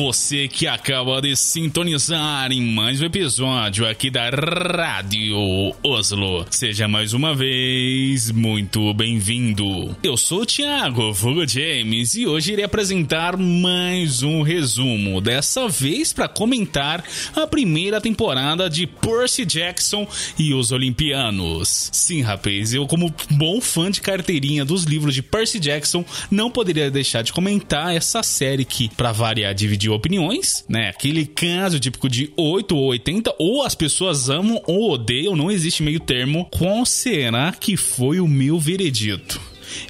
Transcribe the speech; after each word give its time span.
Você 0.00 0.48
que 0.48 0.66
acaba 0.66 1.20
de 1.20 1.36
sintonizar 1.36 2.50
em 2.50 2.62
mais 2.62 3.02
um 3.02 3.04
episódio 3.04 3.86
aqui 3.86 4.08
da 4.08 4.30
Rádio 4.30 5.36
Oslo. 5.82 6.46
Seja 6.50 6.88
mais 6.88 7.12
uma 7.12 7.34
vez 7.34 8.30
muito 8.30 8.94
bem-vindo. 8.94 9.94
Eu 10.02 10.16
sou 10.16 10.40
o 10.40 10.46
Thiago 10.46 11.12
Fugo 11.12 11.46
James 11.46 12.14
e 12.14 12.26
hoje 12.26 12.54
irei 12.54 12.64
apresentar 12.64 13.36
mais 13.36 14.22
um 14.22 14.40
resumo, 14.40 15.20
dessa 15.20 15.68
vez 15.68 16.14
para 16.14 16.28
comentar 16.28 17.04
a 17.36 17.46
primeira 17.46 18.00
temporada 18.00 18.70
de 18.70 18.86
Percy 18.86 19.44
Jackson 19.44 20.08
e 20.38 20.54
os 20.54 20.72
Olimpianos. 20.72 21.90
Sim, 21.92 22.22
rapaz, 22.22 22.72
eu 22.72 22.86
como 22.86 23.14
bom 23.32 23.60
fã 23.60 23.90
de 23.90 24.00
carteirinha 24.00 24.64
dos 24.64 24.84
livros 24.84 25.14
de 25.14 25.22
Percy 25.22 25.60
Jackson, 25.60 26.02
não 26.30 26.50
poderia 26.50 26.90
deixar 26.90 27.20
de 27.20 27.34
comentar 27.34 27.94
essa 27.94 28.22
série 28.22 28.64
que, 28.64 28.88
para 28.88 29.12
variar, 29.12 29.54
dividiu 29.54 29.89
opiniões, 29.90 30.64
né? 30.68 30.88
Aquele 30.88 31.26
caso 31.26 31.78
típico 31.80 32.08
de 32.08 32.32
8 32.36 32.76
ou 32.76 32.86
80, 32.86 33.34
ou 33.38 33.62
as 33.62 33.74
pessoas 33.74 34.28
amam 34.28 34.60
ou 34.66 34.92
odeiam, 34.92 35.36
não 35.36 35.50
existe 35.50 35.82
meio 35.82 36.00
termo. 36.00 36.46
Qual 36.50 36.84
será 36.86 37.52
que 37.52 37.76
foi 37.76 38.20
o 38.20 38.28
meu 38.28 38.58
veredito? 38.58 39.40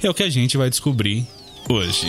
É 0.01 0.09
o 0.09 0.13
que 0.13 0.23
a 0.23 0.29
gente 0.29 0.57
vai 0.57 0.69
descobrir 0.69 1.25
hoje. 1.69 2.07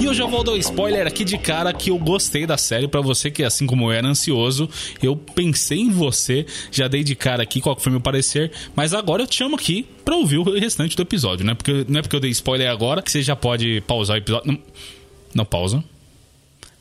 E 0.00 0.04
eu 0.04 0.14
já 0.14 0.26
vou 0.26 0.44
dar 0.44 0.52
um 0.52 0.56
spoiler 0.56 1.06
aqui 1.06 1.24
de 1.24 1.38
cara 1.38 1.72
que 1.72 1.90
eu 1.90 1.98
gostei 1.98 2.46
da 2.46 2.56
série 2.56 2.86
para 2.86 3.00
você 3.00 3.30
que 3.30 3.42
assim 3.42 3.66
como 3.66 3.86
eu 3.86 3.92
era 3.92 4.06
ansioso, 4.06 4.68
eu 5.02 5.16
pensei 5.16 5.78
em 5.78 5.90
você, 5.90 6.46
já 6.70 6.86
dei 6.86 7.02
de 7.02 7.14
cara 7.14 7.42
aqui 7.42 7.60
qual 7.60 7.78
foi 7.78 7.90
meu 7.90 8.00
parecer, 8.00 8.52
mas 8.74 8.94
agora 8.94 9.22
eu 9.22 9.26
te 9.26 9.36
chamo 9.36 9.56
aqui 9.56 9.86
para 10.04 10.16
ouvir 10.16 10.38
o 10.38 10.58
restante 10.58 10.96
do 10.96 11.02
episódio, 11.02 11.44
né? 11.44 11.54
Porque 11.54 11.84
não 11.88 11.98
é 11.98 12.02
porque 12.02 12.16
eu 12.16 12.20
dei 12.20 12.30
spoiler 12.30 12.70
agora 12.70 13.02
que 13.02 13.10
você 13.10 13.22
já 13.22 13.34
pode 13.34 13.80
pausar 13.82 14.16
o 14.16 14.18
episódio. 14.18 14.52
Não, 14.52 14.58
não 15.34 15.44
pausa. 15.44 15.82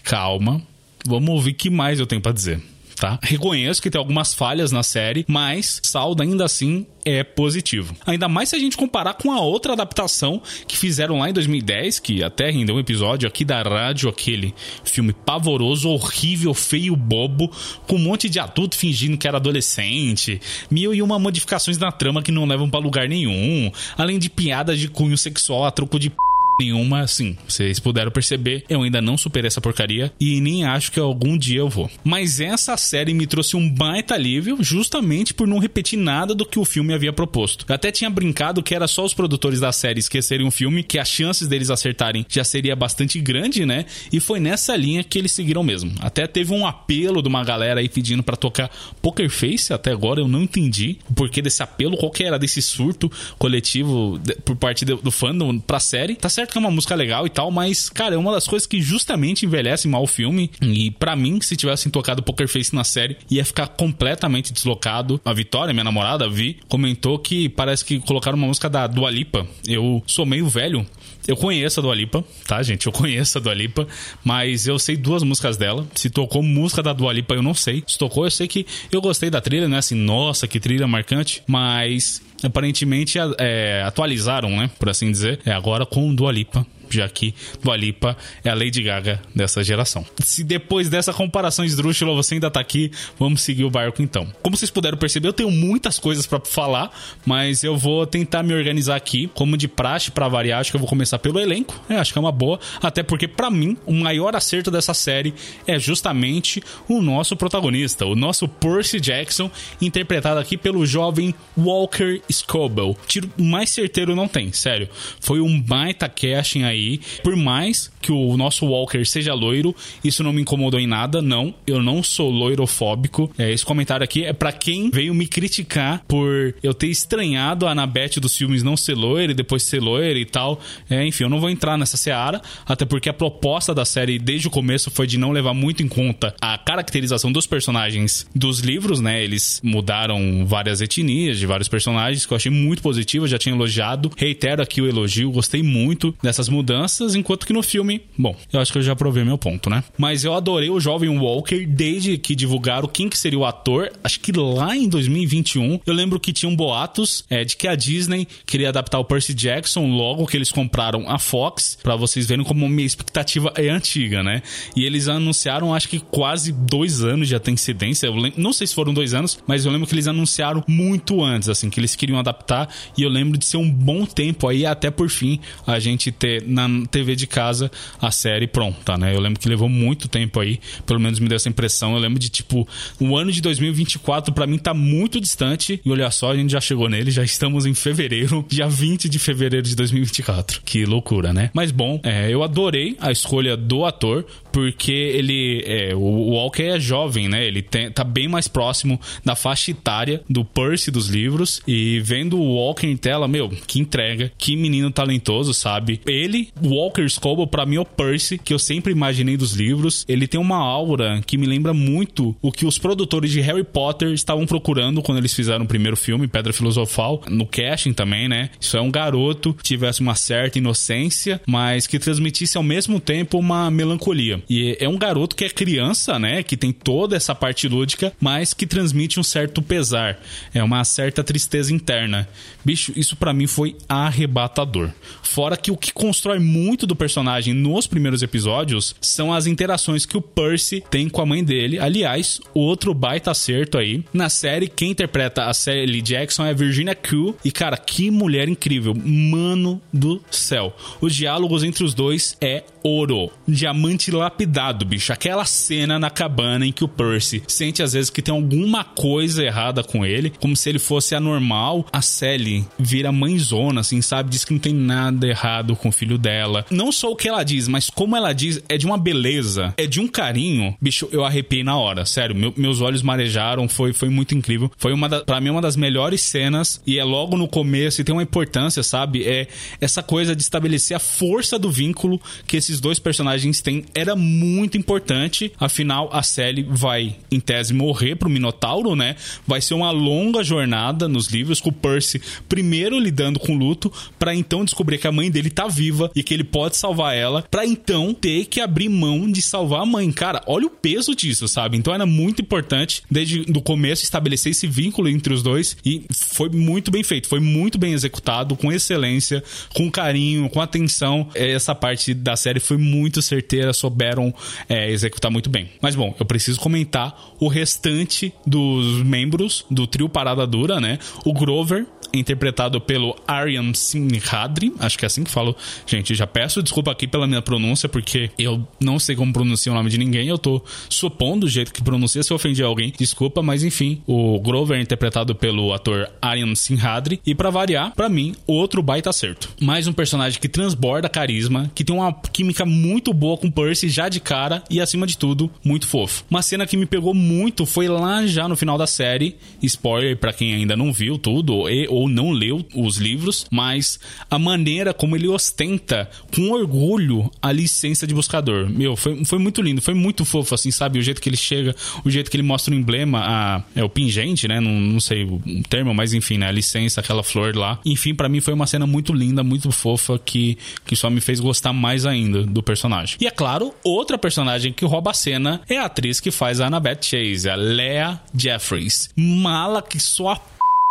Calma. 0.04 0.62
Vamos 1.06 1.30
ouvir 1.30 1.52
o 1.52 1.56
que 1.56 1.70
mais 1.70 2.00
eu 2.00 2.06
tenho 2.06 2.22
para 2.22 2.32
dizer 2.32 2.62
tá? 2.96 3.20
Reconheço 3.22 3.82
que 3.82 3.90
tem 3.90 4.00
algumas 4.00 4.34
falhas 4.34 4.72
na 4.72 4.84
série, 4.84 5.26
mas 5.28 5.80
saldo 5.84 6.24
ainda 6.24 6.46
assim 6.46 6.86
é 7.04 7.24
positivo. 7.24 7.96
Ainda 8.06 8.28
mais 8.28 8.50
se 8.50 8.56
a 8.56 8.60
gente 8.60 8.76
comparar 8.76 9.14
com 9.14 9.32
a 9.32 9.40
outra 9.40 9.74
adaptação 9.74 10.42
que 10.68 10.76
fizeram 10.76 11.20
lá 11.20 11.30
em 11.30 11.34
2010, 11.34 12.00
que 12.00 12.24
até 12.24 12.50
rendeu 12.50 12.76
um 12.76 12.80
episódio 12.80 13.28
aqui 13.28 13.46
da 13.46 13.62
rádio, 13.62 14.10
aquele 14.10 14.56
filme 14.84 15.14
pavoroso, 15.14 15.90
horrível, 15.90 16.54
feio, 16.54 16.96
bobo, 16.96 17.52
com 17.88 17.96
um 17.98 18.00
monte 18.00 18.28
de 18.28 18.40
adulto 18.40 18.76
fingindo 18.76 19.18
que 19.18 19.28
era 19.28 19.38
adolescente, 19.38 20.42
mil 20.70 20.94
e 20.94 21.02
uma 21.02 21.20
modificações 21.20 21.78
na 21.78 21.92
trama 21.92 22.24
que 22.24 22.32
não 22.32 22.46
levam 22.46 22.70
para 22.70 22.80
lugar 22.80 23.08
nenhum, 23.08 23.72
além 23.96 24.18
de 24.18 24.30
piadas 24.30 24.80
de 24.80 24.88
cunho 24.88 25.18
sexual 25.18 25.66
a 25.66 25.72
troco 25.72 26.00
de 26.00 26.10
p 26.10 26.16
nenhuma, 26.60 27.02
assim, 27.02 27.38
vocês 27.48 27.80
puderam 27.80 28.12
perceber, 28.12 28.64
eu 28.70 28.82
ainda 28.82 29.02
não 29.02 29.18
superei 29.18 29.48
essa 29.48 29.62
porcaria 29.62 30.12
e 30.20 30.40
nem 30.42 30.66
acho 30.66 30.92
que 30.92 31.00
algum 31.00 31.38
dia 31.38 31.60
eu 31.60 31.70
vou. 31.70 31.90
Mas 32.04 32.40
essa 32.40 32.78
série 32.78 33.14
me 33.14 33.28
trouxe 33.28 33.56
um 33.56 33.70
baita 33.70 34.14
alívio 34.14 34.58
justamente 34.62 35.34
por 35.34 35.48
não 35.48 35.60
repetir 35.60 35.98
nada 35.98 36.34
do 36.34 36.46
que 36.46 36.60
o 36.60 36.66
filme 36.66 36.94
havia 36.94 37.14
proposto. 37.14 37.66
Eu 37.68 37.76
até 37.76 37.92
tinha 37.92 38.10
brincado 38.10 38.64
que 38.64 38.76
era 38.76 38.88
só 38.88 39.04
os 39.04 39.14
produtores 39.14 39.60
da 39.60 39.72
série 39.72 40.00
esquecerem 40.00 40.48
o 40.48 40.52
filme, 40.52 40.84
que 40.84 41.00
as 41.00 41.08
chances 41.08 41.48
deles 41.48 41.70
acertarem 41.70 42.26
já 42.30 42.44
seria 42.44 42.76
bastante 42.76 43.20
grande, 43.20 43.66
né? 43.66 43.86
E 44.12 44.20
foi 44.20 44.40
nessa 44.40 44.76
linha 44.76 45.04
que 45.04 45.18
eles 45.18 45.32
seguiram 45.32 45.64
mesmo. 45.64 45.94
Até 46.00 46.28
teve 46.28 46.54
um 46.54 46.66
apelo 46.66 47.22
de 47.22 47.28
uma 47.28 47.44
galera 47.44 47.80
aí 47.80 47.90
pedindo 47.90 48.24
para 48.24 48.36
tocar 48.36 48.70
Poker 49.02 49.30
Face, 49.30 49.74
até 49.74 49.92
agora 49.92 50.20
eu 50.22 50.28
não 50.28 50.44
entendi 50.44 50.98
o 51.10 51.14
porquê 51.14 51.42
desse 51.42 51.62
apelo, 51.64 51.98
qual 51.98 52.12
que 52.12 52.24
era 52.24 52.40
desse 52.40 52.62
surto 52.62 53.12
coletivo 53.38 54.20
por 54.44 54.56
parte 54.56 54.86
do 54.86 55.12
fandom 55.12 55.60
pra 55.60 55.80
série. 55.80 56.16
Tá 56.16 56.30
certo 56.30 56.45
certo 56.46 56.52
que 56.52 56.58
é 56.58 56.62
uma 56.62 56.72
música 56.72 56.96
legal 56.96 57.26
e 57.26 57.30
tal, 57.30 57.52
mas, 57.52 57.90
cara, 57.90 58.16
é 58.16 58.18
uma 58.18 58.32
das 58.32 58.48
coisas 58.48 58.68
que 58.68 58.82
justamente 58.82 59.46
envelhece 59.46 59.88
mal 59.88 60.04
o 60.04 60.08
filme. 60.08 60.52
E 60.62 60.92
para 60.92 61.16
mim, 61.16 61.42
se 61.42 61.56
tivessem 61.56 61.92
tocado 61.92 62.24
Poker 62.24 62.48
Face 62.48 62.74
na 62.74 62.84
série, 62.84 63.18
ia 63.30 63.44
ficar 63.44 63.68
completamente 63.68 64.54
deslocado. 64.54 65.20
A 65.26 65.34
Vitória, 65.34 65.74
minha 65.74 65.84
namorada, 65.84 66.30
Vi, 66.30 66.60
comentou 66.70 67.18
que 67.20 67.50
parece 67.50 67.84
que 67.84 68.00
colocaram 68.00 68.38
uma 68.38 68.48
música 68.48 68.70
da 68.70 68.88
Dua 68.88 69.10
Lipa. 69.10 69.48
Eu 69.68 70.04
sou 70.06 70.26
meio 70.26 70.48
velho. 70.48 70.86
Eu 71.28 71.36
conheço 71.36 71.80
a 71.80 71.84
Dua 71.84 71.96
Lipa, 71.96 72.24
tá, 72.46 72.62
gente? 72.62 72.86
Eu 72.86 72.92
conheço 72.92 73.38
a 73.38 73.42
Dua 73.42 73.54
Lipa, 73.54 73.88
mas 74.24 74.68
eu 74.68 74.78
sei 74.78 74.96
duas 74.96 75.24
músicas 75.24 75.58
dela. 75.58 75.86
Se 75.96 76.10
tocou 76.10 76.44
música 76.44 76.84
da 76.84 76.94
Dua 76.94 77.12
Lipa, 77.14 77.34
eu 77.34 77.42
não 77.42 77.54
sei. 77.54 77.84
Se 77.88 77.98
tocou, 77.98 78.26
eu 78.26 78.32
sei 78.32 78.48
que 78.48 78.66
eu 78.92 79.02
gostei 79.02 79.30
da 79.30 79.42
trilha, 79.42 79.68
né? 79.68 79.78
Assim, 79.78 79.96
nossa, 79.96 80.48
que 80.48 80.60
trilha 80.60 80.88
marcante. 80.88 81.42
Mas 81.48 82.22
aparentemente 82.44 83.18
é, 83.40 83.84
atualizaram, 83.86 84.50
né? 84.50 84.70
Por 84.78 84.90
assim 84.90 85.12
dizer. 85.12 85.40
É 85.46 85.52
agora 85.52 85.86
com 85.86 86.14
Dua 86.14 86.32
Lipa 86.32 86.66
já 86.96 87.08
que 87.08 87.34
Dua 87.64 87.76
Lipa 87.76 88.18
é 88.44 88.50
a 88.50 88.54
Lady 88.54 88.82
Gaga 88.82 89.22
dessa 89.34 89.64
geração. 89.64 90.06
Se 90.20 90.44
depois 90.44 90.90
dessa 90.90 91.14
comparação 91.14 91.66
esdrúxula 91.66 92.14
você 92.14 92.36
ainda 92.36 92.50
tá 92.50 92.60
aqui, 92.60 92.92
vamos 93.20 93.42
seguir 93.42 93.64
o 93.64 93.70
barco 93.70 94.02
então. 94.02 94.28
Como 94.42 94.56
vocês 94.56 94.72
puderam 94.72 94.98
perceber, 94.98 95.28
eu 95.28 95.34
tenho 95.34 95.52
muitas 95.52 96.00
coisas 96.00 96.26
para 96.26 96.40
falar, 96.40 96.92
mas 97.26 97.64
eu 97.64 97.78
vou 97.78 98.06
tentar 98.06 98.44
me 98.44 98.54
organizar 98.54 98.96
aqui, 98.96 99.30
como 99.34 99.58
de 99.58 99.68
praxe 99.68 100.12
para 100.12 100.28
variar, 100.28 100.60
acho 100.60 100.72
que 100.72 100.78
eu 100.78 100.80
vou 100.80 100.90
começar 100.90 101.20
pelo 101.20 101.40
elenco. 101.40 101.80
É, 101.90 101.98
acho 101.98 102.12
que 102.12 102.18
é 102.18 102.22
uma 102.22 102.32
boa, 102.32 102.60
até 102.82 103.04
porque 103.04 103.28
para 103.28 103.50
mim 103.50 103.78
o 103.86 103.94
maior 103.94 104.36
acerto 104.36 104.72
dessa 104.72 104.94
série 104.94 105.34
é 105.68 105.78
justamente 105.80 106.62
o 106.88 107.02
nosso 107.02 107.36
protagonista, 107.36 108.06
o 108.06 108.16
nosso 108.16 108.48
Percy 108.48 109.00
Jackson, 109.00 109.50
interpretado 109.82 110.40
aqui 110.40 110.58
pelo 110.58 110.86
jovem 110.86 111.34
Walker 111.58 112.22
Scobell. 112.32 112.98
Tiro 113.08 113.30
mais 113.38 113.70
certeiro 113.70 114.16
não 114.16 114.28
tem, 114.28 114.52
sério. 114.52 114.90
Foi 115.20 115.40
um 115.40 115.62
baita 115.62 116.08
casting 116.08 116.64
aí 116.64 116.85
aí. 116.86 117.00
Por 117.24 117.36
mais 117.36 117.92
que 118.02 118.12
o 118.12 118.38
nosso 118.38 118.66
Walker 118.66 119.04
seja 119.06 119.34
loiro, 119.34 119.76
isso 120.04 120.24
não 120.24 120.32
me 120.32 120.42
incomodou 120.42 120.80
em 120.80 120.88
nada, 120.88 121.22
não. 121.22 121.54
Eu 121.66 121.82
não 121.82 122.04
sou 122.04 122.30
loirofóbico. 122.30 123.32
É, 123.38 123.52
esse 123.52 123.66
comentário 123.66 124.04
aqui 124.04 124.24
é 124.24 124.34
para 124.34 124.52
quem 124.52 124.92
veio 124.92 125.14
me 125.14 125.28
criticar 125.28 126.04
por 126.08 126.54
eu 126.62 126.74
ter 126.74 126.88
estranhado 126.88 127.66
a 127.66 127.72
Anabete 127.72 128.20
dos 128.20 128.36
filmes 128.36 128.62
não 128.62 128.78
ser 128.78 128.96
loira 128.96 129.32
e 129.32 129.36
depois 129.36 129.64
ser 129.64 129.82
loira 129.82 130.20
e 130.20 130.26
tal. 130.26 130.60
É, 130.90 131.06
enfim, 131.06 131.24
eu 131.24 131.30
não 131.30 131.40
vou 131.40 131.50
entrar 131.50 131.78
nessa 131.78 131.98
seara, 131.98 132.42
até 132.66 132.86
porque 132.86 133.10
a 133.10 133.14
proposta 133.14 133.74
da 133.74 133.86
série 133.86 134.20
desde 134.20 134.48
o 134.48 134.52
começo 134.52 134.92
foi 134.92 135.08
de 135.08 135.18
não 135.18 135.32
levar 135.32 135.54
muito 135.54 135.82
em 135.82 135.88
conta 135.88 136.36
a 136.40 136.58
caracterização 136.58 137.32
dos 137.32 137.48
personagens 137.48 138.28
dos 138.36 138.60
livros, 138.60 139.00
né? 139.02 139.24
Eles 139.24 139.60
mudaram 139.64 140.46
várias 140.46 140.82
etnias 140.82 141.40
de 141.40 141.46
vários 141.46 141.68
personagens, 141.68 142.26
que 142.26 142.34
eu 142.34 142.38
achei 142.38 142.52
muito 142.52 142.82
positivo, 142.82 143.28
já 143.28 143.38
tinha 143.38 143.56
elogiado. 143.56 144.12
Reitero 144.16 144.62
aqui 144.62 144.82
o 144.82 144.88
elogio, 144.88 145.32
gostei 145.32 145.64
muito 145.64 146.16
dessas 146.22 146.48
mudanças 146.50 146.65
mudanças, 146.66 147.14
enquanto 147.14 147.46
que 147.46 147.54
no 147.54 147.62
filme, 147.62 148.02
bom, 148.18 148.36
eu 148.52 148.60
acho 148.60 148.72
que 148.72 148.80
eu 148.80 148.82
já 148.82 148.96
provei 148.96 149.24
meu 149.24 149.38
ponto, 149.38 149.70
né? 149.70 149.84
Mas 149.96 150.24
eu 150.24 150.34
adorei 150.34 150.72
o 150.72 150.80
jovem 150.80 151.16
Walker 151.16 151.64
desde 151.68 152.18
que 152.18 152.36
divulgaram 152.36 152.88
quem 152.88 153.08
que 153.08 153.18
seria 153.18 153.38
o 153.38 153.46
ator. 153.46 153.92
Acho 154.04 154.20
que 154.20 154.32
lá 154.32 154.76
em 154.76 154.90
2021, 154.90 155.80
eu 155.86 155.94
lembro 155.94 156.20
que 156.20 156.34
tinham 156.34 156.56
boatos 156.56 157.24
é, 157.30 157.44
de 157.44 157.56
que 157.56 157.68
a 157.68 157.76
Disney 157.76 158.28
queria 158.48 158.70
adaptar 158.70 158.98
o 158.98 159.06
Percy 159.06 159.36
Jackson 159.36 159.86
logo 159.88 160.26
que 160.26 160.36
eles 160.36 160.52
compraram 160.52 161.08
a 161.08 161.20
Fox, 161.20 161.78
para 161.84 161.96
vocês 161.96 162.26
verem 162.26 162.44
como 162.44 162.68
minha 162.68 162.86
expectativa 162.86 163.54
é 163.56 163.70
antiga, 163.70 164.24
né? 164.24 164.42
E 164.76 164.86
eles 164.86 165.08
anunciaram, 165.08 165.74
acho 165.74 165.88
que 165.88 166.00
quase 166.00 166.52
dois 166.52 167.04
anos 167.04 167.28
de 167.28 167.36
antecedência. 167.36 168.08
Eu 168.08 168.16
lembro, 168.16 168.42
não 168.42 168.52
sei 168.52 168.66
se 168.66 168.74
foram 168.74 168.92
dois 168.92 169.14
anos, 169.14 169.38
mas 169.46 169.66
eu 169.66 169.72
lembro 169.72 169.88
que 169.88 169.94
eles 169.94 170.08
anunciaram 170.08 170.64
muito 170.68 171.24
antes, 171.24 171.48
assim, 171.48 171.70
que 171.70 171.80
eles 171.80 171.96
queriam 171.96 172.18
adaptar. 172.18 172.68
E 172.98 173.04
eu 173.04 173.10
lembro 173.10 173.38
de 173.38 173.46
ser 173.46 173.58
um 173.58 173.70
bom 173.70 174.04
tempo 174.06 174.48
aí, 174.48 174.66
até 174.66 174.90
por 174.90 175.10
fim, 175.10 175.40
a 175.68 175.78
gente 175.78 176.12
ter 176.12 176.44
na 176.56 176.88
TV 176.88 177.16
de 177.16 177.28
casa 177.28 177.70
a 178.02 178.10
série 178.10 178.48
pronta, 178.48 178.98
né? 178.98 179.14
Eu 179.14 179.20
lembro 179.20 179.40
que 179.40 179.50
levou 179.50 179.70
muito 179.70 180.08
tempo 180.08 180.40
aí, 180.40 180.60
pelo 180.86 181.00
menos 181.00 181.20
me 181.20 181.28
deu 181.28 181.36
essa 181.36 181.50
impressão. 181.50 181.94
Eu 181.94 182.00
lembro 182.00 182.18
de 182.18 182.30
tipo, 182.30 182.68
o 183.00 183.18
ano 183.18 183.32
de 183.32 183.42
2024 183.42 184.34
para 184.34 184.48
mim 184.48 184.58
tá 184.58 184.74
muito 184.74 185.20
distante 185.20 185.82
e 185.86 185.92
olha 185.92 186.10
só, 186.10 186.32
a 186.32 186.36
gente 186.36 186.52
já 186.52 186.62
chegou 186.62 186.90
nele, 186.90 187.12
já 187.12 187.24
estamos 187.24 187.66
em 187.66 187.74
fevereiro, 187.74 188.46
dia 188.50 188.68
20 188.68 189.10
de 189.10 189.20
fevereiro 189.20 189.68
de 189.68 189.76
2024. 189.76 190.62
Que 190.64 190.86
loucura, 190.86 191.34
né? 191.34 191.52
Mas 191.54 191.72
bom, 191.72 192.00
é, 192.04 192.32
eu 192.32 192.44
adorei 192.44 192.96
a 193.00 193.12
escolha 193.12 193.58
do 193.58 193.86
ator, 193.86 194.26
porque 194.52 194.92
ele 194.92 195.64
é, 195.66 195.94
o 195.94 196.32
Walker 196.32 196.64
é 196.64 196.80
jovem, 196.80 197.28
né? 197.28 197.46
Ele 197.46 197.62
tem, 197.62 197.92
tá 197.92 198.04
bem 198.04 198.28
mais 198.28 198.48
próximo 198.48 199.00
da 199.24 199.36
faixa 199.36 199.72
etária 199.72 200.22
do 200.30 200.46
Percy 200.46 200.92
dos 200.92 201.10
livros 201.10 201.62
e 201.68 202.00
vendo 202.00 202.40
o 202.40 202.56
Walker 202.56 202.88
em 202.88 202.96
tela, 202.96 203.28
meu, 203.28 203.50
que 203.50 203.80
entrega, 203.80 204.32
que 204.38 204.56
menino 204.56 204.92
talentoso, 204.92 205.54
sabe? 205.54 206.00
Ele, 206.06 206.45
Walker 206.64 207.08
Scoble, 207.10 207.48
para 207.48 207.66
mim 207.66 207.76
é 207.76 207.80
o 207.80 207.86
Percy 207.86 208.38
que 208.38 208.54
eu 208.54 208.60
sempre 208.60 208.92
imaginei 208.92 209.38
dos 209.38 209.54
livros. 209.54 210.06
Ele 210.08 210.28
tem 210.28 210.40
uma 210.40 210.58
aura 210.58 211.22
que 211.26 211.38
me 211.38 211.46
lembra 211.46 211.74
muito 211.74 212.36
o 212.42 212.52
que 212.52 212.66
os 212.66 212.78
produtores 212.78 213.32
de 213.32 213.42
Harry 213.42 213.64
Potter 213.64 214.10
estavam 214.12 214.46
procurando 214.46 215.02
quando 215.02 215.18
eles 215.18 215.34
fizeram 215.34 215.66
o 215.66 215.68
primeiro 215.68 215.98
filme, 215.98 216.28
Pedra 216.28 216.54
Filosofal, 216.54 217.22
no 217.30 217.46
casting 217.46 217.94
também, 217.94 218.28
né? 218.28 218.50
Isso 218.60 218.78
é 218.78 218.82
um 218.82 218.92
garoto 218.92 219.54
que 219.54 219.64
tivesse 219.64 220.02
uma 220.02 220.16
certa 220.16 220.58
inocência, 220.58 221.42
mas 221.46 221.88
que 221.88 222.00
transmitisse 222.00 222.58
ao 222.58 222.64
mesmo 222.64 223.00
tempo 223.00 223.38
uma 223.38 223.70
melancolia. 223.70 224.42
E 224.50 224.78
é 224.80 224.88
um 224.88 224.98
garoto 224.98 225.36
que 225.36 225.46
é 225.46 225.50
criança, 225.50 226.18
né? 226.20 226.44
Que 226.44 226.58
tem 226.58 226.72
toda 226.72 227.16
essa 227.16 227.34
parte 227.36 227.68
lúdica, 227.68 228.14
mas 228.20 228.54
que 228.54 228.66
transmite 228.66 229.20
um 229.20 229.24
certo 229.24 229.62
pesar. 229.62 230.20
É 230.54 230.64
uma 230.64 230.84
certa 230.84 231.24
tristeza 231.24 231.74
interna. 231.74 232.28
Bicho, 232.64 232.94
isso 232.96 233.16
para 233.16 233.34
mim 233.34 233.48
foi 233.48 233.76
arrebatador. 233.88 234.90
Fora 235.24 235.58
que 235.58 235.72
o 235.72 235.78
que 235.78 235.92
constrói 235.92 236.35
muito 236.40 236.88
do 236.88 236.96
personagem 236.96 237.54
nos 237.54 237.88
primeiros 237.88 238.22
episódios 238.22 238.96
são 239.02 239.34
as 239.34 239.48
interações 239.48 240.06
que 240.06 240.18
o 240.18 240.22
Percy 240.22 240.84
tem 240.90 241.10
com 241.10 241.22
a 241.22 241.26
mãe 241.26 241.44
dele. 241.44 241.80
Aliás, 241.80 242.40
outro 242.54 242.94
baita 242.94 243.32
acerto 243.32 243.78
aí. 243.78 244.04
Na 244.14 244.30
série, 244.30 244.68
quem 244.68 244.92
interpreta 244.92 245.46
a 245.46 245.54
Sally 245.54 246.02
Jackson 246.02 246.46
é 246.46 246.54
Virginia 246.54 246.96
Q. 246.96 247.36
E, 247.44 247.52
cara, 247.52 247.78
que 247.78 248.10
mulher 248.12 248.48
incrível. 248.48 248.94
Mano 248.96 249.82
do 249.92 250.22
céu. 250.30 250.76
Os 251.02 251.16
diálogos 251.16 251.64
entre 251.64 251.84
os 251.84 251.94
dois 251.94 252.38
é 252.42 252.64
ouro. 252.84 253.32
Diamante 253.48 254.12
lapidado, 254.12 254.86
bicho. 254.86 255.12
Aquela 255.12 255.46
cena 255.46 255.98
na 255.98 256.10
cabana 256.10 256.66
em 256.66 256.72
que 256.72 256.84
o 256.84 256.88
Percy 256.88 257.42
sente 257.48 257.82
às 257.82 257.94
vezes 257.94 258.10
que 258.10 258.22
tem 258.22 258.34
alguma 258.34 258.84
coisa 258.84 259.44
errada 259.44 259.84
com 259.84 260.06
ele, 260.06 260.32
como 260.40 260.56
se 260.56 260.70
ele 260.70 260.80
fosse 260.80 261.16
anormal. 261.16 261.86
A 261.92 262.02
Sally 262.02 262.66
vira 262.78 263.12
mãezona, 263.12 263.82
assim, 263.82 264.02
sabe? 264.02 264.30
Diz 264.30 264.46
que 264.46 264.54
não 264.54 264.60
tem 264.60 264.74
nada 264.74 265.28
errado 265.28 265.76
com 265.76 265.90
o 265.90 265.92
filho 265.92 266.18
dela. 266.26 266.66
Não 266.70 266.92
só 266.92 267.12
o 267.12 267.16
que 267.16 267.28
ela 267.28 267.44
diz, 267.44 267.68
mas 267.68 267.90
como 267.90 268.16
ela 268.16 268.34
diz, 268.34 268.62
é 268.70 268.78
de 268.78 268.86
uma 268.86 268.98
beleza, 268.98 269.74
é 269.78 269.88
de 269.88 270.00
um 270.00 270.08
carinho. 270.08 270.76
Bicho, 270.80 271.10
eu 271.12 271.26
arrepiei 271.26 271.64
na 271.64 271.78
hora, 271.78 272.06
sério. 272.06 272.36
Meu, 272.36 272.54
meus 272.56 272.82
olhos 272.82 273.02
marejaram, 273.02 273.68
foi, 273.68 273.94
foi 273.94 274.10
muito 274.10 274.36
incrível. 274.36 274.72
Foi 274.78 274.94
uma 274.94 275.10
da, 275.10 275.22
pra 275.22 275.42
mim 275.42 275.50
uma 275.50 275.62
das 275.62 275.76
melhores 275.76 276.22
cenas 276.22 276.82
e 276.86 277.00
é 277.00 277.04
logo 277.04 277.36
no 277.36 277.48
começo 277.48 278.02
e 278.02 278.04
tem 278.04 278.14
uma 278.14 278.24
importância, 278.24 278.84
sabe? 278.84 279.24
É 279.24 279.48
essa 279.82 280.04
coisa 280.04 280.36
de 280.36 280.42
estabelecer 280.42 280.96
a 280.96 281.00
força 281.00 281.58
do 281.58 281.72
vínculo 281.72 282.22
que 282.46 282.58
esses 282.58 282.76
esses 282.76 282.80
dois 282.80 283.00
personagens 283.00 283.62
têm 283.62 283.86
era 283.94 284.16
muito 284.16 284.78
importante. 284.78 285.52
Afinal, 285.60 286.10
a 286.12 286.22
Sally 286.22 286.66
vai, 286.70 287.16
em 287.32 287.40
tese, 287.40 287.74
morrer 287.74 288.16
pro 288.16 288.30
Minotauro, 288.30 288.96
né? 288.96 289.16
Vai 289.48 289.62
ser 289.62 289.74
uma 289.74 289.92
longa 289.92 290.44
jornada 290.44 291.08
nos 291.08 291.28
livros 291.28 291.62
com 291.62 291.70
o 291.70 291.74
Percy 291.74 292.22
primeiro 292.48 293.00
lidando 293.00 293.40
com 293.40 293.54
o 293.54 293.58
luto, 293.58 293.92
para 294.20 294.36
então 294.36 294.66
descobrir 294.66 294.98
que 294.98 295.08
a 295.08 295.12
mãe 295.12 295.32
dele 295.32 295.50
tá 295.50 295.68
viva 295.68 296.12
e 296.16 296.24
que 296.24 296.34
ele 296.34 296.44
pode 296.44 296.78
salvar 296.78 297.16
ela, 297.16 297.42
para 297.44 297.66
então 297.66 298.14
ter 298.14 298.46
que 298.46 298.62
abrir 298.62 298.90
mão 298.90 299.30
de 299.30 299.42
salvar 299.42 299.82
a 299.82 299.86
mãe. 299.86 300.12
Cara, 300.12 300.42
olha 300.48 300.68
o 300.68 300.70
peso 300.70 301.14
disso, 301.14 301.48
sabe? 301.48 301.78
Então 301.78 301.94
era 301.94 302.06
muito 302.06 302.42
importante 302.42 303.04
desde 303.10 303.42
o 303.42 303.62
começo 303.62 304.04
estabelecer 304.04 304.52
esse 304.52 304.68
vínculo 304.68 305.10
entre 305.10 305.34
os 305.34 305.44
dois 305.44 305.76
e 305.86 306.06
foi 306.12 306.50
muito 306.50 306.90
bem 306.92 307.04
feito, 307.04 307.28
foi 307.28 307.40
muito 307.40 307.78
bem 307.78 307.94
executado, 307.94 308.56
com 308.56 308.72
excelência, 308.72 309.44
com 309.74 309.92
carinho, 309.92 310.50
com 310.50 310.62
atenção. 310.62 311.28
Essa 311.36 311.76
parte 311.76 312.14
da 312.14 312.36
série 312.36 312.60
foi 312.60 312.78
muito 312.78 313.22
certeira, 313.22 313.74
souberam 313.74 314.34
é, 314.70 314.90
executar 314.92 315.30
muito 315.30 315.50
bem. 315.50 315.70
Mas 315.82 315.96
bom, 315.96 316.16
eu 316.20 316.26
preciso 316.26 316.60
comentar 316.60 317.36
o 317.40 317.48
restante 317.48 318.34
dos 318.46 319.04
membros 319.04 319.66
do 319.70 319.86
trio 319.86 320.08
Parada 320.08 320.46
Dura, 320.48 320.80
né? 320.80 321.00
O 321.26 321.34
Grover, 321.34 321.86
interpretado 322.14 322.80
pelo 322.80 323.16
Aryan 323.28 323.74
Sinhadri, 323.74 324.74
acho 324.80 324.98
que 324.98 325.06
é 325.06 325.08
assim 325.08 325.24
que 325.24 325.32
falo. 325.32 325.56
Gente, 325.86 326.05
já 326.14 326.28
peço 326.28 326.62
desculpa 326.62 326.92
aqui 326.92 327.08
pela 327.08 327.28
minha 327.28 327.42
pronúncia, 327.42 327.88
porque 327.88 328.30
eu 328.38 328.66
não 328.80 329.00
sei 329.00 329.16
como 329.16 329.34
pronunciar 329.34 329.74
o 329.74 329.78
nome 329.78 329.90
de 329.90 329.98
ninguém, 329.98 330.28
eu 330.28 330.38
tô 330.38 330.62
supondo 330.90 331.46
o 331.46 331.50
jeito 331.50 331.74
que 331.74 331.84
pronuncia, 331.84 332.22
se 332.22 332.32
eu 332.32 332.36
ofendi 332.36 332.62
alguém, 332.62 332.94
desculpa, 332.98 333.42
mas 333.42 333.64
enfim, 333.64 334.02
o 334.06 334.40
Grover 334.40 334.78
é 334.78 334.82
interpretado 334.82 335.34
pelo 335.36 335.74
ator 335.74 336.10
Aryan 336.22 336.56
Sinhadri, 336.56 337.20
e 337.26 337.34
para 337.34 337.50
variar, 337.50 337.94
para 337.94 338.10
mim, 338.10 338.36
outro 338.46 338.82
baita 338.82 339.10
acerto. 339.10 339.50
Mais 339.60 339.88
um 339.88 339.94
personagem 339.94 340.40
que 340.40 340.50
transborda 340.50 341.10
carisma, 341.10 341.72
que 341.74 341.84
tem 341.84 341.96
uma 341.96 342.14
química 342.14 342.66
muito 342.66 343.14
boa 343.14 343.38
com 343.38 343.50
Percy 343.50 343.90
já 343.90 344.10
de 344.10 344.20
cara 344.20 344.64
e 344.70 344.82
acima 344.82 345.08
de 345.08 345.18
tudo, 345.18 345.50
muito 345.64 345.88
fofo. 345.88 346.24
Uma 346.30 346.42
cena 346.42 346.68
que 346.68 346.78
me 346.78 346.86
pegou 346.86 347.14
muito 347.14 347.66
foi 347.66 347.88
lá 347.88 348.26
já 348.26 348.48
no 348.48 348.56
final 348.56 348.78
da 348.78 348.88
série, 348.88 349.36
spoiler 349.62 350.18
para 350.18 350.34
quem 350.34 350.54
ainda 350.54 350.76
não 350.76 350.92
viu 350.92 351.18
tudo 351.18 351.70
e, 351.70 351.88
ou 351.88 352.10
não 352.10 352.32
leu 352.32 352.66
os 352.76 352.98
livros, 352.98 353.46
mas 353.50 354.00
a 354.30 354.38
maneira 354.38 354.94
como 354.94 355.16
ele 355.16 355.28
ostenta 355.28 355.95
com 356.34 356.52
orgulho 356.52 357.32
a 357.42 357.52
licença 357.52 358.06
de 358.06 358.14
buscador. 358.14 358.70
Meu, 358.70 358.96
foi, 358.96 359.24
foi 359.26 359.40
muito 359.40 359.62
lindo, 359.62 359.82
foi 359.82 359.94
muito 359.94 360.26
fofo, 360.26 360.56
assim, 360.56 360.72
sabe? 360.72 361.00
O 361.00 361.02
jeito 361.02 361.22
que 361.22 361.30
ele 361.30 361.38
chega, 361.38 361.76
o 362.04 362.10
jeito 362.10 362.30
que 362.30 362.38
ele 362.38 362.44
mostra 362.44 362.74
o 362.74 362.78
emblema, 362.78 363.20
a, 363.24 363.64
é 363.76 363.84
o 363.84 363.90
pingente, 363.90 364.48
né? 364.48 364.60
Não, 364.60 364.72
não 364.72 365.00
sei 365.00 365.24
o 365.24 365.42
termo, 365.70 365.94
mas 365.94 366.14
enfim, 366.14 366.38
né? 366.38 366.48
A 366.48 366.52
licença, 366.52 367.02
aquela 367.02 367.24
flor 367.24 367.56
lá. 367.56 367.80
Enfim, 367.86 368.14
para 368.14 368.30
mim 368.30 368.42
foi 368.42 368.54
uma 368.54 368.68
cena 368.68 368.86
muito 368.86 369.14
linda, 369.14 369.44
muito 369.44 369.72
fofa, 369.72 370.20
que, 370.20 370.58
que 370.86 370.96
só 370.96 371.10
me 371.10 371.22
fez 371.22 371.40
gostar 371.40 371.74
mais 371.74 372.06
ainda 372.06 372.44
do 372.44 372.62
personagem. 372.62 373.18
E 373.22 373.28
é 373.28 373.32
claro, 373.32 373.74
outra 373.84 374.18
personagem 374.18 374.74
que 374.74 374.86
rouba 374.86 375.12
a 375.12 375.14
cena 375.14 375.62
é 375.70 375.78
a 375.78 375.86
atriz 375.86 376.20
que 376.20 376.32
faz 376.32 376.60
a 376.60 376.68
Annabeth 376.68 377.04
Chase, 377.04 377.50
a 377.50 377.56
Lea 377.56 378.20
Jeffries. 378.36 379.10
Mala 379.16 379.82
que 379.82 380.00
só 380.00 380.42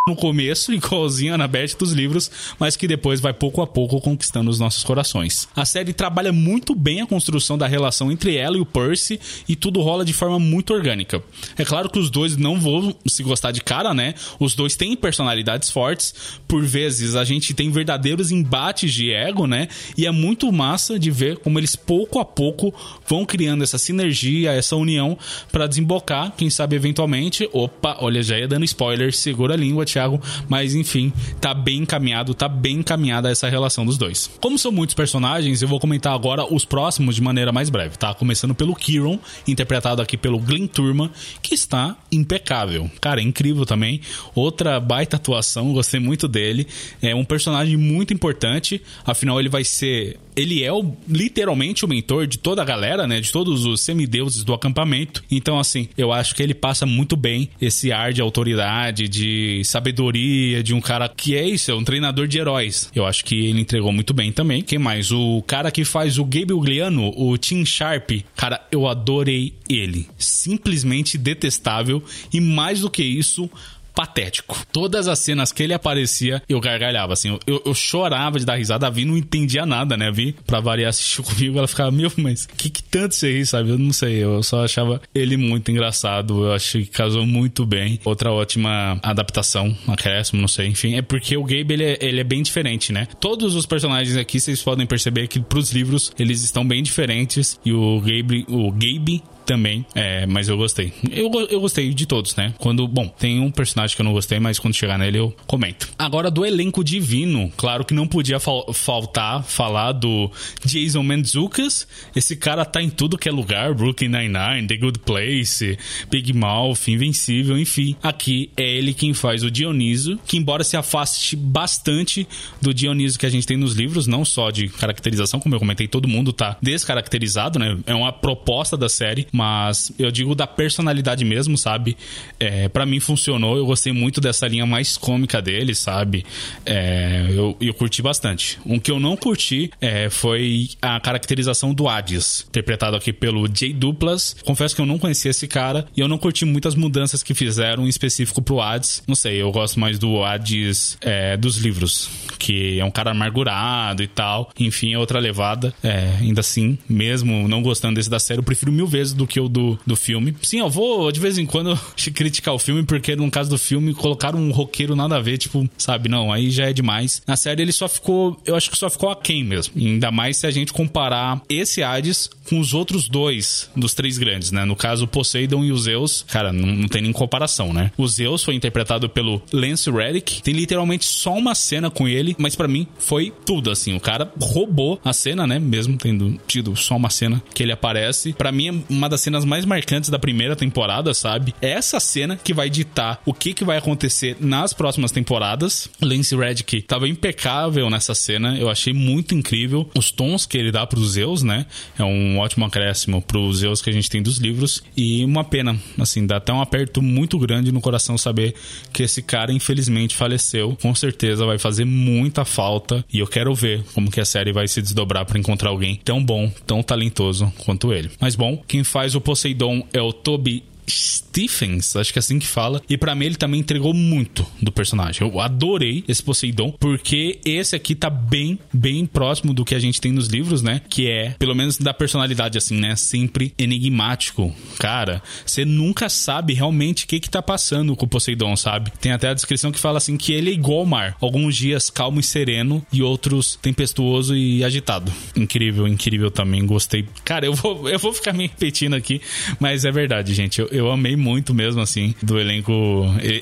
no 0.07 0.15
começo, 0.15 0.71
igualzinho 0.75 1.33
a 1.33 1.39
na 1.39 1.49
Beth 1.49 1.77
dos 1.79 1.93
livros, 1.93 2.31
mas 2.59 2.77
que 2.77 2.87
depois 2.87 3.21
vai 3.21 3.33
pouco 3.33 3.63
a 3.63 3.67
pouco 3.67 3.99
conquistando 4.03 4.51
os 4.51 4.59
nossos 4.61 4.85
corações. 4.85 5.49
A 5.57 5.65
série 5.65 5.95
trabalha 5.95 6.31
muito 6.31 6.75
bem 6.75 7.01
a 7.01 7.07
construção 7.07 7.57
da 7.57 7.67
relação 7.67 8.13
entre 8.13 8.37
ela 8.37 8.59
e 8.59 8.61
o 8.61 8.67
Percy 8.67 9.19
e 9.49 9.57
tudo 9.57 9.81
rola 9.81 10.05
de 10.05 10.13
forma 10.13 10.39
muito 10.39 10.75
orgânica. 10.75 11.23
É 11.57 11.65
claro 11.65 11.89
que 11.89 11.99
os 11.99 12.11
dois 12.11 12.37
não 12.37 12.61
vão 12.61 12.95
se 13.07 13.23
gostar 13.23 13.51
de 13.51 13.63
cara, 13.63 13.95
né? 13.95 14.13
Os 14.39 14.55
dois 14.55 14.77
têm 14.77 14.95
personalidades 14.95 15.71
fortes, 15.71 16.15
por 16.47 16.63
vezes 16.63 17.17
a 17.17 17.25
gente 17.25 17.55
tem 17.55 17.71
verdadeiros 17.71 18.31
embates 18.31 18.93
de 18.93 19.11
ego, 19.11 19.47
né? 19.47 19.69
E 19.97 20.05
é 20.05 20.11
muito 20.11 20.53
massa 20.53 20.99
de 20.99 21.11
ver 21.11 21.39
como 21.39 21.59
eles 21.59 21.75
pouco 21.77 22.19
a 22.19 22.27
pouco 22.27 22.75
vão 23.09 23.25
criando 23.25 23.65
essa 23.65 23.79
sinergia, 23.79 24.53
essa 24.53 24.77
união 24.77 25.17
para 25.51 25.67
desembocar, 25.67 26.35
quem 26.37 26.51
sabe 26.51 26.77
eventualmente, 26.77 27.49
opa, 27.55 27.97
olha, 28.01 28.23
já 28.23 28.39
ia 28.39 28.47
dando 28.47 28.67
spoiler, 28.67 29.11
segura 29.15 29.55
a 29.55 29.57
língua, 29.57 29.87
Thiago, 29.95 30.21
mas 30.49 30.75
enfim, 30.75 31.13
tá 31.41 31.55
bem 31.55 31.79
encaminhado, 31.79 32.35
tá 32.35 32.49
bem 32.49 32.79
encaminhada 32.79 33.31
essa 33.31 33.49
relação 33.49 33.87
dos 33.87 33.97
dois. 33.97 34.31
Como 34.41 34.59
são 34.59 34.73
muitos 34.73 34.95
personagens, 34.95 35.63
eu 35.63 35.69
vou 35.69 35.79
comentar 35.79 36.13
agora 36.13 36.45
os 36.53 36.65
próximos 36.65 37.15
de 37.15 37.23
maneira 37.23 37.53
mais 37.53 37.71
breve, 37.71 37.97
tá? 37.97 38.13
Começando 38.15 38.55
pelo 38.55 38.75
Kieran, 38.75 39.19
interpretado 39.47 40.03
aqui 40.03 40.17
pelo 40.17 40.39
Glenn 40.39 40.67
Turman, 40.67 41.11
que 41.43 41.55
está 41.55 41.97
impecável. 42.11 42.91
Cara, 43.01 43.21
é 43.21 43.25
incrível 43.25 43.65
também. 43.65 44.01
Outra 44.35 44.81
baita 44.81 45.17
atuação, 45.17 45.73
gostei 45.73 46.01
muito 46.01 46.27
dele. 46.27 46.67
É 47.01 47.15
um 47.15 47.25
personagem 47.25 47.77
muito 47.77 48.13
importante, 48.13 48.83
afinal 49.07 49.39
ele 49.39 49.49
vai 49.49 49.65
ser 49.65 50.19
ele 50.37 50.63
é 50.63 50.73
o, 50.73 50.95
literalmente 51.09 51.85
o 51.85 51.89
mentor 51.89 52.27
de 52.27 52.39
toda 52.39 52.63
a 52.63 52.65
galera, 52.65 53.07
né? 53.07 53.21
De 53.21 53.31
todos 53.31 53.65
os 53.65 53.81
semideuses 53.81 54.43
do 54.43 54.53
acampamento. 54.53 55.23
Então, 55.31 55.59
assim, 55.59 55.89
eu 55.97 56.13
acho 56.13 56.35
que 56.35 56.43
ele 56.43 56.55
passa 56.55 56.85
muito 56.85 57.17
bem 57.17 57.49
esse 57.61 57.93
ar 57.93 58.13
de 58.13 58.21
autoridade, 58.21 59.09
de 59.09 59.63
sabedoria, 59.85 60.63
de 60.63 60.73
um 60.73 60.81
cara 60.81 61.09
que 61.09 61.37
é 61.37 61.47
isso, 61.47 61.71
é 61.71 61.75
um 61.75 61.85
treinador 61.85 62.27
de 62.27 62.39
heróis. 62.39 62.91
Eu 62.95 63.05
acho 63.05 63.23
que 63.25 63.49
ele 63.49 63.61
entregou 63.61 63.93
muito 63.93 64.15
bem 64.15 64.33
também. 64.33 64.63
Quem 64.63 64.79
mais? 64.79 65.13
O 65.13 65.43
cara 65.43 65.71
que 65.71 65.85
faz 65.85 66.19
o 66.19 66.25
Gabe 66.25 66.55
Ugliano, 66.55 67.13
o 67.15 67.37
Tim 67.37 67.65
Sharp. 67.67 68.11
Cara, 68.35 68.67
eu 68.73 68.89
adorei 68.89 69.53
ele. 69.69 70.09
Simplesmente 70.17 71.19
detestável. 71.19 72.03
E 72.33 72.41
mais 72.41 72.81
do 72.81 72.91
que 72.91 73.03
isso, 73.03 73.51
patético. 73.95 74.57
Todas 74.73 75.09
as 75.09 75.19
cenas 75.21 75.53
que 75.53 75.63
ele 75.63 75.73
aparecia, 75.73 76.43
eu 76.49 76.61
gargalhava, 76.61 77.13
assim. 77.13 77.39
Eu, 77.47 77.63
eu 77.65 77.75
chorava 77.75 78.39
de 78.39 78.45
dar 78.45 78.57
risada. 78.57 78.87
A 78.87 78.91
Vi 78.91 79.05
não 79.05 79.17
entendia 79.17 79.65
nada, 79.65 79.97
né? 79.97 80.09
A 80.09 80.11
Vi, 80.11 80.35
pra 80.47 80.61
variar, 80.61 80.91
assistiu 80.91 81.23
comigo. 81.25 81.59
Ela 81.59 81.69
ficava, 81.69 81.91
meu, 81.91 82.11
mas 82.17 82.47
que, 82.47 82.69
que 82.69 82.83
tanto 82.83 83.15
você 83.15 83.33
ri, 83.33 83.47
sabe? 83.47 83.71
Eu 83.71 83.79
não 83.79 83.93
sei. 83.93 84.17
Eu 84.17 84.43
só 84.43 84.65
achava 84.65 85.01
ele 85.15 85.37
muito 85.37 85.71
engraçado. 85.71 86.47
Eu 86.47 86.53
acho 86.53 86.79
que 86.79 86.87
casou 86.87 87.25
muito 87.25 87.65
bem. 87.65 88.01
Outra 88.05 88.33
ótima 88.33 88.99
adaptação, 89.03 89.77
acréscimo, 89.87 90.41
não 90.41 90.49
sei. 90.49 90.67
Enfim, 90.67 90.95
é 90.95 91.03
porque 91.03 91.37
o 91.37 91.45
Gabe, 91.45 91.75
ele 91.75 91.85
é, 91.85 91.99
ele 92.01 92.21
é 92.21 92.25
bem 92.25 92.43
diferente, 92.43 92.93
né? 92.93 93.07
Todos 93.21 93.55
os 93.55 93.67
personagens 93.67 94.17
aqui, 94.17 94.41
vocês 94.41 94.63
podem 94.63 94.87
perceber 94.87 95.29
que 95.29 95.39
pros 95.41 95.73
livros, 95.73 96.13
eles 96.19 96.43
estão 96.43 96.67
bem 96.67 96.83
diferentes. 96.83 97.59
E 97.65 97.73
o 97.73 98.01
Gabe, 98.01 98.45
o 98.49 98.71
Gabe 98.73 99.23
também, 99.45 99.85
é, 99.95 100.27
mas 100.27 100.49
eu 100.49 100.57
gostei. 100.57 100.93
Eu, 101.11 101.31
eu 101.51 101.61
gostei 101.61 101.93
de 101.93 102.07
todos, 102.07 102.35
né? 102.37 102.55
Quando, 102.59 102.87
bom, 102.89 103.09
tem 103.09 103.41
um 103.41 103.51
personagem 103.51 103.95
que 103.95 104.03
eu 104.03 104.05
não 104.05 104.13
gostei, 104.13 104.39
mas 104.41 104.59
quando 104.59 104.75
chegar 104.75 104.99
nele 104.99 105.19
eu 105.19 105.35
comento. 105.47 105.89
Agora, 105.99 106.31
do 106.31 106.45
elenco 106.45 106.83
divino, 106.83 107.53
claro 107.57 107.85
que 107.85 107.95
não 107.95 108.07
podia 108.07 108.41
fal 108.41 108.73
faltar 108.73 109.43
falar 109.43 109.93
do 109.93 110.31
Jason 110.65 111.03
Mantzoukas. 111.03 111.87
Esse 112.15 112.37
cara 112.37 112.65
tá 112.65 112.83
em 112.83 112.91
tudo 112.91 113.19
que 113.19 113.29
é 113.29 113.33
lugar, 113.33 113.75
Brooklyn 113.75 114.09
Nine-Nine, 114.09 114.67
The 114.67 114.77
Good 114.77 114.99
Place, 115.01 115.79
Big 116.11 116.33
Mouth, 116.33 116.89
Invencível, 116.89 117.59
enfim. 117.59 117.97
Aqui 118.03 118.51
é 118.57 118.65
ele 118.65 118.95
quem 118.95 119.15
faz 119.15 119.43
o 119.43 119.51
Dioniso, 119.51 120.19
que 120.27 120.37
embora 120.37 120.65
se 120.65 120.77
afaste 120.77 121.37
bastante 121.37 122.27
do 122.61 122.73
Dioniso 122.73 123.19
que 123.19 123.27
a 123.27 123.31
gente 123.31 123.47
tem 123.47 123.57
nos 123.57 123.75
livros, 123.75 124.07
não 124.07 124.25
só 124.25 124.51
de 124.51 124.69
caracterização, 124.69 125.41
como 125.41 125.55
eu 125.55 125.59
comentei, 125.59 125.87
todo 125.87 126.09
mundo 126.09 126.33
tá 126.33 126.57
descaracterizado, 126.61 127.59
né? 127.59 127.79
É 127.87 127.95
uma 127.95 128.13
proposta 128.13 128.77
da 128.77 128.89
série, 128.89 129.27
mas 129.35 129.91
eu 129.99 130.13
digo 130.13 130.33
da 130.33 130.47
personalidade 130.47 131.25
mesmo, 131.25 131.59
sabe? 131.59 131.97
É, 132.39 132.69
para 132.69 132.87
mim 132.87 133.01
funcionou, 133.01 133.57
eu 133.57 133.67
gostei 133.67 133.93
muito 133.93 134.21
dessa 134.21 134.47
linha 134.47 134.65
mais 134.65 134.97
cômica 134.97 135.43
dele, 135.43 135.75
sabe? 135.75 136.25
É, 136.65 137.27
eu, 137.31 137.57
eu 137.61 137.75
curti 137.75 138.01
bastante. 138.01 138.61
Um 138.65 138.79
que 138.79 138.93
eu 138.93 139.01
não 139.01 139.17
curti 139.17 139.73
é, 139.81 140.09
foi 140.09 140.69
a 140.81 141.01
caracterização 141.01 141.75
do 141.75 141.89
Hades, 141.89 142.47
interpretado 142.49 142.97
aqui 142.97 143.13
pelo 143.13 143.49
Jay 143.53 143.73
Duplas. 143.73 144.37
Confesso 144.45 144.73
que 144.73 144.81
eu 144.81 144.87
não 144.87 145.01
conhecia 145.01 145.33
esse 145.33 145.49
cara 145.49 145.85
e 145.97 146.01
eu 146.01 146.07
não 146.07 146.17
curti 146.17 146.45
muitas 146.45 146.77
mudanças 146.77 147.21
que 147.21 147.35
fizeram 147.35 147.87
em 147.87 147.89
específico 147.89 148.41
pro 148.41 148.61
Hades. 148.61 149.03
Não 149.05 149.17
sei, 149.17 149.43
eu 149.43 149.51
gosto 149.51 149.81
mais 149.81 149.99
do 149.99 150.23
Hades 150.23 150.97
é, 151.01 151.37
dos 151.37 151.57
livros, 151.57 152.09
que 152.39 152.79
é 152.79 152.85
um 152.85 152.91
cara 152.91 153.11
amargurado 153.11 154.01
e 154.01 154.07
tal. 154.07 154.53
Enfim, 154.61 154.95
é 154.95 154.99
outra 154.99 155.19
levada. 155.19 155.75
É, 155.83 156.19
ainda 156.21 156.39
assim, 156.39 156.79
mesmo 156.89 157.49
não 157.49 157.63
gostando 157.63 157.97
desse 157.97 158.09
da 158.09 158.21
série, 158.21 158.39
eu 158.39 158.45
prefiro 158.45 158.71
mil 158.71 158.87
vezes 158.87 159.13
do 159.13 159.24
do 159.25 159.27
que 159.27 159.41
o 159.41 159.49
do, 159.49 159.79
do 159.87 159.97
filme. 159.97 160.37
Sim, 160.43 160.61
eu 160.61 160.71
vou 160.71 161.11
de 161.11 161.19
vez 161.19 161.39
em 161.39 161.47
quando 161.47 161.79
criticar 162.15 162.55
o 162.55 162.59
filme, 162.59 162.85
porque 162.85 163.17
no 163.17 163.31
caso 163.31 163.51
do 163.51 163.59
filme 163.59 163.95
colocaram 163.95 164.39
um 164.39 164.53
roqueiro 164.53 164.95
nada 164.95 165.17
a 165.17 165.21
ver, 165.21 165.39
tipo, 165.39 165.69
sabe, 165.77 166.09
não, 166.09 166.33
aí 166.33 166.51
já 166.51 166.69
é 166.69 166.73
demais. 166.73 167.23
Na 167.27 167.37
série 167.37 167.63
ele 167.63 167.73
só 167.73 167.89
ficou, 167.89 168.41
eu 168.45 168.55
acho 168.55 168.71
que 168.71 168.77
só 168.77 168.89
ficou 168.89 169.11
aquém 169.11 169.43
mesmo. 169.43 169.75
Ainda 169.77 170.11
mais 170.11 170.37
se 170.37 170.47
a 170.47 170.51
gente 170.51 170.73
comparar 170.73 171.43
esse 171.49 171.83
Hades 171.83 172.31
com 172.49 172.61
os 172.61 172.75
outros 172.75 173.09
dois 173.09 173.71
dos 173.75 173.95
três 173.95 174.19
grandes, 174.19 174.53
né? 174.53 174.65
No 174.65 174.77
caso, 174.77 175.07
Poseidon 175.07 175.65
e 175.65 175.73
o 175.73 175.79
Zeus, 175.79 176.25
cara, 176.29 176.53
não, 176.53 176.67
não 176.67 176.89
tem 176.89 177.03
nem 177.03 177.13
comparação, 177.13 177.73
né? 177.73 177.91
O 177.97 178.07
Zeus 178.07 178.45
foi 178.45 178.55
interpretado 178.55 179.09
pelo 179.09 179.43
Lance 179.53 179.91
Reddick, 179.91 180.43
tem 180.43 180.55
literalmente 180.55 181.05
só 181.05 181.35
uma 181.35 181.55
cena 181.55 181.91
com 181.91 182.07
ele, 182.07 182.37
mas 182.39 182.55
para 182.55 182.69
mim 182.69 182.87
foi 182.99 183.33
tudo, 183.47 183.71
assim. 183.71 183.95
O 183.95 184.01
cara 184.01 184.31
roubou 184.41 185.01
a 185.05 185.13
cena, 185.13 185.47
né? 185.47 185.59
Mesmo 185.59 185.97
tendo 185.97 186.39
tido 186.47 186.77
só 186.77 186.97
uma 186.97 187.11
cena 187.11 187.43
que 187.55 187.63
ele 187.63 187.73
aparece. 187.73 188.33
para 188.33 188.53
mim 188.53 188.69
é 188.69 188.93
uma 188.93 189.09
das 189.15 189.21
cenas 189.21 189.45
mais 189.45 189.65
marcantes 189.65 190.11
da 190.11 190.19
primeira 190.19 190.57
temporada, 190.57 191.15
sabe? 191.15 191.55
É 191.63 191.71
essa 191.71 192.01
cena 192.01 192.37
que 192.37 192.53
vai 192.53 192.69
ditar 192.69 193.23
o 193.25 193.33
que, 193.33 193.55
que 193.55 193.65
vai 193.65 193.79
acontecer 193.79 194.37
nas 194.41 194.73
próximas 194.73 195.13
temporadas. 195.13 195.89
Lance 196.03 196.35
Reddick 196.35 196.83
tava 196.83 197.09
impecável 197.09 197.89
nessa 197.89 198.15
cena, 198.15 198.59
eu 198.59 198.69
achei 198.69 198.93
muito 198.93 199.35
incrível. 199.35 199.89
Os 199.97 200.11
tons 200.11 200.47
que 200.47 200.59
ele 200.59 200.73
dá 200.73 200.85
pros 200.87 201.13
Zeus, 201.13 201.43
né? 201.43 201.67
É 201.97 202.03
um 202.03 202.39
ótimo 202.39 202.65
acréscimo 202.65 203.23
pros 203.23 203.59
Zeus 203.59 203.81
que 203.81 203.91
a 203.91 203.93
gente 203.93 204.11
tem 204.11 204.23
dos 204.23 204.39
livros. 204.39 204.83
E 204.97 205.25
uma 205.25 205.45
pena, 205.45 205.79
assim, 205.99 206.27
dá 206.27 206.39
até 206.39 206.53
um 206.53 206.61
aperto 206.61 207.01
muito 207.01 207.39
grande 207.39 207.71
no 207.71 207.81
coração 207.81 208.19
saber 208.19 208.55
que 208.93 209.05
esse 209.05 209.23
cara, 209.23 209.53
infelizmente, 209.53 210.17
faleceu. 210.17 210.77
Com 210.83 210.95
certeza 210.95 211.47
vai 211.47 211.59
fazer 211.59 211.85
muita 211.85 212.45
falta. 212.45 213.05
E 213.13 213.21
eu 213.21 213.27
quero 213.27 213.55
ver 213.55 213.85
como 213.95 214.11
que 214.11 214.21
a 214.21 214.25
série 214.25 214.53
vai 214.53 214.67
se 214.67 214.83
desdobrar 214.83 215.25
para 215.25 215.39
encontrar 215.39 215.71
alguém 215.71 216.01
tão 216.05 216.25
bom, 216.25 216.51
tão 216.67 216.83
talentoso 216.83 217.53
quanto 217.59 217.93
ele. 217.93 218.11
Mas 218.21 218.35
bom, 218.35 218.63
quem 218.67 218.83
faz 218.83 219.04
o 219.15 219.21
Poseidon 219.21 219.87
é 219.93 220.01
o 220.01 220.13
Toby 220.13 220.63
Stephens, 220.89 221.97
acho 221.97 222.13
que 222.13 222.19
é 222.19 222.21
assim 222.21 222.39
que 222.39 222.47
fala. 222.47 222.83
E 222.89 222.97
para 222.97 223.15
mim 223.15 223.27
ele 223.27 223.35
também 223.37 223.61
entregou 223.61 223.93
muito 223.93 224.47
do 224.61 224.71
personagem. 224.71 225.27
Eu 225.27 225.41
adorei 225.41 226.05
esse 226.07 226.23
Poseidon, 226.23 226.73
porque 226.79 227.41
esse 227.45 227.75
aqui 227.75 227.95
tá 227.95 228.09
bem, 228.09 228.59
bem 228.73 229.07
próximo 229.07 229.53
do 229.53 229.65
que 229.65 229.75
a 229.75 229.79
gente 229.79 230.01
tem 230.01 230.13
nos 230.13 230.29
livros, 230.29 230.63
né? 230.63 230.81
Que 230.89 231.09
é, 231.09 231.31
pelo 231.39 231.55
menos 231.55 231.79
da 231.79 231.93
personalidade, 231.93 232.59
assim, 232.59 232.77
né? 232.77 232.97
Sempre 232.97 233.53
enigmático. 233.59 234.55
Cara, 234.79 235.23
você 235.45 235.65
nunca 235.65 236.09
sabe 236.09 236.53
realmente 236.53 237.05
o 237.05 237.09
que 237.09 237.21
que 237.21 237.31
tá 237.31 237.43
passando 237.43 237.97
com 237.97 238.07
o 238.07 238.09
Poseidon, 238.09 238.57
sabe? 238.57 238.93
Tem 239.01 239.13
até 239.13 239.29
a 239.29 239.35
descrição 239.35 239.73
que 239.73 239.79
fala 239.79 239.99
assim 239.99 240.17
que 240.17 240.33
ele 240.33 240.51
é 240.51 240.55
igual 240.55 240.81
ao 240.81 240.87
mar. 240.87 241.17
Alguns 241.21 241.57
dias 241.57 241.91
calmo 241.91 242.21
e 242.21 242.23
sereno 242.23 242.85
e 242.93 243.03
outros 243.03 243.59
tempestuoso 243.61 244.37
e 244.37 244.65
agitado. 244.65 245.13
Incrível, 245.37 245.87
incrível 245.89 246.31
também. 246.31 246.65
Gostei. 246.67 247.07
Cara, 247.25 247.47
eu 247.47 247.55
vou, 247.55 247.89
eu 247.89 247.99
vou 247.99 248.13
ficar 248.13 248.33
me 248.33 248.47
repetindo 248.47 248.95
aqui, 248.95 249.21
mas 249.59 249.85
é 249.85 249.91
verdade, 249.91 250.35
gente. 250.35 250.61
Eu, 250.61 250.69
eu 250.75 250.91
amei 250.91 251.17
muito 251.17 251.55
mesmo, 251.55 251.81
assim, 251.81 252.15
do 252.23 252.39
elenco. 252.39 252.73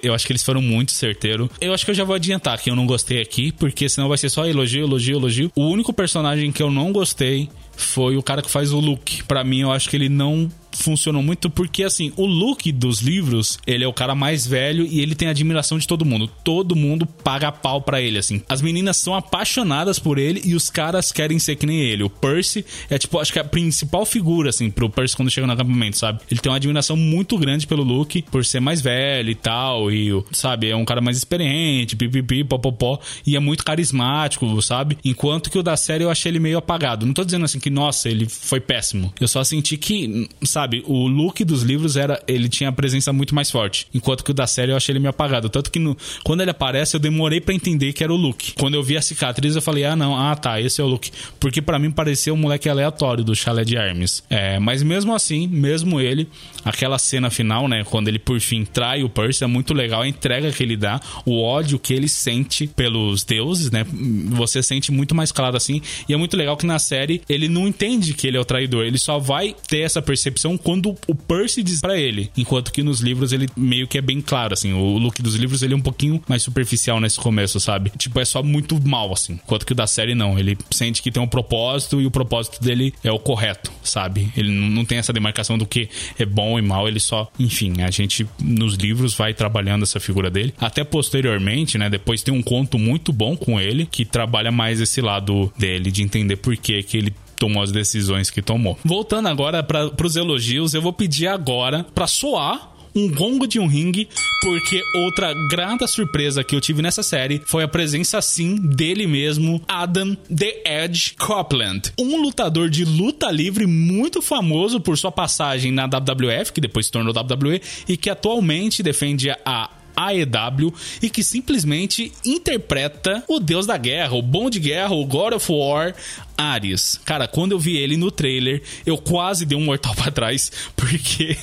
Eu 0.03 0.15
acho 0.15 0.27
que 0.27 0.33
eles 0.33 0.43
foram 0.43 0.61
muito 0.61 0.93
certeiro. 0.93 1.51
Eu 1.61 1.73
acho 1.73 1.85
que 1.85 1.91
eu 1.91 1.95
já 1.95 2.05
vou 2.05 2.15
adiantar 2.15 2.61
que 2.61 2.71
eu 2.71 2.77
não 2.77 2.87
gostei 2.87 3.21
aqui, 3.21 3.53
porque 3.53 3.89
senão 3.89 4.09
vai 4.09 4.19
ser 4.19 4.29
só 4.29 4.47
elogio, 4.47 4.85
elogio, 4.85 5.17
elogio. 5.17 5.53
O 5.55 5.67
único 5.69 5.93
personagem 5.93 6.53
que 6.53 6.63
eu 6.63 6.71
não 6.71 6.93
gostei 6.93 7.49
foi 7.77 8.17
o 8.17 8.23
cara 8.23 8.43
que 8.43 8.51
faz 8.51 8.73
o 8.73 8.81
Luke. 8.81 9.25
Para 9.25 9.45
mim, 9.45 9.61
eu 9.61 9.73
acho 9.73 9.89
que 9.89 9.97
ele 9.97 10.09
não 10.09 10.51
funcionou 10.77 11.23
muito 11.23 11.51
porque, 11.51 11.85
assim, 11.85 12.13
o 12.17 12.27
Luke 12.27 12.71
dos 12.73 13.01
livros, 13.01 13.59
ele 13.67 13.85
é 13.85 13.89
o 13.89 13.93
cara 13.93 14.15
mais 14.15 14.47
velho 14.47 14.87
e 14.87 15.01
ele 15.01 15.15
tem 15.15 15.29
admiração 15.29 15.79
de 15.79 15.87
todo 15.87 16.05
mundo. 16.05 16.29
Todo 16.43 16.75
mundo 16.75 17.07
paga 17.07 17.53
pau 17.53 17.83
para 17.83 18.01
ele, 18.01 18.19
assim. 18.19 18.43
As 18.49 18.63
meninas 18.63 18.97
são 18.97 19.15
apaixonadas 19.15 19.99
por 19.99 20.19
ele 20.19 20.41
e 20.45 20.55
os 20.55 20.71
caras 20.71 21.13
querem 21.13 21.39
ser 21.39 21.57
que 21.57 21.67
nem 21.67 21.81
ele. 21.81 22.03
O 22.03 22.11
Percy 22.11 22.65
é, 22.89 22.99
tipo, 22.99 23.19
acho 23.19 23.33
que 23.33 23.39
é 23.39 23.43
a 23.43 23.45
principal 23.45 24.05
figura, 24.05 24.51
assim, 24.51 24.71
pro 24.71 24.91
Percy 24.91 25.17
quando 25.17 25.31
chega 25.31 25.47
no 25.47 25.53
acampamento, 25.53 25.99
sabe? 25.99 26.21
Ele 26.31 26.41
tem 26.41 26.51
uma 26.51 26.57
admiração 26.57 26.97
muito 26.97 27.37
grande 27.39 27.67
pelo 27.67 27.83
Luke 27.83 28.23
por 28.31 28.45
ser 28.45 28.61
mais 28.61 28.81
velho 28.81 29.31
e 29.31 29.35
tal, 29.35 29.91
e, 29.91 30.11
sabe, 30.33 30.69
é 30.69 30.77
um 30.77 30.85
cara 30.85 31.01
mais 31.01 31.17
experiente, 31.17 31.97
pipipi, 31.97 32.45
popopó, 32.45 32.99
e 33.27 33.37
é 33.37 33.41
muito 33.41 33.65
carismático, 33.65 34.61
sabe? 34.63 34.97
Enquanto 35.05 35.51
que 35.51 35.59
o 35.59 35.63
da 35.63 35.77
série 35.77 36.05
eu 36.05 36.11
achei 36.11 36.31
ele 36.31 36.39
meio 36.39 36.59
apagado. 36.59 37.07
Não 37.07 37.13
tô 37.13 37.25
dizendo 37.25 37.45
assim 37.45 37.61
que, 37.61 37.71
nossa, 37.73 38.09
ele 38.09 38.29
foi 38.29 38.61
péssimo. 38.61 39.13
Eu 39.21 39.27
só 39.27 39.43
senti 39.43 39.77
que, 39.77 40.29
sabe, 40.45 40.83
o 40.87 41.07
look 41.07 41.45
dos 41.45 41.63
livros 41.63 41.97
era. 41.97 42.23
Ele 42.29 42.49
tinha 42.49 42.69
a 42.69 42.73
presença 42.73 43.13
muito 43.13 43.35
mais 43.35 43.51
forte. 43.51 43.87
Enquanto 43.93 44.23
que 44.23 44.31
o 44.31 44.35
da 44.35 44.47
série 44.47 44.73
eu 44.73 44.77
achei 44.77 44.93
ele 44.93 45.01
meio 45.01 45.11
apagado. 45.11 45.49
Tanto 45.49 45.71
que 45.71 45.79
no, 45.79 45.97
quando 46.23 46.43
ele 46.43 46.51
aparece, 46.51 46.97
eu 46.97 47.01
demorei 47.01 47.41
para 47.41 47.55
entender 47.55 47.93
que 47.93 48.05
era 48.05 48.13
o 48.13 48.17
look. 48.17 48.53
Quando 48.59 48.75
eu 48.75 48.83
vi 48.83 48.97
a 48.97 49.03
cicatriz, 49.03 49.57
eu 49.57 49.63
falei, 49.63 49.85
ah, 49.85 49.97
não, 49.97 50.17
ah, 50.17 50.37
tá, 50.37 50.61
esse 50.61 50.81
é 50.81 50.85
o 50.85 50.87
look. 50.87 51.11
Porque 51.41 51.63
para 51.63 51.79
mim 51.79 51.91
parecia 51.91 52.33
um 52.33 52.37
moleque 52.37 52.69
aleatório 52.69 53.25
do 53.25 53.35
chalé 53.35 53.65
de 53.65 53.77
Hermes. 53.77 54.23
É, 54.29 54.59
mas 54.59 54.83
mesmo 54.83 55.15
assim, 55.15 55.47
mesmo 55.47 56.01
ele, 56.01 56.29
aquela 56.65 56.99
cena 56.99 57.31
final, 57.31 57.69
né, 57.69 57.85
quando 57.85 58.09
ele 58.09 58.19
por 58.19 58.39
fim 58.41 58.65
trai 58.65 59.03
o 59.03 59.09
Percy, 59.09 59.45
é 59.45 59.47
muito 59.47 59.75
legal 59.75 60.03
a 60.03 60.09
entrega 60.09 60.51
que 60.53 60.63
ele 60.63 60.77
dá, 60.77 61.01
o 61.25 61.41
ódio 61.43 61.79
que 61.79 61.93
ele 61.95 62.09
sente 62.09 62.67
pelos 62.67 63.25
deuses, 63.25 63.71
né? 63.71 63.85
Você 64.31 64.63
sente 64.63 64.93
muito 64.93 65.15
mais 65.15 65.33
claro 65.33 65.57
assim. 65.57 65.81
E 66.09 66.13
é 66.13 66.17
muito 66.17 66.37
legal 66.37 66.57
que 66.57 66.67
na 66.67 66.79
série 66.79 67.23
ele 67.29 67.49
não 67.53 67.69
entende 67.69 68.15
que 68.15 68.27
ele 68.27 68.37
é 68.37 68.41
o 68.41 68.45
traidor, 68.45 68.85
ele 68.85 68.99
só 68.99 69.19
vai 69.19 69.55
ter 69.69 69.81
essa 69.81 70.03
percepção 70.03 70.57
quando 70.57 70.97
o 71.07 71.15
Percy 71.15 71.63
diz 71.63 71.81
para 71.81 71.99
ele. 71.99 72.31
Enquanto 72.37 72.73
que 72.73 72.83
nos 72.83 73.01
livros 73.01 73.33
ele 73.33 73.49
meio 73.57 73.87
que 73.87 73.99
é 73.99 74.03
bem 74.03 74.21
claro, 74.21 74.55
assim. 74.55 74.73
O 74.73 74.99
look 74.99 75.21
dos 75.23 75.35
livros 75.35 75.63
ele 75.63 75.75
é 75.75 75.77
um 75.77 75.81
pouquinho 75.81 76.23
mais 76.29 76.43
superficial 76.43 77.01
nesse 77.01 77.19
começo, 77.19 77.61
sabe? 77.61 77.91
Tipo, 77.97 78.21
é 78.21 78.25
só 78.25 78.43
muito 78.43 78.81
mal, 78.87 79.13
assim. 79.13 79.35
Enquanto 79.35 79.67
que 79.67 79.73
o 79.73 79.77
da 79.77 79.87
série 79.87 80.15
não. 80.15 80.39
Ele 80.39 80.57
sente 80.71 81.03
que 81.03 81.11
tem 81.11 81.23
um 81.23 81.29
propósito 81.29 82.01
e 82.01 82.07
o 82.07 82.11
propósito 82.11 82.63
dele 82.63 82.95
é 83.05 83.13
o 83.13 83.19
correto, 83.19 83.71
sabe? 83.83 84.33
Ele 84.37 84.51
não 84.51 84.85
tem 84.85 84.99
essa 84.99 85.13
demarcação 85.13 85.59
do 85.59 85.67
que 85.67 85.89
é 86.19 86.25
bom 86.25 86.59
e 86.59 86.63
mal. 86.63 86.89
Ele 86.89 87.01
só, 87.01 87.31
enfim, 87.39 87.83
a 87.83 87.91
gente 87.91 88.27
nos 88.41 88.75
livros 88.75 89.15
vai 89.15 89.35
trabalhando 89.35 89.83
essa 89.83 90.01
figura 90.01 90.31
dele. 90.31 90.55
Até 90.59 90.85
posteriormente, 90.85 91.79
né? 91.79 91.91
Depois 91.91 92.23
tem 92.23 92.33
um 92.33 92.43
conto 92.43 92.79
muito 92.79 93.13
bom 93.13 93.37
com 93.37 93.61
ele 93.61 93.87
que 93.87 94.05
trabalha 94.05 94.51
mais 94.51 94.81
esse 94.81 95.01
lado 95.01 95.53
dele, 95.59 95.91
de 95.91 96.03
entender 96.03 96.37
por 96.37 96.57
que, 96.57 96.83
que 96.83 96.97
ele 96.97 97.15
tomou 97.43 97.61
as 97.61 97.73
decisões 97.73 98.31
que 98.31 98.41
tomou. 98.41 98.79
Voltando 98.85 99.27
agora 99.27 99.65
para 99.65 100.07
os 100.07 100.15
elogios, 100.15 100.75
eu 100.75 100.81
vou 100.81 100.93
pedir 100.93 101.27
agora 101.27 101.83
para 101.93 102.07
soar 102.07 102.71
um 102.95 103.11
gongo 103.11 103.49
de 103.49 103.59
um 103.59 103.67
ringue, 103.67 104.09
porque 104.41 104.81
outra 104.95 105.35
grata 105.49 105.89
surpresa 105.89 106.45
que 106.45 106.55
eu 106.55 106.61
tive 106.61 106.83
nessa 106.83 107.03
série 107.03 107.43
foi 107.47 107.65
a 107.65 107.69
presença, 107.69 108.21
sim, 108.21 108.55
dele 108.55 109.09
mesmo, 109.09 109.61
Adam 109.67 110.15
The 110.15 110.85
Edge 110.85 111.15
Copeland. 111.19 111.93
Um 111.99 112.21
lutador 112.23 112.69
de 112.69 112.85
luta 112.85 113.31
livre 113.31 113.67
muito 113.67 114.23
famoso 114.23 114.79
por 114.79 114.97
sua 114.97 115.11
passagem 115.11 115.73
na 115.73 115.87
WWF, 115.87 116.53
que 116.53 116.61
depois 116.61 116.87
se 116.87 116.93
tornou 116.93 117.13
WWE, 117.13 117.61
e 117.89 117.97
que 117.97 118.11
atualmente 118.11 118.83
defende 118.83 119.31
a 119.45 119.71
AEW 119.97 120.73
e 121.01 121.11
que 121.11 121.23
simplesmente 121.23 122.13
interpreta 122.25 123.23
o 123.29 123.39
deus 123.39 123.67
da 123.67 123.77
guerra, 123.77 124.15
o 124.15 124.23
bom 124.23 124.49
de 124.49 124.59
guerra, 124.59 124.95
o 124.95 125.05
God 125.05 125.35
of 125.35 125.53
War, 125.53 125.95
Ares. 126.37 127.01
Cara, 127.05 127.29
quando 127.29 127.53
eu 127.53 127.59
vi 127.59 127.77
ele 127.77 127.97
no 127.97 128.11
trailer, 128.11 128.63
eu 128.87 128.97
quase 128.97 129.45
dei 129.45 129.57
um 129.57 129.65
mortal 129.65 129.95
para 129.97 130.11
trás, 130.11 130.51
porque 130.75 131.37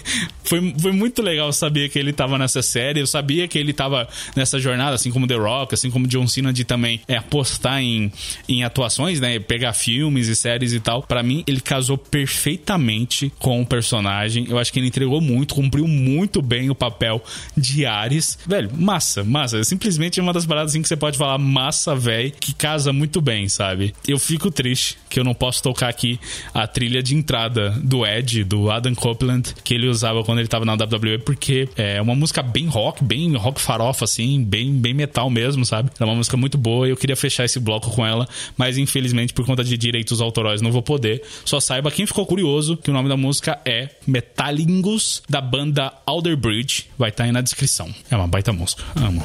foi, 0.44 0.74
foi 0.78 0.92
muito 0.92 1.22
legal 1.22 1.52
saber 1.54 1.90
que 1.90 2.00
ele 2.00 2.12
tava 2.12 2.38
nessa 2.38 2.62
série, 2.62 3.00
eu 3.00 3.08
sabia 3.08 3.48
que 3.48 3.58
ele 3.58 3.72
tava 3.72 4.08
nessa 4.36 4.60
jornada, 4.60 4.96
assim 4.96 5.12
como 5.12 5.28
The 5.28 5.36
Rock, 5.36 5.74
assim 5.74 5.92
como 5.92 6.08
John 6.08 6.28
Cena, 6.28 6.52
de 6.52 6.64
também 6.64 7.02
é, 7.08 7.18
apostar 7.18 7.82
em, 7.82 8.12
em 8.48 8.64
atuações, 8.64 9.20
né? 9.20 9.40
Pegar 9.40 9.74
filmes 9.74 10.28
e 10.28 10.36
séries 10.36 10.74
e 10.74 10.80
tal. 10.80 11.04
Para 11.04 11.22
mim, 11.22 11.44
ele 11.46 11.62
casou 11.62 11.98
perfeitamente 11.98 13.32
com 13.40 13.62
o 13.62 13.66
personagem. 13.66 14.48
Eu 14.50 14.58
acho 14.58 14.74
que 14.74 14.80
ele 14.80 14.88
entregou 14.88 15.22
muito, 15.22 15.54
cumpriu 15.54 15.88
muito 15.88 16.42
bem 16.42 16.70
o 16.70 16.76
papel 16.76 17.24
de 17.56 17.86
Ares. 17.86 18.39
Velho, 18.46 18.70
massa, 18.74 19.24
massa. 19.24 19.60
É 19.60 19.64
simplesmente 19.64 20.20
uma 20.20 20.34
das 20.34 20.46
paradas 20.46 20.72
assim 20.72 20.82
que 20.82 20.88
você 20.88 20.98
pode 20.98 21.18
falar 21.18 21.38
massa, 21.38 21.96
velho, 21.96 22.32
que 22.32 22.54
casa 22.54 22.94
muito 22.94 23.22
bem, 23.22 23.48
sabe? 23.50 23.94
Eu 24.08 24.18
fico 24.20 24.52
triste 24.52 24.98
que 25.10 25.20
eu 25.20 25.24
não 25.24 25.34
posso 25.34 25.62
tocar 25.62 25.90
aqui 25.90 26.20
a 26.54 26.68
trilha 26.68 27.02
de 27.02 27.16
entrada 27.16 27.72
do 27.84 28.06
Ed, 28.06 28.44
do 28.44 28.70
Adam 28.70 28.94
Copeland, 28.96 29.54
que 29.64 29.74
ele 29.74 29.88
usava 29.88 30.24
quando 30.24 30.40
ele 30.40 30.48
tava 30.48 30.66
na 30.66 30.74
WWE, 30.74 31.20
porque 31.20 31.68
é 31.76 32.02
uma 32.02 32.16
música 32.16 32.42
bem 32.42 32.68
rock, 32.68 33.04
bem 33.04 33.36
rock 33.36 33.60
farofa, 33.60 34.06
assim, 34.06 34.44
bem, 34.44 34.74
bem 34.74 34.94
metal 34.94 35.30
mesmo, 35.30 35.66
sabe? 35.66 35.90
É 36.00 36.04
uma 36.04 36.16
música 36.16 36.38
muito 36.38 36.58
boa 36.58 36.88
e 36.88 36.92
eu 36.92 36.98
queria 36.98 37.16
fechar 37.16 37.46
esse 37.46 37.60
bloco 37.60 37.90
com 37.92 38.06
ela, 38.06 38.28
mas 38.58 38.78
infelizmente 38.78 39.34
por 39.34 39.46
conta 39.46 39.64
de 39.64 39.78
direitos 39.78 40.22
autorais 40.22 40.62
não 40.62 40.72
vou 40.72 40.82
poder. 40.82 41.22
Só 41.46 41.60
saiba 41.60 41.92
quem 41.92 42.06
ficou 42.06 42.26
curioso 42.26 42.78
que 42.78 42.90
o 42.90 42.94
nome 42.94 43.10
da 43.10 43.18
música 43.18 43.60
é 43.66 43.90
Metalingus, 44.08 45.22
da 45.30 45.42
banda 45.42 45.92
Alder 46.06 46.38
Bridge. 46.38 46.86
Vai 46.98 47.10
estar 47.10 47.24
tá 47.24 47.28
aí 47.28 47.32
na 47.32 47.42
descrição. 47.42 47.94
É 48.10 48.16
uma 48.16 48.28
baita 48.30 48.54
música. 48.54 48.84
Amo. 48.96 49.24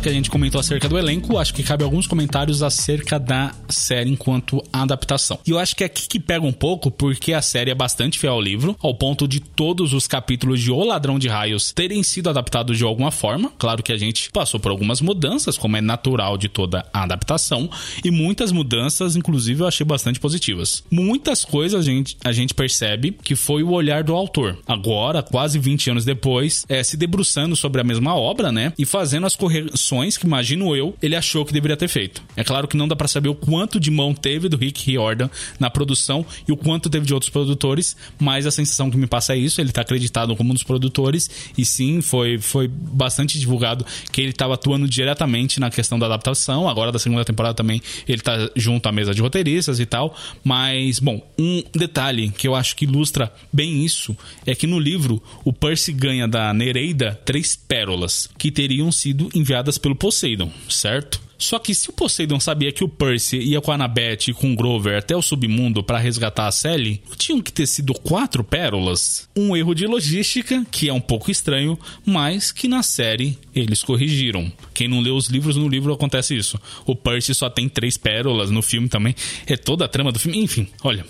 Agora 0.00 0.02
que 0.02 0.08
a 0.08 0.12
gente 0.12 0.30
comentou 0.30 0.58
acerca 0.58 0.88
do 0.88 0.98
elenco, 0.98 1.36
acho 1.36 1.52
que 1.52 1.62
cabe 1.62 1.84
alguns 1.84 2.06
comentários 2.06 2.62
acerca 2.62 3.18
da 3.18 3.52
série 3.68 4.10
enquanto 4.10 4.62
adaptação. 4.72 5.38
E 5.46 5.50
eu 5.50 5.58
acho 5.58 5.76
que 5.76 5.82
é 5.82 5.86
aqui 5.86 6.08
que 6.08 6.18
pega 6.18 6.44
um 6.44 6.52
pouco, 6.52 6.90
porque 6.90 7.34
a 7.34 7.42
série 7.42 7.70
é 7.70 7.74
bastante 7.74 8.18
fiel 8.18 8.32
ao 8.32 8.40
livro, 8.40 8.74
ao 8.80 8.94
ponto 8.94 9.28
de 9.28 9.40
todos 9.40 9.92
os 9.92 10.06
capítulos 10.06 10.60
de 10.60 10.70
O 10.70 10.82
Ladrão 10.84 11.18
de 11.18 11.28
Raios 11.28 11.72
terem 11.72 12.02
sido 12.02 12.30
adaptados 12.30 12.78
de 12.78 12.84
alguma 12.84 13.10
forma. 13.10 13.52
Claro 13.58 13.82
que 13.82 13.92
a 13.92 13.96
gente 13.98 14.30
passou 14.30 14.58
por 14.58 14.70
algumas 14.70 15.00
mudanças, 15.00 15.58
como 15.58 15.76
é 15.76 15.80
natural 15.80 16.38
de 16.38 16.48
toda 16.48 16.86
a 16.92 17.02
adaptação, 17.02 17.68
e 18.02 18.10
muitas 18.10 18.52
mudanças, 18.52 19.16
inclusive, 19.16 19.62
eu 19.62 19.68
achei 19.68 19.84
bastante 19.84 20.18
positivas. 20.18 20.82
Muitas 20.90 21.44
coisas 21.44 21.78
a 21.78 21.82
gente, 21.84 22.16
a 22.24 22.32
gente 22.32 22.54
percebe 22.54 23.16
que 23.22 23.36
foi 23.36 23.62
o 23.62 23.72
olhar 23.72 24.02
do 24.02 24.14
autor. 24.14 24.58
Agora, 24.66 25.22
quase 25.22 25.58
20 25.58 25.90
anos 25.90 26.04
depois, 26.04 26.64
é, 26.68 26.82
se 26.82 26.96
debruçando 26.96 27.54
sobre 27.54 27.80
a 27.80 27.84
mesma 27.84 28.14
obra, 28.14 28.50
né? 28.50 28.72
E 28.78 28.86
fazendo 28.86 29.26
as 29.26 29.36
correções 29.36 29.90
que, 30.18 30.26
imagino 30.26 30.74
eu, 30.74 30.96
ele 31.02 31.16
achou 31.16 31.44
que 31.44 31.52
deveria 31.52 31.76
ter 31.76 31.88
feito. 31.88 32.22
É 32.36 32.44
claro 32.44 32.66
que 32.66 32.76
não 32.76 32.88
dá 32.88 32.96
para 32.96 33.08
saber 33.08 33.28
o 33.28 33.34
quanto 33.34 33.78
de 33.78 33.90
mão 33.90 34.14
teve 34.14 34.48
do 34.48 34.56
Rick 34.56 34.90
Riordan 34.90 35.28
na 35.58 35.70
produção 35.70 36.24
e 36.46 36.52
o 36.52 36.56
quanto 36.56 36.88
teve 36.88 37.06
de 37.06 37.14
outros 37.14 37.30
produtores, 37.30 37.96
mas 38.18 38.46
a 38.46 38.50
sensação 38.50 38.90
que 38.90 38.96
me 38.96 39.06
passa 39.06 39.34
é 39.34 39.38
isso, 39.38 39.60
ele 39.60 39.72
tá 39.72 39.82
acreditado 39.82 40.34
como 40.36 40.50
um 40.50 40.54
dos 40.54 40.62
produtores 40.62 41.30
e 41.56 41.64
sim, 41.64 42.00
foi, 42.00 42.38
foi 42.38 42.68
bastante 42.68 43.38
divulgado 43.38 43.84
que 44.12 44.20
ele 44.20 44.30
estava 44.30 44.54
atuando 44.54 44.88
diretamente 44.88 45.60
na 45.60 45.70
questão 45.70 45.98
da 45.98 46.06
adaptação, 46.06 46.68
agora 46.68 46.92
da 46.92 46.98
segunda 46.98 47.24
temporada 47.24 47.54
também 47.54 47.80
ele 48.08 48.20
tá 48.20 48.50
junto 48.56 48.86
à 48.88 48.92
mesa 48.92 49.14
de 49.14 49.20
roteiristas 49.20 49.80
e 49.80 49.86
tal, 49.86 50.16
mas, 50.44 50.98
bom, 50.98 51.26
um 51.38 51.62
detalhe 51.74 52.30
que 52.30 52.46
eu 52.46 52.54
acho 52.54 52.76
que 52.76 52.84
ilustra 52.84 53.32
bem 53.52 53.84
isso 53.84 54.16
é 54.46 54.54
que 54.54 54.66
no 54.66 54.78
livro 54.78 55.22
o 55.44 55.52
Percy 55.52 55.92
ganha 55.92 56.26
da 56.26 56.52
Nereida 56.52 57.18
três 57.24 57.56
pérolas 57.56 58.28
que 58.38 58.50
teriam 58.50 58.90
sido 58.90 59.28
enviadas 59.34 59.78
pelo 59.80 59.96
Poseidon, 59.96 60.50
certo? 60.68 61.20
Só 61.40 61.58
que 61.58 61.74
se 61.74 61.88
o 61.88 61.92
Poseidon 61.92 62.38
sabia 62.38 62.70
que 62.70 62.84
o 62.84 62.88
Percy 62.88 63.38
ia 63.38 63.62
com 63.62 63.72
a 63.72 63.74
Annabeth 63.74 64.28
e 64.28 64.34
com 64.34 64.52
o 64.52 64.56
Grover 64.56 64.98
até 64.98 65.16
o 65.16 65.22
submundo 65.22 65.82
para 65.82 65.98
resgatar 65.98 66.46
a 66.46 66.52
Sally, 66.52 67.02
tinham 67.16 67.40
que 67.40 67.50
ter 67.50 67.66
sido 67.66 67.94
quatro 67.94 68.44
pérolas. 68.44 69.26
Um 69.34 69.56
erro 69.56 69.74
de 69.74 69.86
logística, 69.86 70.66
que 70.70 70.90
é 70.90 70.92
um 70.92 71.00
pouco 71.00 71.30
estranho, 71.30 71.78
mas 72.04 72.52
que 72.52 72.68
na 72.68 72.82
série 72.82 73.38
eles 73.54 73.82
corrigiram. 73.82 74.52
Quem 74.80 74.88
não 74.88 75.02
leu 75.02 75.14
os 75.14 75.26
livros, 75.26 75.56
no 75.56 75.68
livro 75.68 75.92
acontece 75.92 76.34
isso. 76.34 76.58
O 76.86 76.96
Percy 76.96 77.34
só 77.34 77.50
tem 77.50 77.68
três 77.68 77.98
pérolas, 77.98 78.50
no 78.50 78.62
filme 78.62 78.88
também. 78.88 79.14
É 79.46 79.54
toda 79.54 79.84
a 79.84 79.88
trama 79.88 80.10
do 80.10 80.18
filme. 80.18 80.38
Enfim, 80.38 80.66
olha, 80.82 81.04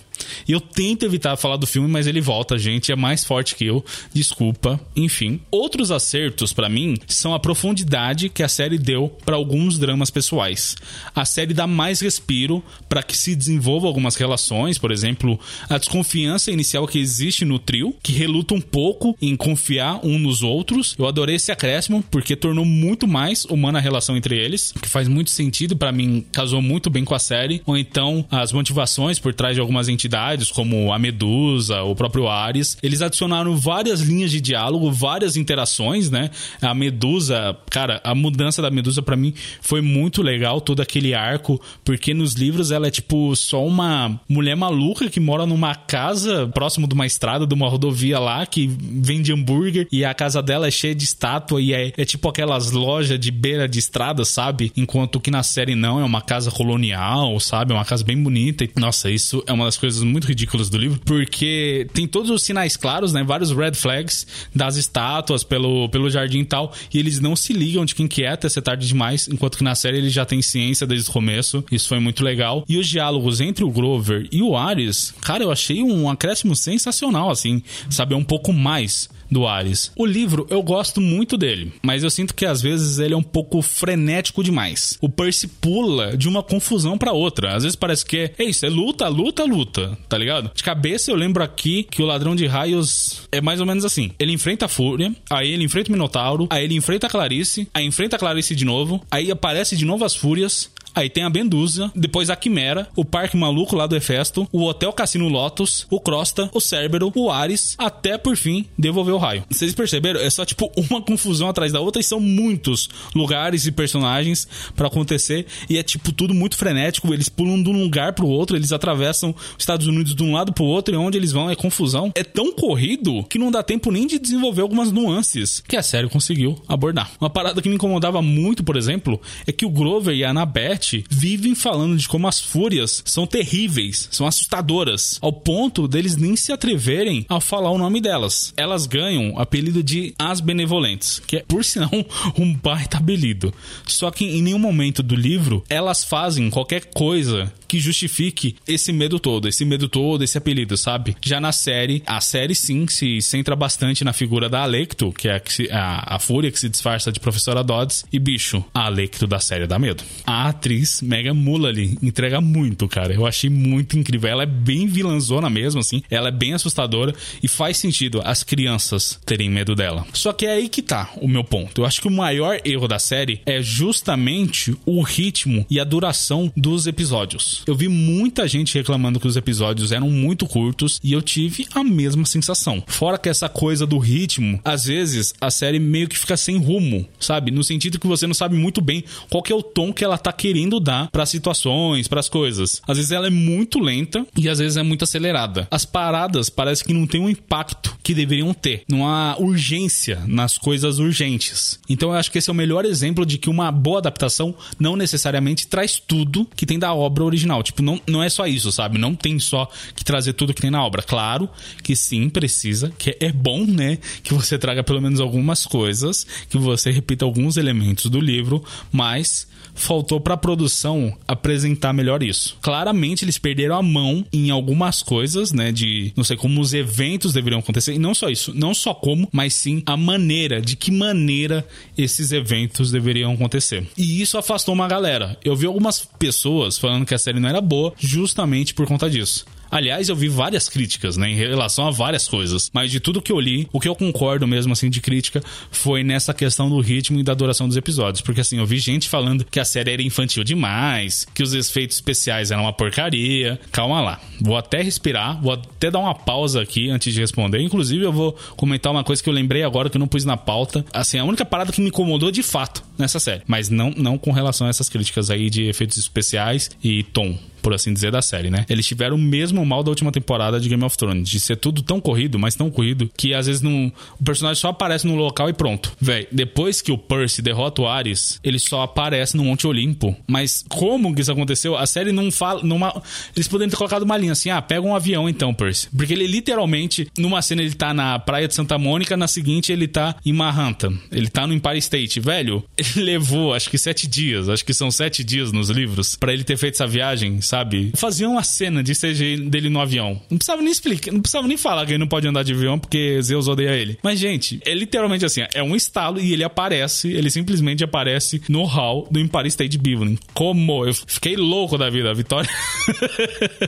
eu 0.49 0.61
tento 0.61 1.05
evitar 1.05 1.37
falar 1.37 1.57
do 1.57 1.67
filme, 1.67 1.89
mas 1.89 2.07
ele 2.09 2.21
volta, 2.21 2.59
gente. 2.59 2.93
É 2.93 2.97
mais 2.97 3.25
forte 3.25 3.55
que 3.55 3.65
eu. 3.65 3.85
Desculpa. 4.13 4.81
Enfim. 4.95 5.41
Outros 5.51 5.91
acertos, 5.91 6.53
para 6.53 6.69
mim, 6.69 6.97
são 7.07 7.35
a 7.35 7.39
profundidade 7.39 8.29
que 8.29 8.43
a 8.43 8.49
série 8.49 8.79
deu 8.79 9.09
para 9.25 9.37
alguns 9.37 9.79
dramas 9.79 10.11
pessoais. 10.11 10.77
A 11.15 11.25
série 11.25 11.55
dá 11.55 11.67
mais 11.67 12.01
respiro 12.01 12.63
para 12.89 13.03
que 13.03 13.17
se 13.17 13.35
desenvolva 13.37 13.87
algumas 13.87 14.17
relações, 14.17 14.79
por 14.79 14.91
exemplo, 14.91 15.39
a 15.69 15.79
desconfiança 15.79 16.51
inicial 16.51 16.87
que 16.87 16.99
existe 16.99 17.45
no 17.45 17.59
trio, 17.59 17.95
que 18.03 18.13
reluta 18.13 18.55
um 18.55 18.61
pouco 18.61 19.17
em 19.23 19.37
confiar 19.37 20.01
um 20.05 20.19
nos 20.19 20.43
outros. 20.43 20.95
Eu 20.99 21.07
adorei 21.07 21.37
esse 21.37 21.53
acréscimo, 21.53 22.03
porque 22.11 22.35
tornou 22.35 22.65
muito 22.65 23.07
mais 23.07 23.47
humana 23.61 23.79
a 23.79 23.83
relação 23.83 24.17
entre 24.17 24.39
eles, 24.39 24.73
que 24.81 24.89
faz 24.89 25.07
muito 25.07 25.31
sentido 25.31 25.77
para 25.77 25.93
mim, 25.93 26.25
casou 26.33 26.63
muito 26.63 26.89
bem 26.89 27.05
com 27.05 27.15
a 27.15 27.19
série. 27.19 27.63
Ou 27.67 27.77
então 27.77 28.25
as 28.31 28.53
motivações 28.53 29.19
por 29.19 29.35
trás 29.35 29.55
de 29.55 29.61
algumas 29.61 29.89
entidades 29.89 30.51
como 30.51 30.93
a 30.93 30.99
Medusa, 30.99 31.83
o 31.83 31.95
próprio 31.95 32.27
Ares, 32.27 32.79
eles 32.83 33.03
adicionaram 33.03 33.57
várias 33.57 34.01
linhas 34.01 34.31
de 34.31 34.41
diálogo, 34.41 34.91
várias 34.91 35.37
interações, 35.37 36.11
né? 36.11 36.31
A 36.63 36.75
Medusa, 36.75 37.57
cara, 37.71 38.01
a 38.03 38.15
mudança 38.15 38.63
da 38.63 38.71
Medusa 38.71 39.03
para 39.03 39.17
mim 39.17 39.35
foi 39.61 39.81
muito 39.81 40.23
legal, 40.23 40.61
todo 40.61 40.81
aquele 40.81 41.15
arco, 41.15 41.61
porque 41.85 42.15
nos 42.15 42.35
livros 42.35 42.71
ela 42.71 42.87
é 42.87 42.91
tipo 42.91 43.37
só 43.37 43.65
uma 43.65 44.21
mulher 44.29 44.57
maluca 44.57 45.09
que 45.11 45.21
mora 45.21 45.45
numa 45.45 45.75
casa 45.75 46.49
próximo 46.49 46.89
de 46.89 46.95
uma 46.95 47.07
estrada, 47.07 47.47
de 47.47 47.55
uma 47.55 47.69
rodovia 47.69 48.19
lá, 48.19 48.47
que 48.47 48.67
vende 48.67 49.33
hambúrguer 49.33 49.87
e 49.93 50.05
a 50.05 50.15
casa 50.15 50.43
dela 50.43 50.67
é 50.67 50.71
cheia 50.71 50.95
de 50.95 51.05
estátua 51.05 51.61
e 51.61 51.73
é, 51.73 51.93
é 51.97 52.05
tipo 52.05 52.29
aquelas 52.29 52.71
lojas 52.71 53.19
de 53.19 53.31
beira 53.51 53.69
de 53.69 53.81
estrada, 53.81 54.25
sabe? 54.25 54.73
Enquanto 54.77 55.19
que 55.19 55.31
na 55.31 55.43
série 55.43 55.75
não, 55.75 55.99
é 55.99 56.05
uma 56.05 56.21
casa 56.21 56.53
colonial, 56.53 57.41
sabe? 57.41 57.73
É 57.73 57.75
uma 57.75 57.85
casa 57.85 58.05
bem 58.05 58.17
bonita. 58.17 58.63
E, 58.63 58.71
nossa, 58.77 59.11
isso 59.11 59.43
é 59.45 59.53
uma 59.53 59.65
das 59.65 59.77
coisas 59.77 60.03
muito 60.05 60.29
ridículas 60.29 60.71
do 60.71 60.79
livro, 60.79 61.01
porque 61.05 61.89
tem 61.93 62.07
todos 62.07 62.31
os 62.31 62.43
sinais 62.43 62.77
claros, 62.77 63.13
né? 63.13 63.25
Vários 63.25 63.51
red 63.51 63.75
flags 63.75 64.27
das 64.55 64.77
estátuas 64.77 65.43
pelo, 65.43 65.89
pelo 65.89 66.09
jardim 66.09 66.41
e 66.41 66.45
tal, 66.45 66.73
e 66.95 66.99
eles 66.99 67.19
não 67.19 67.35
se 67.35 67.53
ligam 67.53 67.85
de 67.85 67.95
quem 67.95 68.07
que 68.07 68.23
é 68.23 68.29
até 68.29 68.49
ser 68.49 68.63
tarde 68.63 68.87
demais, 68.87 69.27
enquanto 69.27 69.59
que 69.59 69.65
na 69.65 69.75
série 69.75 69.99
ele 69.99 70.11
já 70.11 70.25
tem 70.25 70.41
ciência 70.41 70.87
desde 70.87 71.11
o 71.11 71.13
começo. 71.13 71.65
Isso 71.73 71.89
foi 71.89 71.99
muito 71.99 72.23
legal. 72.23 72.65
E 72.69 72.79
os 72.79 72.87
diálogos 72.87 73.41
entre 73.41 73.65
o 73.65 73.71
Grover 73.71 74.29
e 74.31 74.43
o 74.43 74.57
Ares, 74.57 75.13
cara, 75.21 75.43
eu 75.43 75.51
achei 75.51 75.83
um 75.83 76.09
acréscimo 76.09 76.55
sensacional, 76.55 77.31
assim, 77.31 77.63
saber 77.89 78.15
um 78.15 78.25
pouco 78.25 78.53
mais 78.53 79.09
do 79.31 79.47
Ares. 79.47 79.93
O 79.97 80.05
livro, 80.05 80.47
eu 80.51 80.63
gosto 80.63 81.01
muito 81.01 81.37
dele, 81.37 81.73
mas 81.83 82.03
eu 82.03 82.11
sinto 82.11 82.35
que 82.35 82.45
às 82.45 82.61
vezes 82.61 82.99
ele 82.99 83.15
é 83.15 83.17
um 83.17 83.23
pouco 83.23 83.63
frenético 83.63 84.43
demais. 84.43 84.99
O 85.01 85.09
Percy 85.09 85.47
pula 85.47 86.17
de 86.17 86.29
uma 86.29 86.43
confusão 86.43 86.99
para 86.99 87.13
outra. 87.13 87.55
Às 87.55 87.63
vezes 87.63 87.77
parece 87.77 88.05
que 88.05 88.33
é, 88.39 88.45
isso, 88.45 88.67
é 88.67 88.69
luta, 88.69 89.09
luta, 89.09 89.45
luta, 89.45 89.99
tá 90.09 90.19
ligado? 90.19 90.51
De 90.55 90.63
cabeça 90.63 91.11
eu 91.11 91.17
lembro 91.17 91.43
aqui 91.43 91.85
que 91.85 92.03
o 92.03 92.07
Ladrão 92.07 92.35
de 92.35 92.47
Raios 92.47 93.23
é 93.31 93.41
mais 93.41 93.61
ou 93.61 93.67
menos 93.67 93.85
assim. 93.85 94.11
Ele 94.19 94.33
enfrenta 94.33 94.67
a 94.67 94.69
Fúria, 94.69 95.15
aí 95.31 95.51
ele 95.51 95.65
enfrenta 95.65 95.89
o 95.89 95.93
Minotauro, 95.93 96.47
aí 96.51 96.65
ele 96.65 96.75
enfrenta 96.75 97.07
a 97.07 97.11
Clarice, 97.11 97.69
aí 97.73 97.85
enfrenta 97.85 98.17
a 98.17 98.19
Clarice 98.19 98.55
de 98.55 98.65
novo, 98.65 99.05
aí 99.11 99.31
aparece 99.31 99.77
de 99.77 99.85
novo 99.85 100.05
as 100.05 100.17
Fúrias, 100.17 100.71
Aí 100.95 101.09
tem 101.09 101.25
a 101.25 101.31
Bendusa, 101.31 101.91
depois 101.95 102.31
a 102.31 102.37
Quimera, 102.37 102.89
o 102.97 103.05
Parque 103.05 103.37
Maluco 103.37 103.77
lá 103.77 103.87
do 103.87 103.97
Hefesto, 103.97 104.49
o 104.53 104.65
Hotel 104.65 104.93
Cassino 104.93 105.29
Lotus, 105.29 105.87
o 105.91 106.01
Crosta, 106.01 106.51
o 106.53 106.61
Cérbero, 106.61 107.13
o 107.15 107.31
Ares, 107.31 107.75
até 107.79 108.19
por 108.19 108.37
fim 108.37 108.67
devolver 108.79 109.15
o 109.15 109.19
raio. 109.19 109.45
Vocês 109.51 109.75
perceberam? 109.75 110.21
É 110.21 110.29
só 110.29 110.45
tipo 110.45 110.71
uma 110.91 111.01
confusão 111.01 111.49
atrás 111.49 111.73
da 111.73 111.81
outra 111.81 112.01
e 112.01 112.05
são 112.05 112.21
muitos 112.21 112.89
lugares 113.15 113.67
e 113.67 113.73
personagens 113.73 114.49
para 114.75 114.89
acontecer 114.89 115.47
e 115.69 115.79
é 115.79 115.83
tipo 115.83 116.13
tudo 116.13 116.35
muito 116.35 116.57
frenético. 116.57 117.13
Eles 117.13 117.29
pulam 117.29 117.63
de 117.63 117.69
um 117.69 117.83
lugar 117.83 118.13
pro 118.13 118.27
outro, 118.27 118.57
eles 118.57 118.73
atravessam 118.73 119.31
os 119.31 119.57
Estados 119.59 119.87
Unidos 119.87 120.15
de 120.15 120.23
um 120.23 120.33
lado 120.33 120.53
pro 120.53 120.65
outro 120.65 120.95
e 120.95 120.99
onde 120.99 121.17
eles 121.17 121.33
vão 121.33 121.51
é 121.51 121.55
confusão. 121.55 122.13
É 122.15 122.25
tão 122.25 122.53
corrido 122.53 123.25
que 123.25 123.39
não 123.39 123.51
dá 123.51 123.63
tempo 123.63 123.91
nem 123.91 124.07
de 124.07 124.19
desenvolver 124.19 124.63
algumas 124.63 124.91
nuances 124.91 125.63
que 125.67 125.77
a 125.77 125.83
série 125.83 126.09
conseguiu 126.09 126.61
abordar. 126.67 127.11
Uma 127.21 127.31
parada 127.31 127.63
que 127.63 127.69
me 127.69 127.77
incomodava 127.77 128.21
muito, 128.21 128.65
por 128.65 128.77
exemplo, 128.77 129.21
é 129.47 129.53
que 129.53 129.65
o 129.65 129.71
Grover 129.71 130.15
e 130.15 130.25
a 130.25 130.31
Annabeth 130.31 130.80
vivem 131.09 131.55
falando 131.55 131.97
de 131.97 132.09
como 132.09 132.29
as 132.29 132.41
fúrias 132.41 133.03
são 133.05 133.27
terríveis, 133.27 134.09
são 134.11 134.27
assustadoras, 134.27 135.19
ao 135.21 135.33
ponto 135.33 135.87
deles 135.87 136.17
nem 136.17 136.37
se 136.37 136.53
atreverem 136.53 137.25
a 137.29 137.41
falar 137.41 137.71
o 137.71 137.79
nome 137.79 138.01
delas. 138.01 138.53
Elas 138.57 138.87
ganham 138.87 139.35
o 139.35 139.39
apelido 139.39 139.83
de 139.83 140.15
As 140.19 140.41
Benevolentes, 140.41 141.21
que 141.27 141.37
é, 141.37 141.45
por 141.47 141.65
sinal, 141.65 141.91
um 142.39 142.55
baita 142.55 142.99
apelido. 142.99 143.53
Só 143.87 144.11
que 144.11 144.25
em 144.25 144.43
nenhum 144.43 144.59
momento 144.59 145.03
do 145.03 145.15
livro 145.15 145.65
elas 145.69 146.05
fazem 146.05 146.51
qualquer 146.51 146.87
coisa 146.87 147.53
que 147.71 147.79
justifique 147.79 148.57
esse 148.67 148.93
medo 148.93 149.21
todo, 149.21 149.47
esse 149.47 149.65
medo 149.65 149.89
todo, 149.89 150.25
esse 150.25 150.37
apelido, 150.37 150.77
sabe? 150.77 151.17
Já 151.23 151.41
na 151.41 151.53
série, 151.53 152.03
a 152.05 152.21
série 152.21 152.53
sim 152.53 152.89
se 152.89 153.23
centra 153.23 153.55
bastante 153.55 154.03
na 154.03 154.13
figura 154.13 154.49
da 154.49 154.63
Alecto, 154.63 155.13
que 155.13 155.29
é 155.29 155.37
a, 155.37 155.79
a, 155.79 156.17
a 156.17 156.19
fúria 156.19 156.51
que 156.51 156.59
se 156.59 156.69
disfarça 156.69 157.13
de 157.13 157.21
professora 157.21 157.63
Dodds, 157.63 158.05
e 158.13 158.19
bicho, 158.19 158.65
a 158.75 158.87
Alecto 158.87 159.25
da 159.25 159.39
série 159.39 159.69
dá 159.69 159.79
medo. 159.79 160.03
A 160.27 160.49
atriz 160.49 161.01
Megan 161.01 161.35
Mullally 161.35 161.97
entrega 162.03 162.41
muito, 162.41 162.89
cara. 162.89 163.15
Eu 163.15 163.25
achei 163.25 163.49
muito 163.49 163.97
incrível. 163.97 164.29
Ela 164.29 164.43
é 164.43 164.47
bem 164.47 164.89
vilãzona 164.89 165.49
mesmo, 165.49 165.79
assim. 165.79 166.03
Ela 166.11 166.27
é 166.27 166.33
bem 166.33 166.55
assustadora 166.55 167.15
e 167.41 167.47
faz 167.47 167.77
sentido 167.77 168.21
as 168.25 168.43
crianças 168.43 169.21
terem 169.25 169.49
medo 169.49 169.77
dela. 169.77 170.05
Só 170.13 170.33
que 170.33 170.45
é 170.45 170.55
aí 170.55 170.69
que 170.69 170.83
tá 170.83 171.09
o 171.21 171.29
meu 171.29 171.45
ponto. 171.45 171.83
Eu 171.83 171.87
acho 171.87 172.01
que 172.01 172.09
o 172.09 172.11
maior 172.11 172.61
erro 172.65 172.89
da 172.89 172.99
série 172.99 173.41
é 173.47 173.63
justamente 173.63 174.77
o 174.85 175.03
ritmo 175.03 175.65
e 175.71 175.79
a 175.79 175.85
duração 175.85 176.53
dos 176.57 176.89
episódios. 176.89 177.60
Eu 177.67 177.75
vi 177.75 177.89
muita 177.89 178.49
gente 178.49 178.75
reclamando 178.75 179.21
que 179.21 179.27
os 179.27 179.37
episódios 179.37 179.93
eram 179.93 180.11
muito 180.11 180.47
curtos 180.47 181.01
e 181.03 181.13
eu 181.13 181.23
tive 181.23 181.67
a 181.75 181.85
mesma 181.85 182.25
sensação. 182.25 182.83
Fora 182.87 183.19
que 183.19 183.29
essa 183.29 183.49
coisa 183.49 183.87
do 183.87 183.99
ritmo, 183.99 184.61
às 184.65 184.85
vezes 184.85 185.35
a 185.41 185.51
série 185.51 185.79
meio 185.79 186.09
que 186.09 186.19
fica 186.19 186.37
sem 186.37 186.57
rumo, 186.57 187.07
sabe? 187.19 187.51
No 187.51 187.63
sentido 187.63 187.99
que 187.99 188.07
você 188.07 188.27
não 188.27 188.35
sabe 188.35 188.57
muito 188.57 188.81
bem 188.81 189.05
qual 189.29 189.43
é 189.49 189.55
o 189.55 189.63
tom 189.63 189.93
que 189.93 190.05
ela 190.05 190.19
tá 190.19 190.33
querendo 190.33 190.81
dar 190.81 191.11
para 191.11 191.27
situações, 191.27 192.09
para 192.09 192.21
as 192.21 192.29
coisas. 192.29 192.81
Às 192.87 192.97
vezes 192.97 193.13
ela 193.13 193.27
é 193.27 193.31
muito 193.31 193.79
lenta 193.79 194.27
e 194.37 194.49
às 194.49 194.59
vezes 194.59 194.77
é 194.77 194.83
muito 194.83 195.05
acelerada. 195.05 195.67
As 195.71 195.85
paradas 195.85 196.49
parece 196.49 196.85
que 196.85 196.93
não 196.93 197.07
tem 197.07 197.21
o 197.21 197.25
um 197.25 197.31
impacto 197.31 197.97
que 198.03 198.15
deveriam 198.15 198.53
ter. 198.55 198.83
Não 198.89 199.07
há 199.07 199.37
urgência 199.39 200.23
nas 200.27 200.57
coisas 200.57 200.99
urgentes. 200.99 201.79
Então 201.89 202.11
eu 202.11 202.17
acho 202.17 202.31
que 202.31 202.39
esse 202.39 202.49
é 202.49 202.53
o 202.53 202.57
melhor 202.57 202.85
exemplo 202.85 203.27
de 203.27 203.39
que 203.39 203.51
uma 203.51 203.71
boa 203.71 203.99
adaptação 203.99 204.55
não 204.79 204.97
necessariamente 204.97 205.67
traz 205.67 205.99
tudo 205.99 206.47
que 206.55 206.67
tem 206.67 206.79
da 206.79 206.95
obra 206.95 207.25
original 207.25 207.50
Tipo, 207.63 207.83
não, 207.83 208.01
não 208.07 208.23
é 208.23 208.29
só 208.29 208.47
isso, 208.47 208.71
sabe? 208.71 208.99
Não 208.99 209.15
tem 209.15 209.39
só 209.39 209.69
que 209.95 210.05
trazer 210.05 210.33
tudo 210.35 210.55
que 210.55 210.61
tem 210.63 210.71
na 210.71 210.85
obra. 210.85 211.03
Claro 211.03 211.49
que 211.83 211.97
sim, 211.97 212.29
precisa, 212.29 212.93
que 212.97 213.17
é 213.21 213.33
bom, 213.33 213.65
né? 213.65 213.99
Que 214.23 214.35
você 214.35 214.59
traga 214.59 214.83
pelo 214.83 215.01
menos 215.01 215.21
algumas 215.21 215.67
coisas, 215.67 216.27
que 216.49 216.59
você 216.59 216.91
repita 216.91 217.25
alguns 217.25 217.57
elementos 217.57 218.07
do 218.07 218.21
livro, 218.21 218.65
mas 218.93 219.47
faltou 219.81 220.21
para 220.21 220.35
a 220.35 220.37
produção 220.37 221.17
apresentar 221.27 221.93
melhor 221.93 222.23
isso. 222.23 222.57
Claramente 222.61 223.25
eles 223.25 223.39
perderam 223.39 223.77
a 223.77 223.83
mão 223.83 224.25
em 224.33 224.51
algumas 224.51 225.03
coisas, 225.03 225.53
né, 225.53 225.73
de 225.73 226.13
não 226.17 226.25
sei 226.25 226.37
como 226.37 226.61
os 226.61 226.75
eventos 226.75 227.33
deveriam 227.33 227.61
acontecer, 227.61 227.95
e 227.95 227.99
não 227.99 228.15
só 228.15 228.29
isso, 228.29 228.53
não 228.55 228.75
só 228.75 228.95
como, 228.95 229.29
mas 229.33 229.55
sim 229.55 229.83
a 229.87 229.97
maneira, 229.97 230.61
de 230.61 230.77
que 230.77 230.91
maneira 230.91 231.67
esses 231.97 232.33
eventos 232.33 232.91
deveriam 232.91 233.33
acontecer. 233.33 233.87
E 233.97 234.21
isso 234.21 234.39
afastou 234.39 234.75
uma 234.75 234.89
galera. 234.89 235.39
Eu 235.45 235.57
vi 235.57 235.67
algumas 235.67 236.01
pessoas 236.19 236.79
falando 236.79 237.07
que 237.07 237.15
a 237.15 237.19
série 237.19 237.41
não 237.41 237.49
era 237.49 237.61
boa 237.61 237.93
justamente 237.99 238.75
por 238.75 238.87
conta 238.87 239.09
disso. 239.09 239.45
Aliás, 239.71 240.09
eu 240.09 240.17
vi 240.17 240.29
várias 240.29 240.69
críticas, 240.69 241.17
né, 241.17 241.31
em 241.31 241.37
relação 241.37 241.87
a 241.87 241.91
várias 241.91 242.27
coisas. 242.27 242.71
Mas 242.73 242.91
de 242.91 243.01
tudo 243.01 243.23
que 243.23 243.33
eu 243.33 243.39
li, 243.39 243.69
o 243.73 243.81
que 243.81 243.89
eu 243.89 243.95
concordo 243.95 244.47
mesmo, 244.47 244.73
assim, 244.73 244.91
de 244.91 245.01
crítica, 245.01 245.43
foi 245.71 246.03
nessa 246.03 246.35
questão 246.35 246.69
do 246.69 246.81
ritmo 246.81 247.19
e 247.19 247.23
da 247.23 247.35
duração 247.35 247.69
dos 247.69 247.77
episódios. 247.77 248.21
Porque, 248.21 248.41
assim, 248.41 248.59
eu 248.59 248.67
vi 248.67 248.79
gente 248.79 249.09
falando 249.09 249.45
que 249.45 249.61
a 249.61 249.65
série 249.65 249.93
era 249.93 250.03
infantil 250.03 250.43
demais, 250.43 251.27
que 251.35 251.43
os 251.43 251.55
efeitos 251.55 251.97
especiais 251.97 252.51
eram 252.51 252.65
uma 252.65 252.73
porcaria. 252.73 253.61
Calma 253.71 254.01
lá. 254.01 254.21
Vou 254.41 254.57
até 254.57 254.83
respirar, 254.83 255.41
vou 255.41 255.53
até 255.53 255.91
dar 255.91 255.99
uma 255.99 256.15
pausa 256.15 256.63
aqui 256.63 256.91
antes 256.91 257.13
de 257.13 257.21
responder. 257.21 257.61
Inclusive, 257.61 258.05
eu 258.05 258.13
vou 258.13 258.37
comentar 258.57 258.91
uma 258.93 259.05
coisa 259.05 259.23
que 259.23 259.29
eu 259.29 259.33
lembrei 259.35 259.63
agora 259.63 259.89
que 259.89 259.97
eu 259.97 260.01
não 260.01 260.09
pus 260.09 260.25
na 260.25 260.37
pauta. 260.37 260.85
Assim, 260.93 261.19
a 261.19 261.25
única 261.25 261.45
parada 261.45 261.73
que 261.73 261.81
me 261.81 261.89
incomodou 261.89 262.31
de 262.31 262.43
fato 262.43 262.83
nessa 262.99 263.21
série. 263.21 263.43
Mas 263.47 263.69
não, 263.69 263.91
não 263.97 264.19
com 264.19 264.33
relação 264.33 264.67
a 264.67 264.71
essas 264.71 264.89
críticas 264.89 265.31
aí 265.31 265.49
de 265.49 265.65
efeitos 265.65 265.97
especiais 265.97 266.71
e 266.83 267.03
tom 267.03 267.39
por 267.61 267.75
assim 267.75 267.93
dizer, 267.93 268.11
da 268.11 268.23
série, 268.23 268.51
né? 268.51 268.65
Eles 268.69 268.87
tiveram 268.87 269.17
o 269.17 269.19
mesmo 269.19 269.65
mal 269.65 269.83
da 269.83 269.91
última 269.91 270.11
temporada 270.11 270.59
de 270.59 270.69
Game 270.69 270.85
of 270.85 270.97
Thrones, 270.97 271.29
de 271.29 271.41
ser 271.41 271.57
tudo 271.57 271.83
tão 271.83 272.01
corrido, 272.01 272.39
mas 272.39 272.55
tão 272.55 272.71
corrido, 272.71 273.11
que 273.17 273.35
às 273.35 273.47
vezes 273.47 273.63
não, 273.63 273.93
o 274.19 274.25
personagem 274.25 274.61
só 274.61 274.69
aparece 274.69 275.07
no 275.07 275.15
local 275.15 275.49
e 275.49 275.53
pronto. 275.53 275.93
Véi, 276.01 276.27
depois 276.33 276.81
que 276.81 276.93
o 276.93 276.99
Percy 276.99 277.43
derrota 277.43 277.83
o 277.83 277.89
Ares, 277.89 278.41
ele 278.43 278.59
só 278.59 278.83
aparece 278.83 279.37
no 279.37 279.45
Monte 279.45 279.67
Olimpo. 279.67 280.17
Mas 280.27 280.65
como 280.69 281.15
que 281.15 281.21
isso 281.21 281.33
aconteceu? 281.33 281.77
A 281.77 281.87
série 281.87 282.13
não 282.13 282.31
fala. 282.31 282.63
Numa, 282.63 283.03
eles 283.35 283.49
poderiam 283.49 283.71
ter 283.71 283.77
colocado 283.77 284.03
uma 284.03 284.17
linha 284.17 284.33
assim: 284.33 284.51
ah, 284.51 284.63
pega 284.63 284.81
um 284.81 284.95
avião 284.95 285.29
então, 285.29 285.53
Percy. 285.55 285.89
Porque 285.95 286.13
ele 286.13 286.27
literalmente, 286.27 287.09
numa 287.19 287.43
cena, 287.43 287.63
ele 287.63 287.75
tá 287.75 287.93
na 287.93 288.19
praia 288.19 288.49
de 288.49 288.55
Santa 288.55 288.79
Mônica, 288.79 289.17
na 289.17 289.29
seguinte, 289.29 289.73
ele 289.73 289.89
tá 289.89 290.17
em 290.25 290.33
Manhattan. 290.33 290.95
Ele 291.11 291.29
tá 291.29 291.47
no 291.47 291.55
Empire 291.55 291.79
State. 291.79 292.21
Velho, 292.21 292.65
ele 292.77 293.05
levou 293.05 293.55
acho 293.55 293.71
que 293.71 293.79
sete 293.79 294.07
dias, 294.07 294.49
acho 294.49 294.65
que 294.65 294.75
são 294.75 294.91
sete 294.91 295.23
dias 295.23 295.53
nos 295.53 295.71
livros, 295.71 296.15
para 296.15 296.33
ele 296.33 296.45
ter 296.45 296.57
feito 296.57 296.75
essa 296.75 296.87
viagem 296.87 297.41
sabe? 297.51 297.91
Faziam 297.97 298.33
uma 298.33 298.45
cena 298.45 298.81
de 298.81 298.93
CG 298.95 299.37
dele 299.49 299.69
no 299.69 299.81
avião. 299.81 300.21
Não 300.31 300.39
precisava 300.39 300.63
nem 300.63 300.71
explicar, 300.71 301.11
não 301.11 301.21
precisava 301.21 301.49
nem 301.49 301.57
falar 301.57 301.85
que 301.85 301.93
ele 301.93 301.99
não 301.99 302.07
pode 302.07 302.29
andar 302.29 302.45
de 302.45 302.53
avião 302.53 302.79
porque 302.79 303.21
Zeus 303.21 303.49
odeia 303.49 303.71
ele. 303.71 303.99
Mas, 304.05 304.21
gente, 304.21 304.61
é 304.65 304.73
literalmente 304.73 305.25
assim: 305.25 305.43
é 305.53 305.63
um 305.63 305.75
estalo 305.75 306.21
e 306.21 306.33
ele 306.33 306.45
aparece, 306.45 307.11
ele 307.11 307.29
simplesmente 307.29 307.83
aparece 307.83 308.41
no 308.49 308.65
hall 308.65 309.09
do 309.11 309.19
Empire 309.19 309.49
State 309.49 309.77
Building. 309.79 310.17
Como? 310.33 310.87
Eu 310.87 310.95
fiquei 310.95 311.37
louco 311.37 311.77
da 311.77 311.91
vida. 311.91 312.11
A 312.11 312.15
Vitória. 312.15 312.49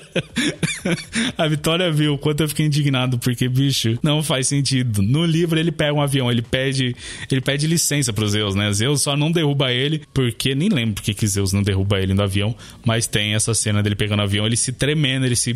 a 1.37 1.49
Vitória 1.49 1.91
viu 1.91 2.15
o 2.15 2.19
quanto 2.19 2.43
eu 2.43 2.49
fiquei 2.49 2.67
indignado, 2.67 3.19
porque, 3.19 3.49
bicho, 3.49 3.99
não 4.03 4.23
faz 4.23 4.47
sentido. 4.47 5.03
No 5.03 5.25
livro 5.25 5.59
ele 5.59 5.73
pega 5.73 5.93
um 5.93 6.01
avião, 6.01 6.31
ele 6.31 6.43
pede, 6.43 6.95
ele 7.31 7.41
pede 7.41 7.67
licença 7.67 8.13
pro 8.13 8.29
Zeus, 8.29 8.55
né? 8.55 8.73
Zeus 8.73 9.03
só 9.03 9.17
não 9.17 9.33
derruba 9.33 9.73
ele, 9.73 10.03
porque 10.15 10.55
nem 10.55 10.69
lembro 10.69 10.95
porque 10.95 11.15
que 11.15 11.27
Zeus 11.27 11.53
não 11.53 11.63
derruba 11.63 12.01
ele 12.01 12.15
no 12.15 12.23
avião, 12.23 12.55
mas 12.85 13.07
tem 13.07 13.35
essa 13.35 13.53
cena 13.55 13.72
dele 13.81 13.95
pegando 13.95 14.21
o 14.21 14.25
avião, 14.25 14.45
ele 14.45 14.57
se 14.57 14.73
tremendo, 14.73 15.25
ele 15.25 15.37
se 15.37 15.55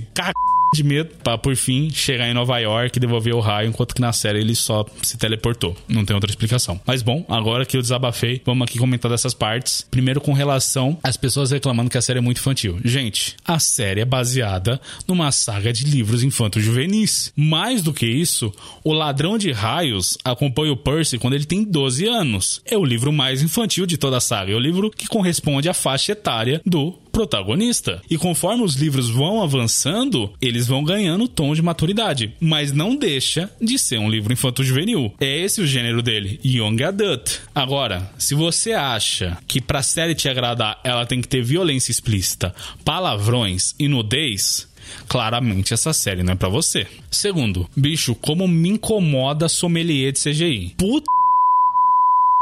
de 0.75 0.83
medo 0.83 1.11
para 1.23 1.39
por 1.39 1.57
fim 1.57 1.91
chegar 1.91 2.29
em 2.29 2.35
Nova 2.35 2.59
York 2.59 2.97
e 2.97 3.01
devolver 3.01 3.35
o 3.35 3.41
raio, 3.41 3.69
enquanto 3.69 3.95
que 3.95 4.01
na 4.01 4.13
série 4.13 4.41
ele 4.41 4.55
só 4.55 4.85
se 5.03 5.17
teleportou. 5.17 5.77
Não 5.89 6.05
tem 6.05 6.15
outra 6.15 6.31
explicação. 6.31 6.81
Mas 6.87 7.03
bom, 7.03 7.25
agora 7.29 7.65
que 7.65 7.77
eu 7.77 7.83
desabafei, 7.83 8.43
vamos 8.45 8.67
aqui 8.67 8.79
comentar 8.79 9.11
dessas 9.11 9.35
partes. 9.35 9.87
Primeiro 9.91 10.21
com 10.21 10.33
relação 10.33 10.99
às 11.03 11.17
pessoas 11.17 11.51
reclamando 11.51 11.91
que 11.91 11.99
a 11.99 12.03
série 12.03 12.19
é 12.19 12.23
muito 12.23 12.39
infantil. 12.39 12.79
Gente, 12.85 13.37
a 13.45 13.59
série 13.59 14.01
é 14.01 14.05
baseada 14.05 14.81
numa 15.07 15.31
saga 15.33 15.73
de 15.73 15.85
livros 15.85 16.23
infantos 16.23 16.63
juvenis. 16.63 17.33
Mais 17.37 17.83
do 17.83 17.93
que 17.93 18.07
isso, 18.07 18.53
o 18.85 18.93
Ladrão 18.93 19.39
de 19.39 19.53
Raios 19.53 20.19
acompanha 20.25 20.73
o 20.73 20.77
Percy 20.77 21.19
quando 21.19 21.35
ele 21.35 21.47
tem 21.47 21.65
12 21.65 22.07
anos. 22.07 22.61
É 22.65 22.77
o 22.77 22.85
livro 22.85 23.13
mais 23.13 23.43
infantil 23.43 23.87
de 23.87 23.97
toda 23.97 24.19
a 24.19 24.21
saga. 24.21 24.53
É 24.53 24.55
o 24.55 24.61
livro 24.61 24.91
que 24.91 25.07
corresponde 25.07 25.69
à 25.69 25.75
faixa 25.75 26.13
etária 26.13 26.61
do 26.67 26.95
protagonista. 27.17 28.03
E 28.11 28.19
conforme 28.19 28.63
os 28.63 28.75
livros 28.75 29.09
vão 29.09 29.43
avançando, 29.43 30.31
eles 30.39 30.67
vão 30.67 30.85
ganhando 30.85 31.27
tom 31.27 31.55
de 31.55 31.63
maturidade, 31.63 32.35
mas 32.39 32.73
não 32.73 32.95
deixa 32.95 33.51
de 33.59 33.79
ser 33.79 33.99
um 33.99 34.11
livro 34.11 34.35
infanto-juvenil. 34.35 35.15
É 35.19 35.39
esse 35.39 35.63
o 35.63 35.67
gênero 35.67 36.03
dele, 36.03 36.39
Young 36.45 36.83
Adult. 36.85 37.39
Agora, 37.55 38.13
se 38.19 38.35
você 38.35 38.73
acha 38.73 39.39
que 39.49 39.63
pra 39.63 39.83
série 39.83 40.15
te 40.15 40.29
agradar 40.29 40.79
ela 40.85 41.07
tem 41.07 41.23
que 41.23 41.29
ter 41.29 41.43
violência 41.43 41.91
explícita, 41.91 42.55
palavrões 42.85 43.75
e 43.79 43.89
nudez, 43.89 44.69
claramente 45.09 45.73
essa 45.73 45.95
série 45.95 46.23
não 46.23 46.35
é 46.35 46.37
para 46.37 46.51
você. 46.51 46.87
Segundo, 47.11 47.67
bicho, 47.75 48.15
como 48.15 48.47
me 48.47 48.69
incomoda 48.69 49.49
sommelier 49.49 50.13
de 50.13 50.21
CGI. 50.21 50.75
Puta 50.77 51.17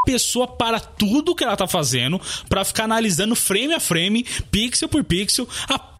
pessoa 0.05 0.47
para 0.47 0.79
tudo 0.79 1.35
que 1.35 1.43
ela 1.43 1.57
tá 1.57 1.67
fazendo 1.67 2.21
para 2.47 2.63
ficar 2.63 2.85
analisando 2.85 3.35
frame 3.35 3.73
a 3.73 3.79
frame, 3.79 4.23
pixel 4.51 4.87
por 4.87 5.03
pixel, 5.03 5.47
a 5.67 5.94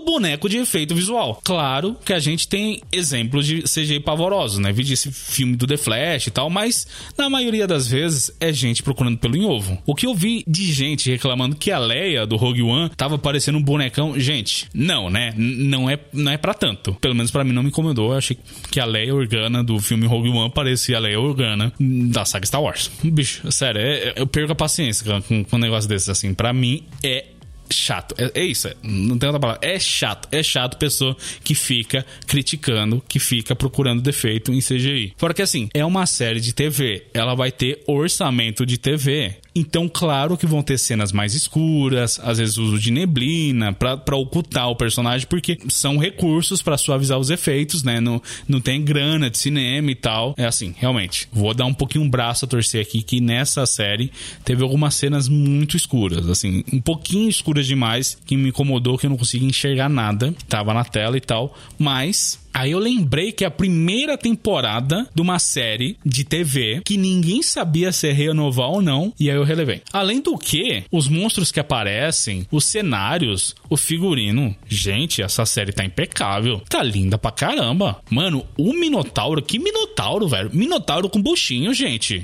boneco 0.00 0.48
de 0.48 0.58
efeito 0.58 0.94
visual. 0.94 1.40
Claro 1.44 1.96
que 2.04 2.12
a 2.12 2.18
gente 2.18 2.48
tem 2.48 2.80
exemplos 2.92 3.46
de 3.46 3.62
CGI 3.62 4.00
pavorosos, 4.00 4.58
né? 4.58 4.72
Vi 4.72 4.92
esse 4.92 5.10
filme 5.10 5.56
do 5.56 5.66
The 5.66 5.76
Flash 5.76 6.26
e 6.26 6.30
tal, 6.30 6.48
mas 6.48 6.86
na 7.16 7.28
maioria 7.28 7.66
das 7.66 7.86
vezes 7.86 8.30
é 8.38 8.52
gente 8.52 8.82
procurando 8.82 9.18
pelo 9.18 9.36
em 9.36 9.44
ovo. 9.44 9.78
O 9.86 9.94
que 9.94 10.06
eu 10.06 10.14
vi 10.14 10.44
de 10.46 10.72
gente 10.72 11.10
reclamando 11.10 11.56
que 11.56 11.70
a 11.70 11.78
Leia 11.78 12.26
do 12.26 12.36
Rogue 12.36 12.62
One 12.62 12.90
tava 12.96 13.18
parecendo 13.18 13.58
um 13.58 13.62
bonecão, 13.62 14.18
gente, 14.18 14.68
não, 14.72 15.10
né? 15.10 15.34
Não 15.36 15.88
é, 15.88 15.98
não 16.12 16.32
é 16.32 16.36
para 16.36 16.54
tanto. 16.54 16.94
Pelo 16.94 17.14
menos 17.14 17.30
para 17.30 17.44
mim 17.44 17.52
não 17.52 17.62
me 17.62 17.68
incomodou. 17.68 18.12
Eu 18.12 18.18
achei 18.18 18.36
que 18.70 18.78
a 18.78 18.84
Leia 18.84 19.14
Organa 19.14 19.62
do 19.62 19.78
filme 19.78 20.06
Rogue 20.06 20.28
One 20.28 20.50
parecia 20.50 20.96
a 20.96 21.00
Leia 21.00 21.20
Organa 21.20 21.72
da 21.78 22.24
saga 22.24 22.46
Star 22.46 22.62
Wars. 22.62 22.90
Bicho, 23.02 23.50
sério, 23.50 23.80
é, 23.80 24.14
eu 24.16 24.26
perco 24.26 24.52
a 24.52 24.56
paciência 24.56 25.22
com, 25.22 25.44
com 25.44 25.56
um 25.56 25.58
negócio 25.58 25.88
desses, 25.88 26.08
assim. 26.08 26.34
Para 26.34 26.52
mim 26.52 26.84
é 27.02 27.24
chato. 27.70 28.14
É, 28.18 28.40
é, 28.40 28.44
isso, 28.44 28.68
é, 28.68 28.74
não 28.82 29.18
tem 29.18 29.28
outra 29.28 29.40
palavra. 29.40 29.60
É 29.62 29.78
chato. 29.78 30.28
É 30.30 30.42
chato 30.42 30.76
pessoa 30.76 31.16
que 31.42 31.54
fica 31.54 32.04
criticando, 32.26 33.02
que 33.08 33.18
fica 33.18 33.54
procurando 33.54 34.02
defeito 34.02 34.52
em 34.52 34.60
CGI. 34.60 35.14
Fora 35.16 35.34
que 35.34 35.42
assim, 35.42 35.68
é 35.74 35.84
uma 35.84 36.06
série 36.06 36.40
de 36.40 36.52
TV. 36.52 37.06
Ela 37.12 37.34
vai 37.34 37.50
ter 37.50 37.82
orçamento 37.86 38.64
de 38.66 38.78
TV. 38.78 39.36
Então, 39.54 39.88
claro 39.88 40.36
que 40.36 40.46
vão 40.46 40.62
ter 40.62 40.78
cenas 40.78 41.12
mais 41.12 41.34
escuras, 41.34 42.20
às 42.22 42.38
vezes 42.38 42.58
uso 42.58 42.78
de 42.78 42.90
neblina 42.90 43.72
para 43.72 44.16
ocultar 44.16 44.68
o 44.68 44.74
personagem, 44.74 45.26
porque 45.28 45.58
são 45.68 45.96
recursos 45.96 46.60
para 46.60 46.76
suavizar 46.76 47.18
os 47.18 47.30
efeitos, 47.30 47.84
né? 47.84 48.00
Não, 48.00 48.20
não 48.48 48.60
tem 48.60 48.82
grana 48.82 49.30
de 49.30 49.38
cinema 49.38 49.90
e 49.90 49.94
tal. 49.94 50.34
É 50.36 50.44
assim, 50.44 50.74
realmente. 50.76 51.28
Vou 51.32 51.54
dar 51.54 51.66
um 51.66 51.74
pouquinho 51.74 52.04
um 52.04 52.10
braço 52.10 52.44
a 52.44 52.48
torcer 52.48 52.82
aqui 52.82 53.02
que 53.02 53.20
nessa 53.20 53.64
série 53.64 54.10
teve 54.44 54.62
algumas 54.62 54.94
cenas 54.94 55.28
muito 55.28 55.76
escuras, 55.76 56.28
assim, 56.28 56.64
um 56.72 56.80
pouquinho 56.80 57.28
escuras 57.28 57.66
demais, 57.66 58.18
que 58.26 58.36
me 58.36 58.48
incomodou, 58.48 58.98
que 58.98 59.06
eu 59.06 59.10
não 59.10 59.16
conseguia 59.16 59.48
enxergar 59.48 59.88
nada. 59.88 60.34
Tava 60.48 60.74
na 60.74 60.84
tela 60.84 61.16
e 61.16 61.20
tal, 61.20 61.56
mas 61.78 62.43
Aí 62.54 62.70
eu 62.70 62.78
lembrei 62.78 63.32
que 63.32 63.42
é 63.42 63.48
a 63.48 63.50
primeira 63.50 64.16
temporada 64.16 65.08
de 65.12 65.20
uma 65.20 65.40
série 65.40 65.96
de 66.06 66.22
TV 66.22 66.82
que 66.84 66.96
ninguém 66.96 67.42
sabia 67.42 67.90
se 67.90 68.12
renovar 68.12 68.68
ou 68.68 68.80
não, 68.80 69.12
e 69.18 69.28
aí 69.28 69.36
eu 69.36 69.42
relevei. 69.42 69.82
Além 69.92 70.20
do 70.20 70.38
que, 70.38 70.84
os 70.92 71.08
monstros 71.08 71.50
que 71.50 71.58
aparecem, 71.58 72.46
os 72.52 72.64
cenários, 72.64 73.56
o 73.68 73.76
figurino. 73.76 74.54
Gente, 74.68 75.20
essa 75.20 75.44
série 75.44 75.72
tá 75.72 75.84
impecável. 75.84 76.62
Tá 76.68 76.80
linda 76.80 77.18
pra 77.18 77.32
caramba. 77.32 78.00
Mano, 78.08 78.46
o 78.56 78.72
Minotauro, 78.72 79.42
que 79.42 79.58
Minotauro, 79.58 80.28
velho? 80.28 80.50
Minotauro 80.52 81.10
com 81.10 81.20
buchinho, 81.20 81.74
gente. 81.74 82.22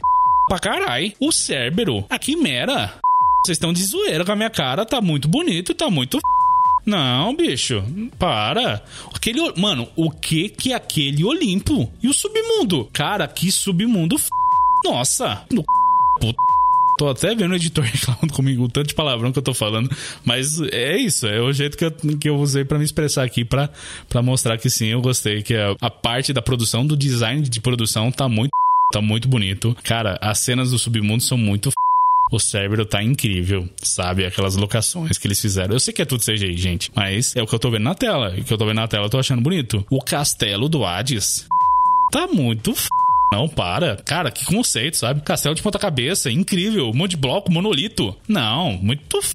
Pra 0.49 0.61
carai. 0.61 1.12
O 1.19 1.33
Cérbero, 1.33 2.05
a 2.09 2.19
Quimera. 2.19 2.95
Vocês 3.45 3.57
estão 3.57 3.73
de 3.73 3.83
zoeira 3.83 4.25
com 4.25 4.33
a 4.33 4.37
minha 4.37 4.51
cara, 4.51 4.85
tá 4.85 5.01
muito 5.01 5.27
bonito, 5.27 5.75
tá 5.75 5.90
muito 5.90 6.21
não, 6.90 7.37
bicho, 7.37 7.85
para. 8.18 8.83
Aquele, 9.14 9.40
mano, 9.57 9.88
o 9.94 10.11
que 10.11 10.48
que 10.48 10.72
é 10.72 10.74
aquele 10.74 11.24
Olimpo? 11.24 11.88
E 12.03 12.09
o 12.09 12.12
submundo? 12.12 12.88
Cara, 12.92 13.29
que 13.29 13.53
submundo 13.53 14.16
f... 14.16 14.29
Nossa, 14.85 15.44
no 15.53 15.64
puta. 16.20 16.38
Tô 16.98 17.09
até 17.09 17.35
vendo 17.35 17.53
o 17.53 17.55
editor 17.55 17.85
reclamando 17.87 18.33
comigo 18.35 18.64
o 18.64 18.68
tanto 18.68 18.88
de 18.88 18.94
palavrão 18.94 19.31
que 19.31 19.38
eu 19.38 19.42
tô 19.42 19.55
falando. 19.55 19.88
Mas 20.24 20.61
é 20.61 20.96
isso, 20.96 21.26
é 21.26 21.40
o 21.40 21.53
jeito 21.53 21.79
que 21.79 21.85
eu, 21.85 21.92
que 21.92 22.29
eu 22.29 22.37
usei 22.37 22.64
para 22.64 22.76
me 22.76 22.85
expressar 22.85 23.22
aqui 23.22 23.44
para 23.44 23.70
mostrar 24.22 24.59
que 24.59 24.68
sim, 24.68 24.88
eu 24.88 25.00
gostei. 25.00 25.42
Que 25.42 25.55
a, 25.55 25.76
a 25.81 25.90
parte 25.90 26.33
da 26.33 26.42
produção, 26.42 26.85
do 26.85 26.96
design 26.96 27.40
de 27.48 27.61
produção 27.61 28.11
tá 28.11 28.29
muito. 28.29 28.50
Tá 28.92 29.00
muito 29.00 29.29
bonito. 29.29 29.76
Cara, 29.85 30.18
as 30.20 30.40
cenas 30.40 30.72
do 30.72 30.79
submundo 30.79 31.22
são 31.22 31.38
muito 31.38 31.68
f 31.68 31.74
o 32.31 32.38
cérebro 32.38 32.85
tá 32.87 33.03
incrível, 33.03 33.69
sabe? 33.83 34.25
Aquelas 34.25 34.57
locações 34.57 35.19
que 35.19 35.27
eles 35.27 35.40
fizeram. 35.40 35.75
Eu 35.75 35.81
sei 35.81 35.93
que 35.93 36.03
é 36.03 36.05
tudo 36.05 36.25
CGI, 36.25 36.57
gente, 36.57 36.90
mas 36.95 37.35
é 37.35 37.43
o 37.43 37.47
que 37.47 37.55
eu 37.55 37.59
tô 37.59 37.71
vendo 37.71 37.85
na 37.85 37.95
tela. 37.95 38.35
E 38.37 38.40
o 38.40 38.45
que 38.45 38.53
eu 38.53 38.59
tô 38.59 38.66
vendo 38.66 38.77
na 38.77 38.88
tela 38.88 39.07
eu 39.07 39.11
tô 39.11 39.19
achando 39.19 39.43
bonito. 39.43 39.85
O 39.90 40.01
castelo 40.01 40.69
do 40.69 40.85
Hades 40.85 41.47
tá 42.12 42.27
muito 42.27 42.73
f... 42.73 42.88
Não, 43.33 43.49
para. 43.49 43.97
Cara, 43.97 44.31
que 44.31 44.45
conceito, 44.45 44.97
sabe? 44.97 45.21
Castelo 45.21 45.55
de 45.55 45.62
ponta 45.62 45.79
cabeça, 45.79 46.31
incrível. 46.33 46.90
Um 46.90 46.95
monte 46.95 47.12
de 47.12 47.16
bloco, 47.16 47.53
monolito. 47.53 48.14
Não, 48.27 48.73
muito 48.73 49.19
f 49.19 49.33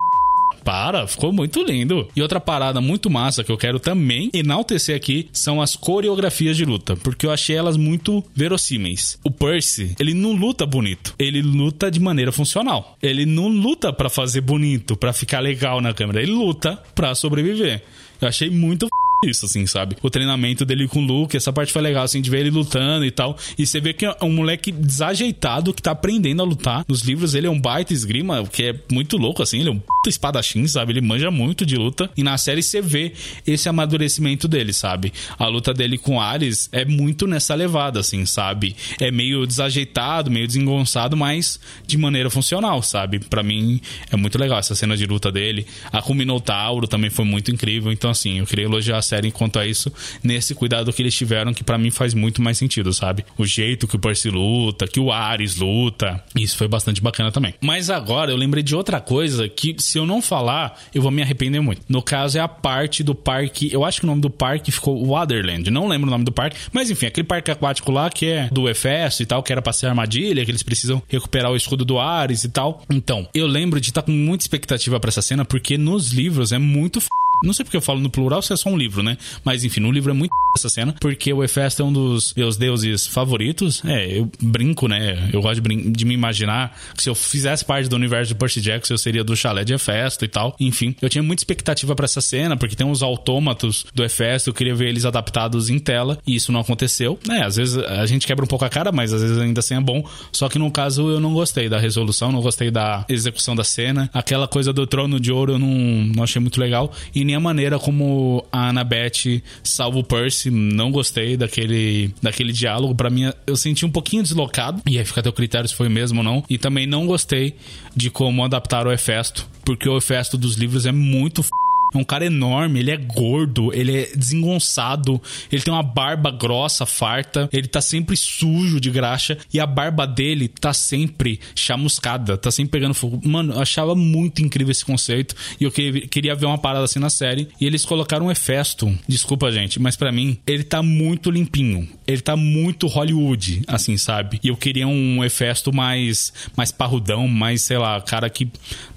para, 0.66 1.08
ficou 1.08 1.32
muito 1.32 1.64
lindo. 1.64 2.10
E 2.16 2.22
outra 2.24 2.42
parada 2.42 2.82
muito 2.82 3.08
massa 3.10 3.44
que 3.44 3.52
eu 3.52 3.58
quero 3.58 3.80
também 3.80 4.32
enaltecer 4.34 4.96
aqui 4.96 5.30
são 5.32 5.62
as 5.62 5.76
coreografias 5.76 6.58
de 6.58 6.66
luta, 6.66 6.96
porque 6.96 7.28
eu 7.28 7.32
achei 7.32 7.56
elas 7.56 7.78
muito 7.78 8.24
verossímeis. 8.36 9.20
O 9.24 9.30
Percy, 9.30 9.96
ele 10.00 10.16
não 10.16 10.34
luta 10.34 10.66
bonito, 10.66 11.14
ele 11.20 11.42
luta 11.42 11.92
de 11.92 12.00
maneira 12.00 12.32
funcional. 12.32 12.98
Ele 13.02 13.26
não 13.26 13.48
luta 13.48 13.94
para 13.94 14.10
fazer 14.10 14.42
bonito, 14.42 14.98
para 14.98 15.14
ficar 15.14 15.40
legal 15.40 15.80
na 15.80 15.94
câmera, 15.94 16.24
ele 16.24 16.32
luta 16.32 16.82
para 16.96 17.14
sobreviver. 17.14 17.84
Eu 18.20 18.28
achei 18.28 18.50
muito 18.50 18.88
isso, 19.30 19.46
assim, 19.46 19.66
sabe? 19.66 19.96
O 20.02 20.10
treinamento 20.10 20.66
dele 20.66 20.88
com 20.88 21.00
o 21.00 21.06
Luke, 21.06 21.36
essa 21.36 21.52
parte 21.52 21.72
foi 21.72 21.82
legal, 21.82 22.04
assim, 22.04 22.22
de 22.22 22.30
ver 22.30 22.40
ele 22.40 22.50
lutando 22.50 23.06
e 23.06 23.12
tal. 23.12 23.38
E 23.58 23.66
você 23.66 23.80
vê 23.80 23.94
que 23.94 24.06
é 24.06 24.16
um 24.22 24.32
moleque 24.32 24.72
desajeitado 24.72 25.74
que 25.74 25.82
tá 25.82 25.92
aprendendo 25.92 26.42
a 26.42 26.46
lutar. 26.46 26.86
Nos 26.88 27.02
livros 27.02 27.36
ele 27.36 27.48
é 27.48 27.50
um 27.50 27.60
baita 27.60 27.94
esgrima, 27.94 28.44
que 28.46 28.64
é 28.64 28.76
muito 28.92 29.18
louco, 29.18 29.44
assim. 29.44 29.60
Ele 29.60 29.70
é 29.70 29.72
um 29.72 29.80
puta 29.80 30.10
espadachim, 30.10 30.68
sabe? 30.68 30.94
Ele 30.94 31.02
manja 31.02 31.30
muito 31.30 31.66
de 31.66 31.76
luta. 31.76 32.10
E 32.16 32.24
na 32.24 32.38
série 32.38 32.62
você 32.64 32.82
vê 32.82 33.14
esse 33.46 33.68
amadurecimento 33.68 34.48
dele, 34.48 34.74
sabe? 34.74 35.12
A 35.38 35.48
luta 35.48 35.74
dele 35.74 35.98
com 35.98 36.22
Ares 36.22 36.70
é 36.72 36.86
muito 36.86 37.28
nessa 37.28 37.56
levada, 37.56 38.00
assim, 38.00 38.26
sabe? 38.26 38.76
É 39.00 39.12
meio 39.12 39.46
desajeitado, 39.46 40.32
meio 40.32 40.48
desengonçado, 40.48 41.18
mas 41.18 41.60
de 41.86 41.98
maneira 41.98 42.30
funcional, 42.30 42.82
sabe? 42.82 43.20
para 43.20 43.44
mim 43.44 43.82
é 44.12 44.16
muito 44.16 44.38
legal 44.38 44.60
essa 44.60 44.76
cena 44.76 44.96
de 44.96 45.06
luta 45.06 45.32
dele. 45.32 45.66
A 45.92 46.02
com 46.02 46.14
o 46.14 46.88
também 46.88 47.10
foi 47.10 47.26
muito 47.26 47.52
incrível. 47.52 47.92
Então, 47.92 48.10
assim, 48.10 48.40
eu 48.40 48.46
queria 48.46 48.66
elogiar 48.66 48.98
a 48.98 49.02
série 49.02 49.15
série 49.16 49.32
quanto 49.32 49.60
a 49.60 49.66
isso, 49.66 49.92
nesse 50.22 50.54
cuidado 50.54 50.92
que 50.92 51.02
eles 51.02 51.16
tiveram, 51.16 51.54
que 51.54 51.64
para 51.64 51.78
mim 51.78 51.90
faz 51.90 52.14
muito 52.14 52.42
mais 52.42 52.58
sentido, 52.58 52.92
sabe? 52.94 53.26
O 53.38 53.46
jeito 53.46 53.88
que 53.88 53.96
o 53.96 54.00
Percy 54.00 54.30
luta, 54.30 54.88
que 54.88 55.00
o 55.00 55.12
Ares 55.12 55.56
luta, 55.56 56.24
isso 56.36 56.58
foi 56.58 56.68
bastante 56.68 57.02
bacana 57.02 57.32
também. 57.32 57.54
Mas 57.62 57.90
agora 57.90 58.32
eu 58.32 58.38
lembrei 58.38 58.62
de 58.62 58.76
outra 58.76 59.00
coisa 59.00 59.48
que, 59.48 59.76
se 59.80 59.98
eu 59.98 60.06
não 60.06 60.22
falar, 60.22 60.80
eu 60.94 61.02
vou 61.02 61.12
me 61.12 61.22
arrepender 61.22 61.62
muito. 61.62 61.82
No 61.88 62.02
caso, 62.02 62.38
é 62.38 62.42
a 62.42 62.48
parte 62.48 63.04
do 63.04 63.16
parque, 63.16 63.70
eu 63.72 63.86
acho 63.86 64.02
que 64.02 64.06
o 64.06 64.08
nome 64.08 64.22
do 64.22 64.30
parque 64.30 64.72
ficou 64.72 65.06
Waterland, 65.06 65.72
não 65.72 65.88
lembro 65.88 66.08
o 66.08 66.12
nome 66.12 66.26
do 66.26 66.32
parque, 66.32 66.58
mas 66.74 66.92
enfim, 66.92 67.06
aquele 67.06 67.26
parque 67.26 67.52
aquático 67.52 67.92
lá 67.92 68.10
que 68.10 68.26
é 68.26 68.50
do 68.52 68.70
Efesto 68.70 69.24
e 69.24 69.26
tal, 69.26 69.42
que 69.42 69.52
era 69.52 69.62
pra 69.62 69.72
ser 69.72 69.88
armadilha, 69.88 70.44
que 70.44 70.52
eles 70.52 70.64
precisam 70.64 71.02
recuperar 71.08 71.52
o 71.52 71.56
escudo 71.56 71.86
do 71.86 72.00
Ares 72.00 72.44
e 72.44 72.50
tal. 72.50 72.84
Então, 72.90 73.28
eu 73.34 73.48
lembro 73.48 73.80
de 73.80 73.90
estar 73.90 74.02
tá 74.02 74.06
com 74.06 74.12
muita 74.12 74.44
expectativa 74.44 75.00
para 75.00 75.10
essa 75.10 75.22
cena, 75.22 75.46
porque 75.46 75.78
nos 75.78 76.12
livros 76.12 76.52
é 76.52 76.58
muito 76.58 77.00
f 77.00 77.08
não 77.46 77.54
sei 77.54 77.64
porque 77.64 77.78
eu 77.78 77.82
falo 77.82 78.00
no 78.00 78.10
plural 78.10 78.42
se 78.42 78.54
é 78.54 78.56
só 78.56 78.70
um 78.70 78.78
livro, 78.78 79.04
né? 79.04 79.18
Mas 79.44 79.64
enfim, 79.64 79.80
no 79.80 79.92
livro 79.92 80.12
é 80.12 80.14
muito 80.14 80.32
essa 80.56 80.70
cena, 80.70 80.96
porque 81.00 81.32
o 81.34 81.44
Hefesto 81.44 81.82
é 81.82 81.86
um 81.86 81.92
dos 81.92 82.34
meus 82.34 82.58
deuses 82.58 83.06
favoritos. 83.06 83.84
É, 83.86 84.20
eu 84.20 84.30
brinco, 84.42 84.88
né? 84.88 85.30
Eu 85.34 85.42
gosto 85.42 85.62
de, 85.62 85.92
de, 85.92 86.06
me 86.06 86.14
imaginar 86.14 86.78
que 86.96 87.04
se 87.04 87.10
eu 87.10 87.16
fizesse 87.16 87.64
parte 87.66 87.90
do 87.90 87.96
universo 87.96 88.30
de 88.30 88.36
Percy 88.36 88.62
Jackson, 88.62 88.94
eu 88.94 88.98
seria 88.98 89.24
do 89.24 89.36
chalé 89.36 89.64
de 89.64 89.74
Hefesto 89.74 90.24
e 90.24 90.28
tal. 90.28 90.56
Enfim, 90.60 90.96
eu 91.02 91.10
tinha 91.10 91.22
muita 91.22 91.42
expectativa 91.42 91.96
para 91.96 92.06
essa 92.06 92.22
cena, 92.22 92.56
porque 92.56 92.76
tem 92.76 92.88
uns 92.88 93.04
autômatos 93.04 93.86
do 93.94 94.04
Hefesto, 94.04 94.50
eu 94.50 94.54
queria 94.54 94.74
ver 94.74 94.88
eles 94.88 95.06
adaptados 95.06 95.70
em 95.70 95.78
tela, 95.78 96.18
e 96.26 96.36
isso 96.36 96.52
não 96.52 96.62
aconteceu. 96.62 97.20
É, 97.30 97.44
às 97.44 97.58
vezes 97.58 97.78
a 97.78 98.06
gente 98.06 98.26
quebra 98.26 98.46
um 98.46 98.48
pouco 98.48 98.66
a 98.66 98.70
cara, 98.70 98.92
mas 98.92 99.12
às 99.12 99.22
vezes 99.22 99.38
ainda 99.38 99.60
assim 99.60 99.76
é 99.76 99.82
bom. 99.82 100.08
Só 100.32 100.48
que 100.48 100.58
no 100.58 100.72
caso 100.72 101.10
eu 101.10 101.20
não 101.20 101.34
gostei 101.34 101.68
da 101.68 101.78
resolução, 101.78 102.32
não 102.32 102.42
gostei 102.42 102.72
da 102.72 103.06
execução 103.10 103.56
da 103.56 103.64
cena. 103.64 104.10
Aquela 104.14 104.48
coisa 104.48 104.72
do 104.72 104.88
trono 104.88 105.20
de 105.20 105.32
ouro 105.32 105.54
eu 105.54 105.60
não, 105.60 105.68
não 105.68 106.24
achei 106.24 106.42
muito 106.42 106.60
legal. 106.60 106.92
E 107.14 107.24
nem 107.26 107.35
a 107.36 107.40
maneira 107.40 107.78
como 107.78 108.46
a 108.52 108.70
Annabeth 108.70 109.42
salva 109.64 110.00
o 110.00 110.04
Percy, 110.04 110.50
não 110.50 110.92
gostei 110.92 111.38
daquele, 111.38 112.14
daquele 112.22 112.52
diálogo. 112.52 112.96
para 112.96 113.10
mim, 113.10 113.32
eu 113.46 113.56
senti 113.56 113.86
um 113.86 113.92
pouquinho 113.92 114.24
deslocado. 114.24 114.82
E 114.88 114.98
aí 114.98 115.06
fica 115.06 115.20
até 115.20 115.30
o 115.30 115.34
critério 115.34 115.68
se 115.68 115.76
foi 115.76 115.90
mesmo 115.90 116.20
ou 116.20 116.24
não. 116.24 116.44
E 116.50 116.58
também 116.58 116.88
não 116.88 117.06
gostei 117.06 117.56
de 117.96 118.10
como 118.10 118.44
adaptaram 118.44 118.90
o 118.90 118.94
Hefesto. 118.94 119.48
Porque 119.64 119.90
o 119.90 119.98
Hefesto 119.98 120.38
dos 120.38 120.56
livros 120.56 120.86
é 120.86 120.92
muito 120.92 121.42
f 121.42 121.50
é 121.98 122.02
um 122.02 122.04
cara 122.04 122.26
enorme, 122.26 122.80
ele 122.80 122.92
é 122.92 122.98
gordo, 122.98 123.74
ele 123.74 123.98
é 123.98 124.16
desengonçado, 124.16 125.22
ele 125.52 125.62
tem 125.62 125.74
uma 125.74 125.84
barba 125.84 126.32
grossa, 126.32 126.86
farta, 126.86 127.50
ele 127.52 127.68
tá 127.68 127.82
sempre 127.82 128.16
sujo 128.18 128.80
de 128.80 128.90
graxa 128.90 129.38
e 129.54 129.60
a 129.60 129.66
barba 129.66 130.06
dele 130.06 130.48
tá 130.48 130.74
sempre 130.74 131.40
chamuscada, 131.56 132.38
tá 132.38 132.52
sempre 132.52 132.72
pegando 132.72 132.94
fogo. 132.94 133.22
Mano, 133.28 133.54
eu 133.54 133.62
achava 133.62 133.96
muito 133.96 134.42
incrível 134.42 134.72
esse 134.72 134.86
conceito 134.86 135.36
e 135.60 135.64
eu 135.64 135.72
queria 135.72 136.36
ver 136.36 136.46
uma 136.46 136.58
parada 136.58 136.86
assim 136.86 137.00
na 137.00 137.10
série. 137.10 137.48
E 137.60 137.66
eles 137.66 137.86
colocaram 137.86 138.28
um 138.28 138.32
Hefesto, 138.32 138.94
desculpa 139.08 139.52
gente, 139.52 139.80
mas 139.80 139.96
para 139.96 140.12
mim 140.12 140.38
ele 140.46 140.64
tá 140.64 140.82
muito 140.82 141.32
limpinho, 141.32 141.88
ele 142.06 142.22
tá 142.22 142.36
muito 142.36 142.88
Hollywood, 142.88 143.62
assim, 143.68 143.98
sabe? 143.98 144.40
E 144.44 144.48
eu 144.48 144.58
queria 144.58 144.88
um 144.88 145.24
Hefesto 145.24 145.74
mais, 145.74 146.34
mais 146.56 146.72
parrudão, 146.72 147.28
mais, 147.28 147.62
sei 147.62 147.78
lá, 147.78 148.00
cara 148.02 148.30
que, 148.30 148.48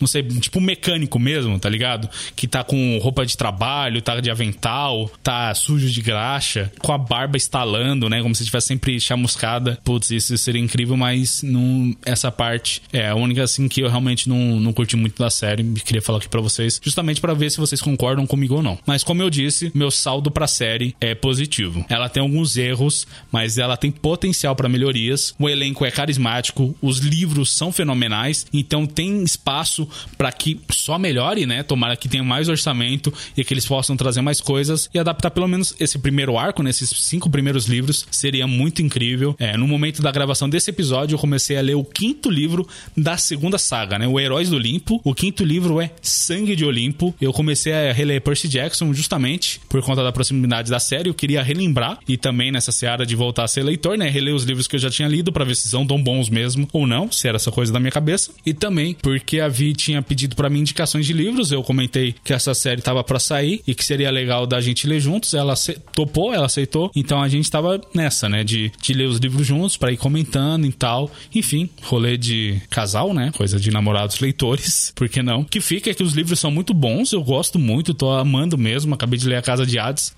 não 0.00 0.06
sei, 0.06 0.22
tipo 0.22 0.60
mecânico 0.60 1.18
mesmo, 1.18 1.58
tá 1.58 1.68
ligado? 1.68 2.08
Que 2.34 2.46
tá 2.46 2.64
com 2.64 2.87
com 2.88 2.98
roupa 2.98 3.26
de 3.26 3.36
trabalho, 3.36 4.00
tá 4.00 4.18
de 4.20 4.30
avental, 4.30 5.10
tá 5.22 5.54
sujo 5.54 5.90
de 5.90 6.00
graxa, 6.00 6.72
com 6.80 6.92
a 6.92 6.98
barba 6.98 7.36
estalando, 7.36 8.08
né? 8.08 8.22
Como 8.22 8.34
se 8.34 8.42
estivesse 8.42 8.68
sempre 8.68 8.98
chamuscada. 8.98 9.78
Putz, 9.84 10.10
isso 10.10 10.36
seria 10.38 10.60
incrível, 10.60 10.96
mas 10.96 11.42
não, 11.42 11.94
essa 12.04 12.32
parte 12.32 12.82
é 12.92 13.08
a 13.08 13.14
única 13.14 13.42
assim 13.42 13.68
que 13.68 13.82
eu 13.82 13.88
realmente 13.88 14.28
não, 14.28 14.58
não 14.58 14.72
curti 14.72 14.96
muito 14.96 15.18
da 15.18 15.28
série. 15.28 15.62
Queria 15.84 16.00
falar 16.00 16.18
aqui 16.18 16.28
para 16.28 16.40
vocês, 16.40 16.80
justamente 16.82 17.20
para 17.20 17.34
ver 17.34 17.50
se 17.50 17.58
vocês 17.58 17.82
concordam 17.82 18.26
comigo 18.26 18.54
ou 18.54 18.62
não. 18.62 18.78
Mas 18.86 19.04
como 19.04 19.22
eu 19.22 19.28
disse, 19.28 19.70
meu 19.74 19.90
saldo 19.90 20.30
pra 20.30 20.46
série 20.46 20.94
é 21.00 21.14
positivo. 21.14 21.84
Ela 21.88 22.08
tem 22.08 22.22
alguns 22.22 22.56
erros, 22.56 23.06
mas 23.30 23.58
ela 23.58 23.76
tem 23.76 23.90
potencial 23.90 24.56
para 24.56 24.68
melhorias. 24.68 25.34
O 25.38 25.48
elenco 25.48 25.84
é 25.84 25.90
carismático, 25.90 26.74
os 26.80 26.98
livros 26.98 27.50
são 27.52 27.70
fenomenais, 27.70 28.46
então 28.52 28.86
tem 28.86 29.22
espaço 29.22 29.88
para 30.16 30.32
que 30.32 30.60
só 30.70 30.98
melhore, 30.98 31.44
né? 31.44 31.62
Tomara 31.62 31.96
que 31.96 32.08
tenha 32.08 32.22
mais 32.22 32.48
orçamento 32.48 32.77
e 33.36 33.44
que 33.44 33.54
eles 33.54 33.66
possam 33.66 33.96
trazer 33.96 34.20
mais 34.20 34.40
coisas 34.40 34.88
e 34.92 34.98
adaptar 34.98 35.30
pelo 35.30 35.48
menos 35.48 35.74
esse 35.78 35.98
primeiro 35.98 36.38
arco, 36.38 36.62
nesses 36.62 36.90
né? 36.90 36.98
cinco 36.98 37.30
primeiros 37.30 37.66
livros, 37.66 38.06
seria 38.10 38.46
muito 38.46 38.82
incrível. 38.82 39.34
É, 39.38 39.56
no 39.56 39.66
momento 39.66 40.02
da 40.02 40.10
gravação 40.10 40.48
desse 40.48 40.70
episódio, 40.70 41.14
eu 41.14 41.18
comecei 41.18 41.56
a 41.56 41.60
ler 41.60 41.74
o 41.74 41.84
quinto 41.84 42.30
livro 42.30 42.66
da 42.96 43.16
segunda 43.16 43.58
saga, 43.58 43.98
né? 43.98 44.06
O 44.06 44.18
Heróis 44.18 44.50
do 44.50 44.56
Olimpo. 44.56 45.00
O 45.04 45.14
quinto 45.14 45.44
livro 45.44 45.80
é 45.80 45.90
Sangue 46.02 46.54
de 46.54 46.64
Olimpo. 46.64 47.14
Eu 47.20 47.32
comecei 47.32 47.72
a 47.72 47.92
reler 47.92 48.20
Percy 48.20 48.48
Jackson 48.48 48.92
justamente 48.92 49.60
por 49.68 49.82
conta 49.82 50.02
da 50.02 50.12
proximidade 50.12 50.70
da 50.70 50.78
série. 50.78 51.08
Eu 51.08 51.14
queria 51.14 51.42
relembrar 51.42 51.98
e 52.08 52.16
também 52.16 52.50
nessa 52.50 52.72
seara 52.72 53.06
de 53.06 53.16
voltar 53.16 53.44
a 53.44 53.48
ser 53.48 53.62
leitor, 53.62 53.96
né? 53.96 54.08
Reler 54.08 54.34
os 54.34 54.44
livros 54.44 54.66
que 54.66 54.76
eu 54.76 54.80
já 54.80 54.90
tinha 54.90 55.08
lido 55.08 55.32
para 55.32 55.44
ver 55.44 55.56
se 55.56 55.68
são 55.68 55.86
tão 55.86 56.02
bons 56.02 56.28
mesmo 56.28 56.68
ou 56.72 56.86
não, 56.86 57.10
se 57.10 57.26
era 57.28 57.36
essa 57.36 57.50
coisa 57.50 57.72
da 57.72 57.80
minha 57.80 57.92
cabeça. 57.92 58.30
E 58.44 58.52
também 58.52 58.96
porque 59.00 59.40
a 59.40 59.48
Vi 59.48 59.72
tinha 59.72 60.02
pedido 60.02 60.36
para 60.36 60.50
mim 60.50 60.60
indicações 60.60 61.06
de 61.06 61.12
livros. 61.12 61.52
Eu 61.52 61.62
comentei 61.62 62.14
que 62.22 62.32
essa 62.32 62.54
série 62.58 62.82
tava 62.82 63.02
para 63.02 63.18
sair 63.18 63.62
e 63.66 63.74
que 63.74 63.84
seria 63.84 64.10
legal 64.10 64.46
da 64.46 64.60
gente 64.60 64.86
ler 64.86 65.00
juntos. 65.00 65.32
Ela 65.32 65.54
topou, 65.94 66.34
ela 66.34 66.46
aceitou. 66.46 66.90
Então 66.94 67.22
a 67.22 67.28
gente 67.28 67.50
tava 67.50 67.80
nessa, 67.94 68.28
né? 68.28 68.44
De, 68.44 68.70
de 68.80 68.92
ler 68.92 69.06
os 69.06 69.18
livros 69.18 69.46
juntos 69.46 69.76
para 69.76 69.90
ir 69.90 69.96
comentando 69.96 70.66
e 70.66 70.72
tal. 70.72 71.10
Enfim, 71.34 71.70
rolê 71.82 72.16
de 72.16 72.60
casal, 72.68 73.14
né? 73.14 73.32
Coisa 73.36 73.58
de 73.58 73.70
namorados 73.70 74.20
leitores, 74.20 74.92
por 74.96 75.08
que 75.08 75.22
não? 75.22 75.44
Que 75.44 75.60
fica 75.60 75.90
é 75.90 75.94
que 75.94 76.02
os 76.02 76.12
livros 76.12 76.38
são 76.38 76.50
muito 76.50 76.74
bons, 76.74 77.12
eu 77.12 77.22
gosto 77.22 77.58
muito, 77.58 77.94
tô 77.94 78.10
amando 78.10 78.58
mesmo. 78.58 78.94
Acabei 78.94 79.18
de 79.18 79.26
ler 79.26 79.36
A 79.36 79.42
Casa 79.42 79.64
de 79.64 79.78
Hades 79.78 80.14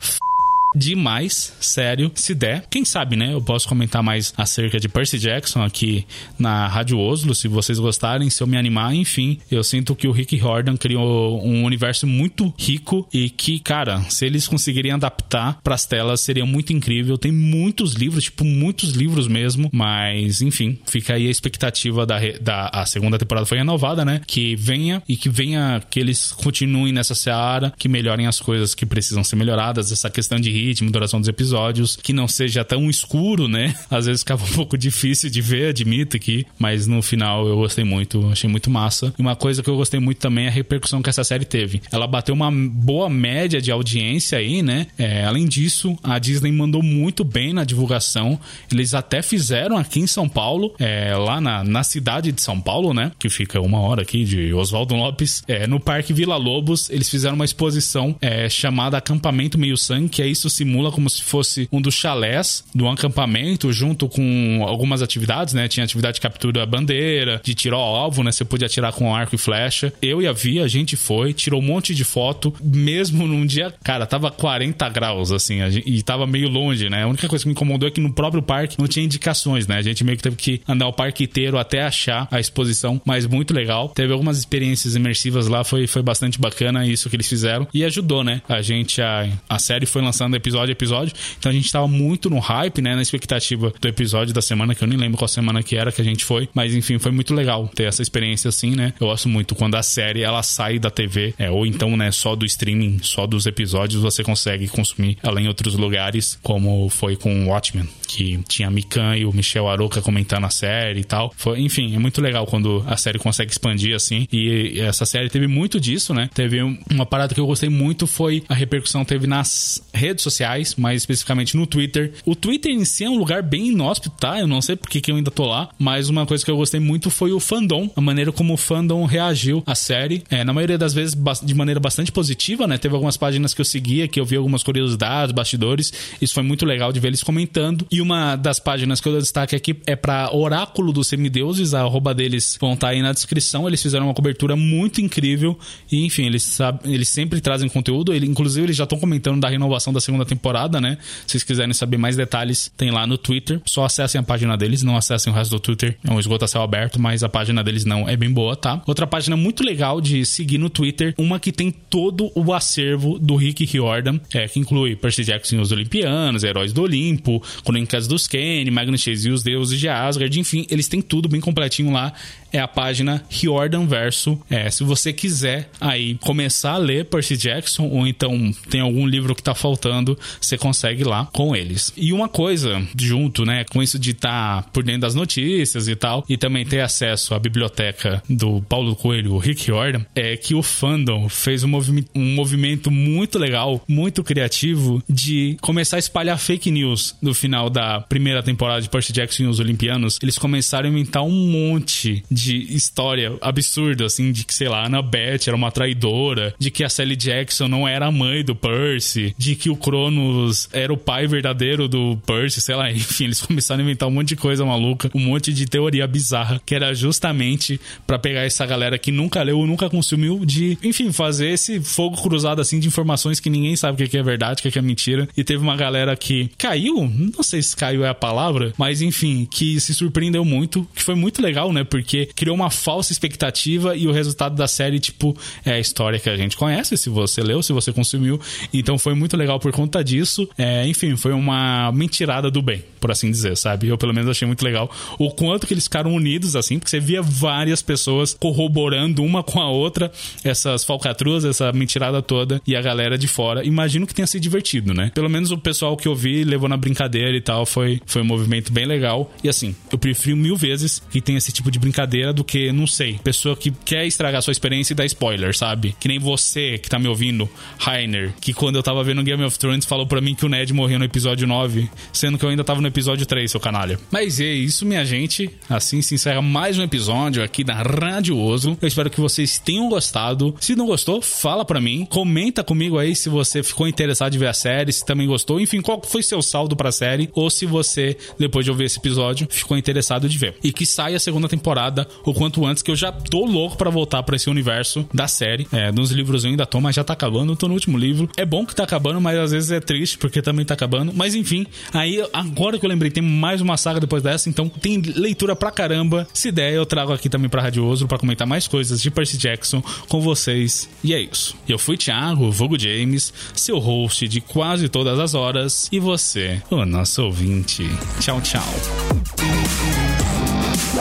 demais, 0.75 1.53
sério, 1.61 2.11
se 2.15 2.35
der. 2.35 2.65
Quem 2.71 2.85
sabe, 2.85 3.17
né? 3.17 3.33
Eu 3.33 3.43
posso 3.43 3.69
comentar 3.69 4.03
mais 4.03 4.33
acerca 4.37 4.79
de 4.79 4.89
Percy 4.89 5.19
Jackson 5.19 5.63
aqui 5.63 6.07
na 6.39 6.67
Rádio 6.67 6.99
Oslo, 6.99 7.35
se 7.35 7.49
vocês 7.49 7.79
gostarem, 7.79 8.31
se 8.31 8.43
eu 8.43 8.47
me 8.47 8.57
animar, 8.57 8.95
enfim. 8.95 9.39
Eu 9.51 9.63
sinto 9.65 9.95
que 9.95 10.09
o 10.09 10.13
Rick 10.13 10.37
Jordan 10.37 10.77
criou 10.77 11.45
um 11.45 11.65
universo 11.65 12.07
muito 12.07 12.53
rico 12.59 13.09
e 13.13 13.31
que, 13.31 13.59
cara, 13.59 14.01
se 14.03 14.27
eles 14.27 14.47
conseguirem 14.47 14.93
adaptar 14.93 15.61
para 15.63 15.75
as 15.75 15.87
telas, 15.87 16.21
seria 16.21 16.47
muito 16.47 16.73
incrível. 16.73 17.19
Tem 17.19 17.33
muitos 17.33 17.95
livros, 17.95 18.25
tipo, 18.25 18.45
muitos 18.45 18.93
livros 18.93 19.29
mesmo, 19.29 19.71
mas, 19.73 20.41
enfim, 20.41 20.79
fica 20.87 21.15
aí 21.15 21.27
a 21.27 21.31
expectativa 21.31 22.07
da, 22.07 22.19
da 22.41 22.71
a 22.73 22.87
segunda 22.87 23.19
temporada 23.19 23.47
foi 23.47 23.59
renovada, 23.59 24.05
né? 24.05 24.21
Que 24.27 24.55
venha 24.57 25.03
e 25.09 25.17
que 25.17 25.29
venha 25.29 25.83
que 25.91 25.99
eles 25.99 26.33
continuem 26.33 26.93
nessa 26.93 27.15
seara, 27.15 27.73
que 27.77 27.89
melhorem 27.89 28.27
as 28.27 28.41
coisas 28.41 28.75
que 28.75 28.87
precisam 28.87 29.25
ser 29.25 29.37
melhoradas, 29.37 29.93
essa 29.93 30.11
questão 30.11 30.39
de 30.39 30.51
ritmo, 30.61 30.91
duração 30.91 31.21
dos 31.21 31.29
episódios, 31.29 31.97
que 31.97 32.13
não 32.13 32.29
seja 32.29 32.65
tão 32.65 32.89
escuro, 32.91 33.49
né? 33.49 33.75
Às 33.91 34.07
vezes 34.07 34.23
ficava 34.23 34.45
um 34.45 34.53
pouco 34.53 34.77
difícil 34.77 35.31
de 35.31 35.41
ver, 35.41 35.71
admito 35.71 36.17
aqui, 36.17 36.47
mas 36.59 36.87
no 36.87 37.03
final 37.03 37.47
eu 37.47 37.57
gostei 37.57 37.85
muito, 37.85 38.29
achei 38.31 38.49
muito 38.49 38.71
massa. 38.71 39.13
E 39.19 39.23
uma 39.23 39.37
coisa 39.37 39.63
que 39.63 39.71
eu 39.71 39.77
gostei 39.77 40.01
muito 40.01 40.19
também 40.19 40.47
é 40.47 40.49
a 40.49 40.53
repercussão 40.53 41.03
que 41.03 41.11
essa 41.11 41.25
série 41.25 41.45
teve. 41.45 41.81
Ela 41.91 42.07
bateu 42.07 42.35
uma 42.35 42.51
boa 42.51 43.09
média 43.09 43.61
de 43.61 43.71
audiência 43.71 44.39
aí, 44.39 44.63
né? 44.63 44.87
É, 44.99 45.25
além 45.25 45.47
disso, 45.47 45.97
a 46.03 46.19
Disney 46.19 46.53
mandou 46.53 46.83
muito 46.83 47.25
bem 47.25 47.53
na 47.53 47.65
divulgação. 47.65 48.39
Eles 48.71 48.95
até 48.95 49.23
fizeram 49.23 49.77
aqui 49.77 50.01
em 50.01 50.07
São 50.07 50.29
Paulo, 50.29 50.75
é, 50.79 51.15
lá 51.17 51.41
na, 51.41 51.65
na 51.65 51.83
cidade 51.83 52.33
de 52.33 52.41
São 52.41 52.61
Paulo, 52.61 52.93
né? 52.93 53.13
Que 53.19 53.29
fica 53.29 53.61
uma 53.61 53.81
hora 53.81 54.03
aqui 54.03 54.25
de 54.25 54.53
Oswaldo 54.53 54.95
Lopes, 54.95 55.43
é, 55.49 55.67
no 55.67 55.81
Parque 55.81 56.13
Vila 56.13 56.37
Lobos, 56.37 56.91
eles 56.91 57.09
fizeram 57.09 57.37
uma 57.37 57.45
exposição 57.45 58.15
é, 58.21 58.49
chamada 58.49 58.99
Acampamento 58.99 59.59
Meio 59.59 59.77
Sangue, 59.77 60.09
que 60.09 60.23
é 60.23 60.27
isso 60.27 60.50
simula 60.51 60.91
como 60.91 61.09
se 61.09 61.23
fosse 61.23 61.69
um 61.73 61.81
dos 61.81 61.95
chalés 61.95 62.65
do 62.75 62.89
acampamento, 62.89 63.73
junto 63.73 64.09
com 64.09 64.65
algumas 64.67 65.03
atividades, 65.03 65.55
né? 65.55 65.69
Tinha 65.69 65.85
atividade 65.85 66.17
de 66.17 66.21
captura 66.21 66.67
bandeira, 66.67 67.41
de 67.43 67.55
tiro 67.55 67.77
ao 67.77 67.97
alvo, 67.97 68.23
né? 68.23 68.33
Você 68.33 68.45
podia 68.45 68.67
atirar 68.67 68.93
com 68.93 69.15
arco 69.15 69.35
e 69.35 69.39
flecha. 69.39 69.93
Eu 70.03 70.21
e 70.21 70.27
a 70.27 70.33
Via, 70.33 70.65
a 70.65 70.69
gente 70.69 70.97
foi, 70.97 71.33
tirou 71.33 71.61
um 71.61 71.65
monte 71.65 71.95
de 71.95 72.05
foto, 72.05 72.53
mesmo 72.63 73.27
num 73.27 73.47
dia, 73.47 73.73
cara, 73.83 74.07
tava 74.07 74.31
40 74.31 74.89
graus, 74.89 75.33
assim, 75.33 75.59
e 75.85 76.03
tava 76.03 76.27
meio 76.27 76.49
longe, 76.49 76.89
né? 76.89 77.03
A 77.03 77.07
única 77.07 77.29
coisa 77.29 77.45
que 77.45 77.49
me 77.49 77.53
incomodou 77.53 77.89
é 77.89 77.91
que 77.91 78.01
no 78.01 78.13
próprio 78.13 78.43
parque 78.43 78.79
não 78.79 78.89
tinha 78.89 79.05
indicações, 79.05 79.67
né? 79.67 79.77
A 79.77 79.83
gente 79.83 80.03
meio 80.05 80.17
que 80.17 80.23
teve 80.23 80.37
que 80.37 80.61
andar 80.67 80.89
o 80.89 80.93
parque 80.93 81.25
inteiro 81.25 81.59
até 81.59 81.83
achar 81.83 82.27
a 82.31 82.41
exposição, 82.41 83.01
mas 83.05 83.27
muito 83.27 83.55
legal. 83.55 83.89
Teve 83.89 84.13
algumas 84.13 84.39
experiências 84.39 84.95
imersivas 84.95 85.47
lá, 85.47 85.63
foi, 85.65 85.87
foi 85.87 86.03
bastante 86.03 86.41
bacana 86.41 86.87
isso 86.87 87.09
que 87.09 87.17
eles 87.17 87.29
fizeram 87.29 87.67
e 87.73 87.85
ajudou, 87.85 88.25
né? 88.25 88.43
A 88.49 88.63
gente, 88.63 89.01
a, 89.01 89.29
a 89.49 89.59
série 89.59 89.87
foi 89.87 90.03
lançando 90.03 90.37
episódio 90.41 90.71
a 90.71 90.73
episódio. 90.73 91.15
Então 91.39 91.51
a 91.51 91.55
gente 91.55 91.71
tava 91.71 91.87
muito 91.87 92.29
no 92.31 92.39
hype, 92.39 92.81
né? 92.83 92.95
Na 92.95 93.03
expectativa 93.03 93.73
do 93.81 93.89
episódio 93.89 94.35
da 94.35 94.43
semana, 94.43 94.75
que 94.75 94.83
eu 94.83 94.89
nem 94.89 94.99
lembro 94.99 95.19
qual 95.19 95.29
semana 95.29 95.63
que 95.63 95.77
era 95.77 95.93
que 95.93 96.01
a 96.01 96.05
gente 96.05 96.25
foi. 96.25 96.49
Mas 96.55 96.75
enfim, 96.75 96.99
foi 96.99 97.13
muito 97.13 97.35
legal 97.35 97.69
ter 97.69 97.85
essa 97.85 98.03
experiência 98.03 98.49
assim, 98.49 98.75
né? 98.75 98.93
Eu 99.01 99.07
gosto 99.07 99.29
muito 99.29 99.55
quando 99.55 99.75
a 99.75 99.83
série 99.83 100.23
ela 100.23 100.43
sai 100.43 100.79
da 100.79 100.91
TV, 100.91 101.35
é, 101.39 101.51
ou 101.51 101.67
então, 101.67 101.97
né, 101.97 102.11
só 102.11 102.35
do 102.35 102.45
streaming, 102.45 103.01
só 103.03 103.27
dos 103.27 103.47
episódios, 103.47 104.03
você 104.03 104.23
consegue 104.23 104.69
consumir 104.69 105.19
ela 105.23 105.41
em 105.41 105.49
outros 105.49 105.75
lugares, 105.75 106.39
como 106.43 106.89
foi 106.89 107.17
com 107.17 107.49
Watchmen, 107.49 107.89
que 108.07 108.39
tinha 108.49 108.69
a 108.69 108.71
Mikan 108.71 109.17
e 109.17 109.25
o 109.25 109.33
Michel 109.33 109.69
Aroca 109.69 110.01
comentando 110.01 110.45
a 110.45 110.51
série 110.51 111.01
e 111.01 111.05
tal. 111.05 111.33
Foi, 111.37 111.61
enfim, 111.61 111.95
é 111.95 111.99
muito 111.99 112.21
legal 112.21 112.47
quando 112.47 112.83
a 112.87 112.97
série 112.97 113.19
consegue 113.19 113.51
expandir 113.51 113.95
assim. 113.95 114.27
E 114.33 114.81
essa 114.81 115.05
série 115.05 115.29
teve 115.29 115.47
muito 115.47 115.81
disso, 115.81 116.15
né? 116.15 116.29
Teve 116.35 116.61
uma 116.91 117.07
parada 117.07 117.35
que 117.35 117.41
eu 117.41 117.47
gostei 117.47 117.69
muito 117.69 118.07
foi 118.07 118.43
a 118.49 118.55
repercussão 118.55 119.05
teve 119.05 119.27
nas 119.27 119.83
redes 119.93 120.23
sociais, 120.23 120.30
mais 120.77 121.03
especificamente 121.03 121.57
no 121.57 121.67
Twitter. 121.67 122.13
O 122.25 122.35
Twitter 122.35 122.73
em 122.73 122.85
si 122.85 123.05
é 123.05 123.11
um 123.11 123.19
lugar 123.19 123.43
bem 123.43 123.69
inóspito, 123.69 124.17
tá? 124.19 124.39
Eu 124.39 124.47
não 124.47 124.61
sei 124.61 124.77
porque 124.77 125.01
que 125.01 125.11
eu 125.11 125.17
ainda 125.17 125.31
tô 125.31 125.47
lá, 125.47 125.69
mas 125.79 126.09
uma 126.09 126.27
coisa 126.27 126.45
que 126.45 126.51
eu 126.51 126.57
gostei 126.57 126.81
muito 126.81 127.11
foi 127.11 127.33
o 127.33 127.41
fandom, 127.41 127.91
a 127.97 128.01
maneira 128.01 128.33
como 128.33 128.55
o 128.55 128.57
fandom 128.57 129.05
reagiu 129.05 129.63
à 129.67 129.75
série. 129.75 130.23
É, 130.31 130.45
na 130.45 130.53
maioria 130.53 130.79
das 130.79 130.95
vezes 130.95 131.17
de 131.43 131.55
maneira 131.55 131.81
bastante 131.81 132.13
positiva, 132.13 132.67
né? 132.67 132.79
Teve 132.79 132.95
algumas 132.95 133.17
páginas 133.17 133.55
que 133.55 133.61
eu 133.61 133.65
seguia, 133.65 134.09
que 134.09 134.21
eu 134.21 134.25
vi 134.25 134.37
algumas 134.37 134.63
curiosidades, 134.63 135.33
bastidores. 135.33 135.93
Isso 136.21 136.35
foi 136.35 136.43
muito 136.43 136.65
legal 136.65 136.93
de 136.93 137.01
ver 137.01 137.09
eles 137.09 137.23
comentando. 137.23 137.87
E 137.91 138.01
uma 138.01 138.37
das 138.37 138.59
páginas 138.59 139.01
que 139.01 139.09
eu 139.09 139.19
destaque 139.19 139.57
aqui 139.57 139.77
é 139.87 139.97
para 139.97 140.35
Oráculo 140.35 140.93
dos 140.93 141.09
Semideuses, 141.09 141.75
a 141.75 141.81
arroba 141.81 142.15
deles 142.15 142.57
vão 142.61 142.75
estar 142.75 142.89
tá 142.89 142.93
aí 142.93 143.03
na 143.03 143.13
descrição. 143.13 143.67
Eles 143.67 143.83
fizeram 143.83 144.07
uma 144.07 144.15
cobertura 144.15 144.57
muito 144.57 145.01
incrível 145.01 145.59
e, 145.91 146.05
enfim, 146.05 146.27
eles, 146.27 146.59
eles 146.85 147.09
sempre 147.09 147.41
trazem 147.41 147.69
conteúdo. 147.69 148.13
Ele, 148.13 148.27
inclusive, 148.27 148.67
eles 148.67 148.77
já 148.77 148.85
estão 148.85 148.99
comentando 148.99 149.41
da 149.41 149.49
renovação 149.49 149.93
da 149.93 150.01
segunda 150.01 150.20
temporada, 150.25 150.81
né? 150.81 150.99
Se 151.27 151.33
vocês 151.33 151.43
quiserem 151.43 151.73
saber 151.73 151.97
mais 151.97 152.17
detalhes, 152.17 152.73
tem 152.77 152.91
lá 152.91 153.07
no 153.07 153.19
Twitter. 153.19 153.61
Só 153.65 153.85
acessem 153.85 154.21
a 154.21 154.23
página 154.23 154.57
deles, 154.57 154.83
não 154.83 154.97
acessem 154.97 155.33
o 155.33 155.37
resto 155.37 155.53
do 155.53 155.61
Twitter. 155.61 155.97
É 156.05 156.13
um 156.13 156.19
esgoto 156.19 156.45
a 156.45 156.49
céu 156.49 156.63
aberto, 156.63 157.01
mas 157.01 157.23
a 157.23 157.29
página 157.29 157.63
deles 157.63 157.85
não 157.85 158.09
é 158.09 158.17
bem 158.17 158.31
boa, 158.31 158.57
tá? 158.57 158.83
Outra 158.87 159.07
página 159.07 159.37
muito 159.37 159.63
legal 159.63 160.01
de 160.01 160.25
seguir 160.25 160.59
no 160.59 160.71
Twitter, 160.71 161.15
uma 161.19 161.39
que 161.39 161.53
tem 161.53 161.71
todo 161.71 162.31
o 162.35 162.53
acervo 162.53 163.19
do 163.19 163.37
Rick 163.37 163.65
Riordan, 163.65 164.21
é, 164.33 164.47
que 164.49 164.59
inclui 164.59 164.97
Percy 164.97 165.25
Jackson 165.25 165.57
e 165.57 165.61
os 165.61 165.73
Olimpianos, 165.73 166.45
Heróis 166.45 166.73
do 166.73 166.83
Olimpo, 166.83 167.43
Crônicas 167.65 168.07
dos 168.07 168.27
Kenny, 168.27 168.71
Magnus 168.71 169.01
Chase 169.01 169.29
e 169.29 169.33
os 169.33 169.43
Deuses 169.43 169.79
de 169.79 169.89
Asgard, 169.89 170.39
enfim, 170.39 170.67
eles 170.71 170.89
têm 170.89 171.01
tudo 171.01 171.29
bem 171.29 171.41
completinho 171.41 171.93
lá. 171.93 172.13
É 172.53 172.59
a 172.59 172.69
página 172.69 173.23
Riordan 173.29 173.87
Verso. 173.87 174.41
É, 174.49 174.71
se 174.71 174.85
você 174.85 175.13
quiser 175.13 175.71
aí 175.81 176.17
começar 176.17 176.73
a 176.73 176.79
ler 176.79 177.05
Percy 177.05 177.37
Jackson, 177.37 177.89
ou 177.89 178.07
então 178.07 178.53
tem 178.69 178.81
algum 178.81 179.07
livro 179.07 179.35
que 179.35 179.43
tá 179.43 179.55
faltando, 179.55 180.19
você 180.41 180.59
consegue 180.59 181.05
lá 181.05 181.27
com 181.33 181.55
eles. 181.55 181.93
E 181.97 182.13
uma 182.13 182.29
coisa, 182.29 182.83
junto, 182.99 183.45
né, 183.45 183.65
com 183.65 183.83
isso 183.83 183.99
de 183.99 184.11
estar 184.11 184.63
tá 184.63 184.69
por 184.73 184.83
dentro 184.83 185.03
das 185.03 185.15
notícias 185.15 185.89
e 185.89 185.95
tal, 185.95 186.25
e 186.29 186.37
também 186.37 186.65
ter 186.65 186.81
acesso 186.81 187.35
à 187.35 187.39
biblioteca 187.39 188.23
do 188.29 188.63
Paulo 188.63 188.97
Coelho, 188.97 189.35
o 189.35 189.39
Rick 189.39 189.67
Jordan, 189.67 190.05
é 190.15 190.37
que 190.37 190.55
o 190.55 190.63
fandom 190.63 191.29
fez 191.29 191.63
um, 191.63 191.69
movi 191.69 192.05
um 192.15 192.35
movimento 192.35 192.91
muito 192.91 193.39
legal, 193.39 193.83
muito 193.87 194.25
criativo, 194.25 195.03
de 195.09 195.57
começar 195.61 195.97
a 195.97 195.99
espalhar 195.99 196.39
fake 196.39 196.71
news 196.71 197.17
no 197.21 197.35
final 197.35 197.69
da 197.71 198.01
primeira 198.01 198.43
temporada 198.43 198.81
de 198.81 198.89
Percy 198.89 199.13
Jackson 199.13 199.45
e 199.45 199.47
os 199.47 199.61
Olimpianos. 199.61 200.19
Eles 200.23 200.39
começaram 200.39 200.89
a 200.89 200.93
inventar 200.93 201.23
um 201.23 201.31
monte 201.31 202.25
de 202.31 202.40
história 202.49 203.37
absurda, 203.41 204.07
assim, 204.07 204.33
de 204.33 204.45
que, 204.45 204.55
sei 204.55 204.69
lá, 204.69 204.83
a 204.83 204.87
Annabeth 204.87 205.41
era 205.47 205.57
uma 205.57 205.71
traidora, 205.71 206.55
de 206.59 206.71
que 206.71 206.85
a 206.85 206.89
Sally 206.89 207.17
Jackson 207.17 207.69
não 207.69 207.87
era 207.87 208.07
a 208.07 208.13
mãe 208.13 208.45
do 208.45 208.55
Percy, 208.55 209.35
de 209.37 209.55
que 209.55 209.71
o 209.71 209.77
Cronos 209.77 210.69
era 210.73 210.93
o 210.93 210.97
pai 210.97 211.27
verdadeiro 211.27 211.89
do 211.89 212.17
Percy, 212.27 212.61
sei 212.61 212.75
lá, 212.75 212.91
enfim, 212.93 213.25
eles 213.25 213.43
começaram 213.43 213.81
a 213.81 213.85
inventar 213.85 214.09
um 214.09 214.13
monte 214.13 214.29
de 214.29 214.37
coisa 214.37 214.65
maluca, 214.65 215.11
um 215.15 215.21
monte 215.21 215.53
de 215.53 215.67
teoria 215.67 216.07
bizarra, 216.07 216.61
que 216.65 216.75
era 216.75 216.95
justamente 216.95 217.81
para 218.07 218.19
pegar 218.19 218.43
essa 218.43 218.65
galera 218.67 218.99
que 218.99 219.11
nunca 219.11 219.43
leu, 219.43 219.67
nunca 219.67 219.89
consumiu, 219.89 220.45
de, 220.45 220.79
enfim, 220.83 221.13
fazer 221.13 221.51
esse 221.51 221.81
fogo 221.81 222.21
cruzado 222.21 222.61
assim 222.61 222.79
de 222.79 222.89
informações 222.89 223.41
que 223.41 223.51
ninguém 223.51 223.77
sabe 223.77 224.03
o 224.03 224.09
que 224.09 224.17
é 224.17 224.23
verdade, 224.23 224.61
o 224.61 224.71
que 224.71 224.79
é 224.79 224.83
mentira. 224.83 225.29
E 225.37 225.45
teve 225.45 225.63
uma 225.63 225.77
galera 225.77 226.17
que 226.17 226.51
caiu, 226.57 227.11
não 227.35 227.43
sei 227.43 227.63
se 227.63 227.77
caiu 227.77 228.05
é 228.05 228.09
a 228.09 228.15
palavra, 228.15 228.73
mas 228.77 229.03
enfim, 229.03 229.47
que 229.51 229.81
se 229.81 229.95
surpreendeu 229.95 230.45
muito, 230.45 230.87
que 230.95 231.03
foi 231.03 231.15
muito 231.15 231.43
legal, 231.43 231.73
né? 231.73 231.85
Porque 231.85 232.29
criou 232.35 232.55
uma 232.55 232.71
falsa 232.71 233.13
expectativa 233.13 233.97
e 233.97 234.07
o 234.07 234.13
resultado 234.13 234.55
da 234.55 234.69
série, 234.69 234.99
tipo, 234.99 235.37
é 235.65 235.73
a 235.73 235.81
história 235.81 236.19
que 236.19 236.29
a 236.29 236.37
gente 236.37 236.57
conhece, 236.57 236.97
se 236.97 237.09
você 237.09 237.43
leu, 237.43 237.63
se 237.63 237.73
você 237.73 237.93
consumiu. 237.93 238.41
Então 238.73 238.99
foi 238.99 239.15
muito 239.15 239.37
legal 239.37 239.59
por 239.59 239.73
conta 239.73 240.03
disso. 240.03 240.49
É, 240.57 240.87
enfim, 240.87 241.17
foi 241.17 241.33
uma 241.33 241.91
mentirada 241.93 242.51
do 242.51 242.63
bem, 242.63 242.85
por 243.01 243.11
assim 243.11 243.31
dizer, 243.31 243.57
sabe? 243.57 243.89
Eu 243.89 243.99
pelo 243.99 244.13
menos 244.13 244.31
achei 244.31 244.47
muito 244.47 244.65
legal 244.65 244.91
o 245.19 245.31
quanto 245.31 245.67
que 245.67 245.75
eles 245.75 245.85
ficaram 245.85 246.15
unidos, 246.15 246.57
assim, 246.57 246.79
porque 246.79 246.91
você 246.91 247.01
via 247.01 247.23
várias 247.23 247.83
pessoas 247.83 248.37
corroborando 248.39 249.23
uma 249.23 249.43
com 249.43 249.61
a 249.61 249.71
outra 249.71 250.11
essas 250.45 250.85
falcatruas, 250.85 251.45
essa 251.45 251.73
mentirada 251.73 252.23
toda 252.23 252.61
e 252.67 252.77
a 252.77 252.83
galera 252.83 253.17
de 253.17 253.29
fora. 253.29 253.65
Imagino 253.65 254.07
que 254.07 254.15
tenha 254.15 254.27
se 254.27 254.39
divertido, 254.39 254.95
né? 254.95 255.11
Pelo 255.15 255.29
menos 255.29 255.51
o 255.51 255.59
pessoal 255.59 255.97
que 255.97 256.09
eu 256.09 256.15
vi 256.15 256.45
levou 256.45 256.69
na 256.69 256.77
brincadeira 256.77 257.37
e 257.37 257.41
tal, 257.41 257.65
foi, 257.67 258.01
foi 258.07 258.23
um 258.23 258.25
movimento 258.25 258.73
bem 258.73 258.87
legal. 258.87 259.33
E 259.43 259.49
assim, 259.49 259.75
eu 259.93 259.99
prefiro 259.99 260.37
mil 260.37 260.57
vezes 260.57 261.03
que 261.11 261.21
tenha 261.21 261.39
esse 261.39 261.53
tipo 261.53 261.71
de 261.71 261.79
brincadeira 261.79 262.20
do 262.33 262.45
que, 262.45 262.73
não 262.73 262.87
sei, 262.87 263.19
pessoa 263.23 263.57
que 263.57 263.71
quer 263.71 264.07
estragar 264.07 264.43
sua 264.43 264.53
experiência 264.53 264.93
e 264.93 264.97
dar 264.97 265.07
spoiler, 265.07 265.57
sabe? 265.57 265.95
Que 265.99 266.09
nem 266.09 266.19
você 266.19 266.79
que 266.79 266.89
tá 266.89 266.99
me 266.99 267.09
ouvindo, 267.09 267.49
Rainer, 267.79 268.33
que 268.41 268.53
quando 268.53 268.77
eu 268.77 268.83
tava 268.83 269.03
vendo 269.03 269.23
Game 269.23 269.43
of 269.43 269.59
Thrones 269.59 269.85
falou 269.85 270.07
para 270.07 270.21
mim 270.21 270.35
que 270.35 270.45
o 270.45 270.49
Ned 270.49 270.73
morreu 270.73 270.99
no 270.99 271.05
episódio 271.05 271.47
9, 271.47 271.89
sendo 272.13 272.39
que 272.39 272.45
eu 272.45 272.49
ainda 272.49 272.65
tava 272.65 272.81
no 272.81 272.89
episódio 272.89 273.27
3, 273.27 273.51
seu 273.51 273.61
canalha. 273.61 273.99
Mas 274.11 274.41
é 274.41 274.45
isso, 274.45 274.85
minha 274.85 275.05
gente. 275.05 275.51
Assim 275.69 276.03
se 276.03 276.15
encerra 276.15 276.43
mais 276.43 276.79
um 276.79 276.83
episódio 276.83 277.43
aqui 277.43 277.65
da 277.65 277.75
Rádio 277.75 278.37
Oso. 278.39 278.77
Eu 278.81 278.89
espero 278.89 279.11
que 279.11 279.21
vocês 279.21 279.59
tenham 279.59 279.89
gostado. 279.89 280.55
Se 280.61 280.75
não 280.75 280.87
gostou, 280.87 281.23
fala 281.23 281.65
para 281.65 281.81
mim. 281.81 282.05
Comenta 282.05 282.63
comigo 282.63 282.99
aí 282.99 283.15
se 283.15 283.29
você 283.29 283.63
ficou 283.63 283.89
interessado 283.89 284.35
em 284.35 284.39
ver 284.39 284.49
a 284.49 284.53
série, 284.53 284.93
se 284.93 285.05
também 285.05 285.27
gostou. 285.27 285.61
Enfim, 285.61 285.81
qual 285.81 286.03
foi 286.05 286.23
seu 286.23 286.43
saldo 286.43 286.77
pra 286.77 286.93
série. 286.93 287.31
Ou 287.33 287.51
se 287.51 287.67
você, 287.67 288.17
depois 288.39 288.65
de 288.65 288.71
ouvir 288.71 288.85
esse 288.85 288.99
episódio, 288.99 289.47
ficou 289.51 289.77
interessado 289.77 290.29
de 290.29 290.37
ver. 290.39 290.57
E 290.63 290.73
que 290.73 290.85
saia 290.85 291.17
a 291.17 291.21
segunda 291.21 291.49
temporada 291.49 292.07
o 292.25 292.35
quanto 292.35 292.65
antes, 292.65 292.83
que 292.83 292.91
eu 292.91 292.97
já 292.97 293.13
tô 293.13 293.45
louco 293.45 293.77
para 293.77 293.91
voltar 293.91 294.23
para 294.23 294.37
esse 294.37 294.49
universo 294.49 295.07
da 295.13 295.29
série. 295.29 295.67
É, 295.73 295.91
nos 295.93 296.11
livros 296.11 296.45
eu 296.45 296.51
ainda 296.51 296.67
tô, 296.67 296.81
mas 296.81 296.95
já 296.95 297.05
tá 297.05 297.13
acabando. 297.13 297.53
Eu 297.53 297.57
tô 297.57 297.69
no 297.69 297.75
último 297.75 297.97
livro. 297.99 298.29
É 298.37 298.45
bom 298.45 298.65
que 298.65 298.75
tá 298.75 298.85
acabando, 298.85 299.21
mas 299.21 299.39
às 299.39 299.51
vezes 299.51 299.71
é 299.71 299.81
triste 299.81 300.19
porque 300.19 300.43
também 300.43 300.65
tá 300.65 300.75
acabando. 300.75 301.13
Mas 301.15 301.35
enfim, 301.35 301.67
aí 301.93 302.23
agora 302.33 302.79
que 302.79 302.85
eu 302.85 302.91
lembrei, 302.91 303.11
tem 303.11 303.23
mais 303.23 303.61
uma 303.61 303.77
saga 303.77 304.01
depois 304.01 304.23
dessa, 304.23 304.49
então 304.49 304.69
tem 304.69 305.01
leitura 305.01 305.55
pra 305.55 305.71
caramba. 305.71 306.27
Se 306.33 306.51
der, 306.51 306.73
eu 306.73 306.87
trago 306.87 307.13
aqui 307.13 307.29
também 307.29 307.49
pra 307.49 307.63
Radioso 307.63 308.07
para 308.07 308.19
comentar 308.19 308.47
mais 308.47 308.67
coisas 308.67 309.01
de 309.01 309.11
Percy 309.11 309.39
Jackson 309.39 309.83
com 310.09 310.21
vocês. 310.21 310.89
E 311.03 311.15
é 311.15 311.21
isso. 311.21 311.57
Eu 311.69 311.79
fui 311.79 311.97
Thiago, 311.97 312.51
Vogo 312.51 312.79
James, 312.79 313.33
seu 313.55 313.79
host 313.79 314.27
de 314.29 314.41
quase 314.41 314.89
todas 314.89 315.19
as 315.19 315.35
horas, 315.35 315.89
e 315.93 315.99
você, 315.99 316.63
o 316.71 316.85
nosso 316.85 317.23
ouvinte. 317.23 317.89
Tchau, 318.21 318.41
tchau. 318.41 320.10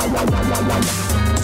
Yeah. 0.01 1.38